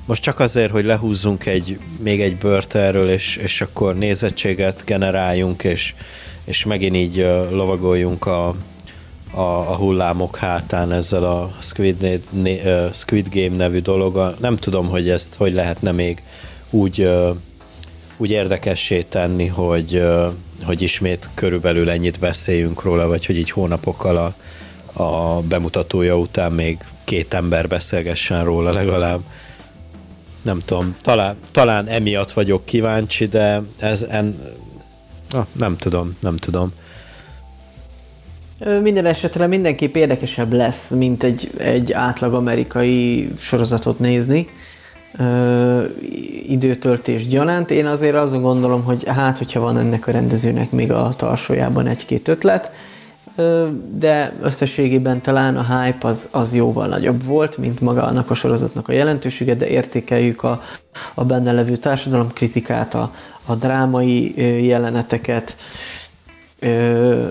most 0.05 0.21
csak 0.21 0.39
azért, 0.39 0.71
hogy 0.71 0.85
lehúzzunk 0.85 1.45
egy, 1.45 1.79
még 2.03 2.21
egy 2.21 2.35
bört 2.35 2.75
erről, 2.75 3.09
és, 3.09 3.35
és 3.35 3.61
akkor 3.61 3.95
nézettséget 3.95 4.83
generáljunk, 4.85 5.63
és, 5.63 5.93
és 6.45 6.65
megint 6.65 6.95
így 6.95 7.19
uh, 7.19 7.51
lovagoljunk 7.51 8.25
a, 8.25 8.47
a, 9.31 9.41
a 9.41 9.75
hullámok 9.75 10.35
hátán 10.35 10.91
ezzel 10.91 11.23
a 11.23 11.55
Squid, 11.59 12.21
uh, 12.33 12.93
Squid 12.93 13.27
Game 13.33 13.55
nevű 13.55 13.79
dologgal. 13.79 14.35
Nem 14.39 14.55
tudom, 14.55 14.87
hogy 14.87 15.09
ezt 15.09 15.35
hogy 15.35 15.53
lehetne 15.53 15.91
még 15.91 16.21
úgy, 16.69 17.01
uh, 17.01 17.35
úgy 18.17 18.31
érdekessé 18.31 19.01
tenni, 19.01 19.47
hogy, 19.47 20.03
hogy 20.63 20.81
ismét 20.81 21.29
körülbelül 21.33 21.89
ennyit 21.89 22.19
beszéljünk 22.19 22.83
róla, 22.83 23.07
vagy 23.07 23.25
hogy 23.25 23.37
így 23.37 23.49
hónapokkal 23.49 24.17
a, 24.17 25.03
a 25.03 25.41
bemutatója 25.41 26.17
után 26.17 26.51
még 26.51 26.77
két 27.03 27.33
ember 27.33 27.67
beszélgessen 27.67 28.43
róla 28.43 28.71
legalább. 28.71 29.19
Nem 30.41 30.59
tudom, 30.65 30.95
talán, 31.01 31.35
talán 31.51 31.87
emiatt 31.87 32.31
vagyok 32.31 32.65
kíváncsi, 32.65 33.25
de 33.25 33.61
ez 33.79 34.01
en, 34.09 34.39
ah, 35.31 35.45
nem 35.51 35.77
tudom, 35.77 36.15
nem 36.19 36.37
tudom. 36.37 36.73
Minden 38.81 39.05
esetre 39.05 39.47
mindenképp 39.47 39.95
érdekesebb 39.95 40.53
lesz, 40.53 40.89
mint 40.89 41.23
egy, 41.23 41.51
egy 41.57 41.91
átlag 41.93 42.33
amerikai 42.33 43.29
sorozatot 43.39 43.99
nézni 43.99 44.47
ö, 45.19 45.83
időtöltés 46.47 47.27
gyanánt. 47.27 47.71
Én 47.71 47.85
azért 47.85 48.15
azon 48.15 48.41
gondolom, 48.41 48.83
hogy 48.83 49.03
hát, 49.07 49.37
hogyha 49.37 49.59
van 49.59 49.77
ennek 49.77 50.07
a 50.07 50.11
rendezőnek 50.11 50.71
még 50.71 50.91
a 50.91 51.13
tarsójában 51.17 51.87
egy-két 51.87 52.27
ötlet, 52.27 52.71
ö, 53.35 53.67
de 53.95 54.33
összességében 54.41 55.21
talán 55.21 55.57
a 55.57 55.81
hype 55.81 56.07
az, 56.07 56.27
az 56.31 56.55
jóval 56.55 56.87
nagyobb 56.87 57.23
volt, 57.23 57.57
mint 57.57 57.81
maga 57.81 58.03
annak 58.03 58.29
a 58.29 58.33
sorozatnak 58.33 58.87
a 58.87 58.91
jelentősége, 58.93 59.55
de 59.55 59.67
értékeljük 59.67 60.43
a, 60.43 60.61
a 61.13 61.25
benne 61.25 61.51
levő 61.51 61.75
társadalomkritikát, 61.75 62.93
a, 62.93 63.11
a 63.45 63.55
drámai 63.55 64.33
jeleneteket, 64.65 65.55
ö, 66.59 67.25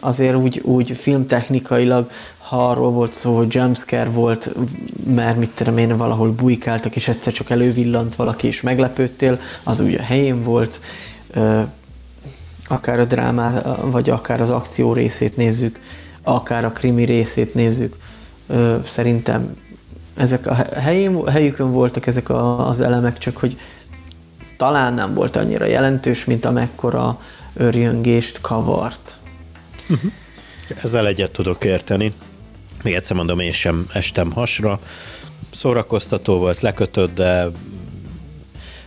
azért 0.00 0.36
úgy, 0.36 0.60
úgy 0.64 0.90
filmtechnikailag 0.90 2.10
ha 2.52 2.68
arról 2.68 2.90
volt 2.90 3.12
szó, 3.12 3.36
hogy 3.36 3.54
jumpscare 3.54 4.10
volt, 4.10 4.50
mert 5.06 5.38
mit 5.38 5.50
tudom 5.50 5.78
én, 5.78 5.96
valahol 5.96 6.30
bujkáltak, 6.30 6.96
és 6.96 7.08
egyszer 7.08 7.32
csak 7.32 7.50
elővillant 7.50 8.14
valaki, 8.14 8.46
és 8.46 8.60
meglepődtél, 8.60 9.40
az 9.62 9.80
úgy 9.80 9.94
a 9.94 10.02
helyén 10.02 10.42
volt. 10.42 10.80
Akár 12.68 13.00
a 13.00 13.04
drámá, 13.04 13.62
vagy 13.82 14.10
akár 14.10 14.40
az 14.40 14.50
akció 14.50 14.92
részét 14.92 15.36
nézzük, 15.36 15.80
akár 16.22 16.64
a 16.64 16.72
krimi 16.72 17.04
részét 17.04 17.54
nézzük. 17.54 17.96
Szerintem 18.84 19.56
ezek 20.14 20.46
a 20.46 20.54
helyén, 20.54 21.26
helyükön 21.26 21.70
voltak 21.70 22.06
ezek 22.06 22.30
az 22.58 22.80
elemek, 22.80 23.18
csak 23.18 23.36
hogy 23.36 23.58
talán 24.56 24.94
nem 24.94 25.14
volt 25.14 25.36
annyira 25.36 25.64
jelentős, 25.64 26.24
mint 26.24 26.44
amekkora 26.44 27.20
örjöngést 27.54 28.40
kavart. 28.40 29.16
Ezzel 30.82 31.06
egyet 31.06 31.30
tudok 31.30 31.64
érteni. 31.64 32.12
Még 32.82 32.94
egyszer 32.94 33.16
mondom, 33.16 33.40
én 33.40 33.52
sem 33.52 33.86
estem 33.92 34.32
hasra. 34.32 34.80
Szórakoztató 35.50 36.38
volt, 36.38 36.60
lekötött, 36.60 37.14
de 37.14 37.50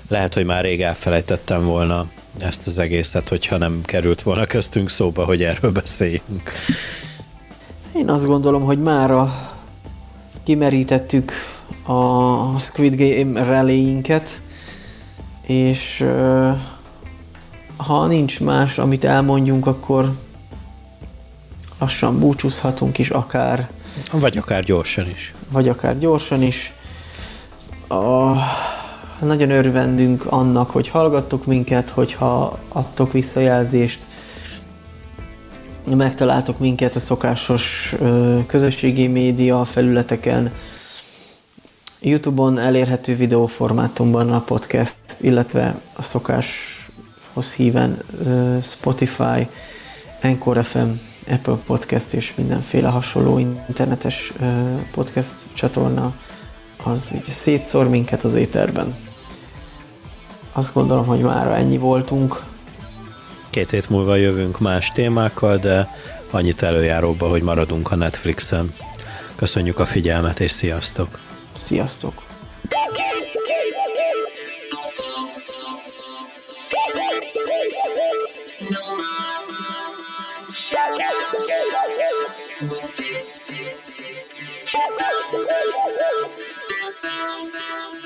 lehet, 0.08 0.34
hogy 0.34 0.46
már 0.46 0.64
rég 0.64 0.82
elfelejtettem 0.82 1.66
volna 1.66 2.08
ezt 2.38 2.68
az 2.68 2.80
egészet, 2.80 3.30
hogyha 3.30 3.58
nem 3.58 3.82
került 3.84 4.22
volna 4.22 4.46
köztünk 4.46 4.90
szóba, 4.90 5.26
hogy 5.26 5.44
erről 5.44 5.72
beszéljünk. 5.72 6.52
Én 7.96 8.10
azt 8.10 8.26
gondolom, 8.26 8.64
hogy 8.64 8.80
mára 8.80 9.52
kimerítettük 10.44 11.32
a 11.84 12.60
Squid 12.60 12.96
Game 12.96 13.44
reléinket, 13.44 14.42
és 15.42 16.06
ha 17.78 18.08
nincs 18.08 18.40
más, 18.40 18.78
amit 18.78 19.04
elmondjunk, 19.04 19.66
akkor 19.66 20.12
lassan 21.80 22.20
búcsúzhatunk 22.20 22.98
is 22.98 23.10
akár. 23.10 23.70
Vagy 24.12 24.38
akár 24.38 24.64
gyorsan 24.64 25.10
is. 25.10 25.34
Vagy 25.52 25.68
akár 25.68 25.98
gyorsan 25.98 26.42
is. 26.42 26.74
A, 27.88 28.34
nagyon 29.26 29.50
örvendünk 29.50 30.26
annak, 30.26 30.70
hogy 30.70 30.88
hallgattok 30.88 31.46
minket, 31.46 31.90
hogyha 31.90 32.60
adtok 32.68 33.12
visszajelzést, 33.12 34.06
megtaláltok 35.94 36.60
minket 36.60 36.96
a 36.96 37.00
szokásos 37.00 37.96
közösségi 38.48 39.08
média 39.08 39.66
felületeken, 39.66 40.52
Youtube-on 42.00 42.60
elérhető 42.60 43.16
videóformátumban 43.16 44.32
a 44.32 44.40
podcast, 44.40 44.96
illetve 45.20 45.76
a 45.94 46.02
szokáshoz 46.02 47.54
híven 47.56 47.98
Spotify, 48.62 49.48
Anchor 50.22 50.66
FM, 50.66 50.90
Apple 51.28 51.58
Podcast 51.66 52.14
és 52.14 52.34
mindenféle 52.36 52.88
hasonló 52.88 53.40
internetes 53.40 54.34
podcast 54.92 55.36
csatorna 55.54 56.14
az 56.84 57.12
így 57.16 57.24
szétszor 57.24 57.90
minket 57.90 58.24
az 58.24 58.34
éterben. 58.34 58.96
Azt 60.52 60.74
gondolom, 60.74 61.06
hogy 61.06 61.20
már 61.20 61.48
ennyi 61.48 61.78
voltunk. 61.78 62.44
Két 63.50 63.72
hét 63.72 63.90
múlva 63.90 64.16
jövünk 64.16 64.60
más 64.60 64.92
témákkal, 64.92 65.58
de 65.58 65.90
annyit 66.32 66.62
előjáróba, 66.62 67.30
hogy 67.30 67.42
maradunk 67.42 67.92
a 67.92 67.96
Netflixen. 67.96 68.74
Köszönjük 69.36 69.80
a 69.80 69.86
figyelmet, 69.86 70.40
és 70.40 70.52
sziasztok! 70.52 71.20
Sziasztok! 71.56 72.24
Move 82.62 82.74
it. 83.00 83.42
Hello. 84.72 85.46
Dance, 86.70 87.02
dance, 87.02 87.52
dance. 87.54 88.05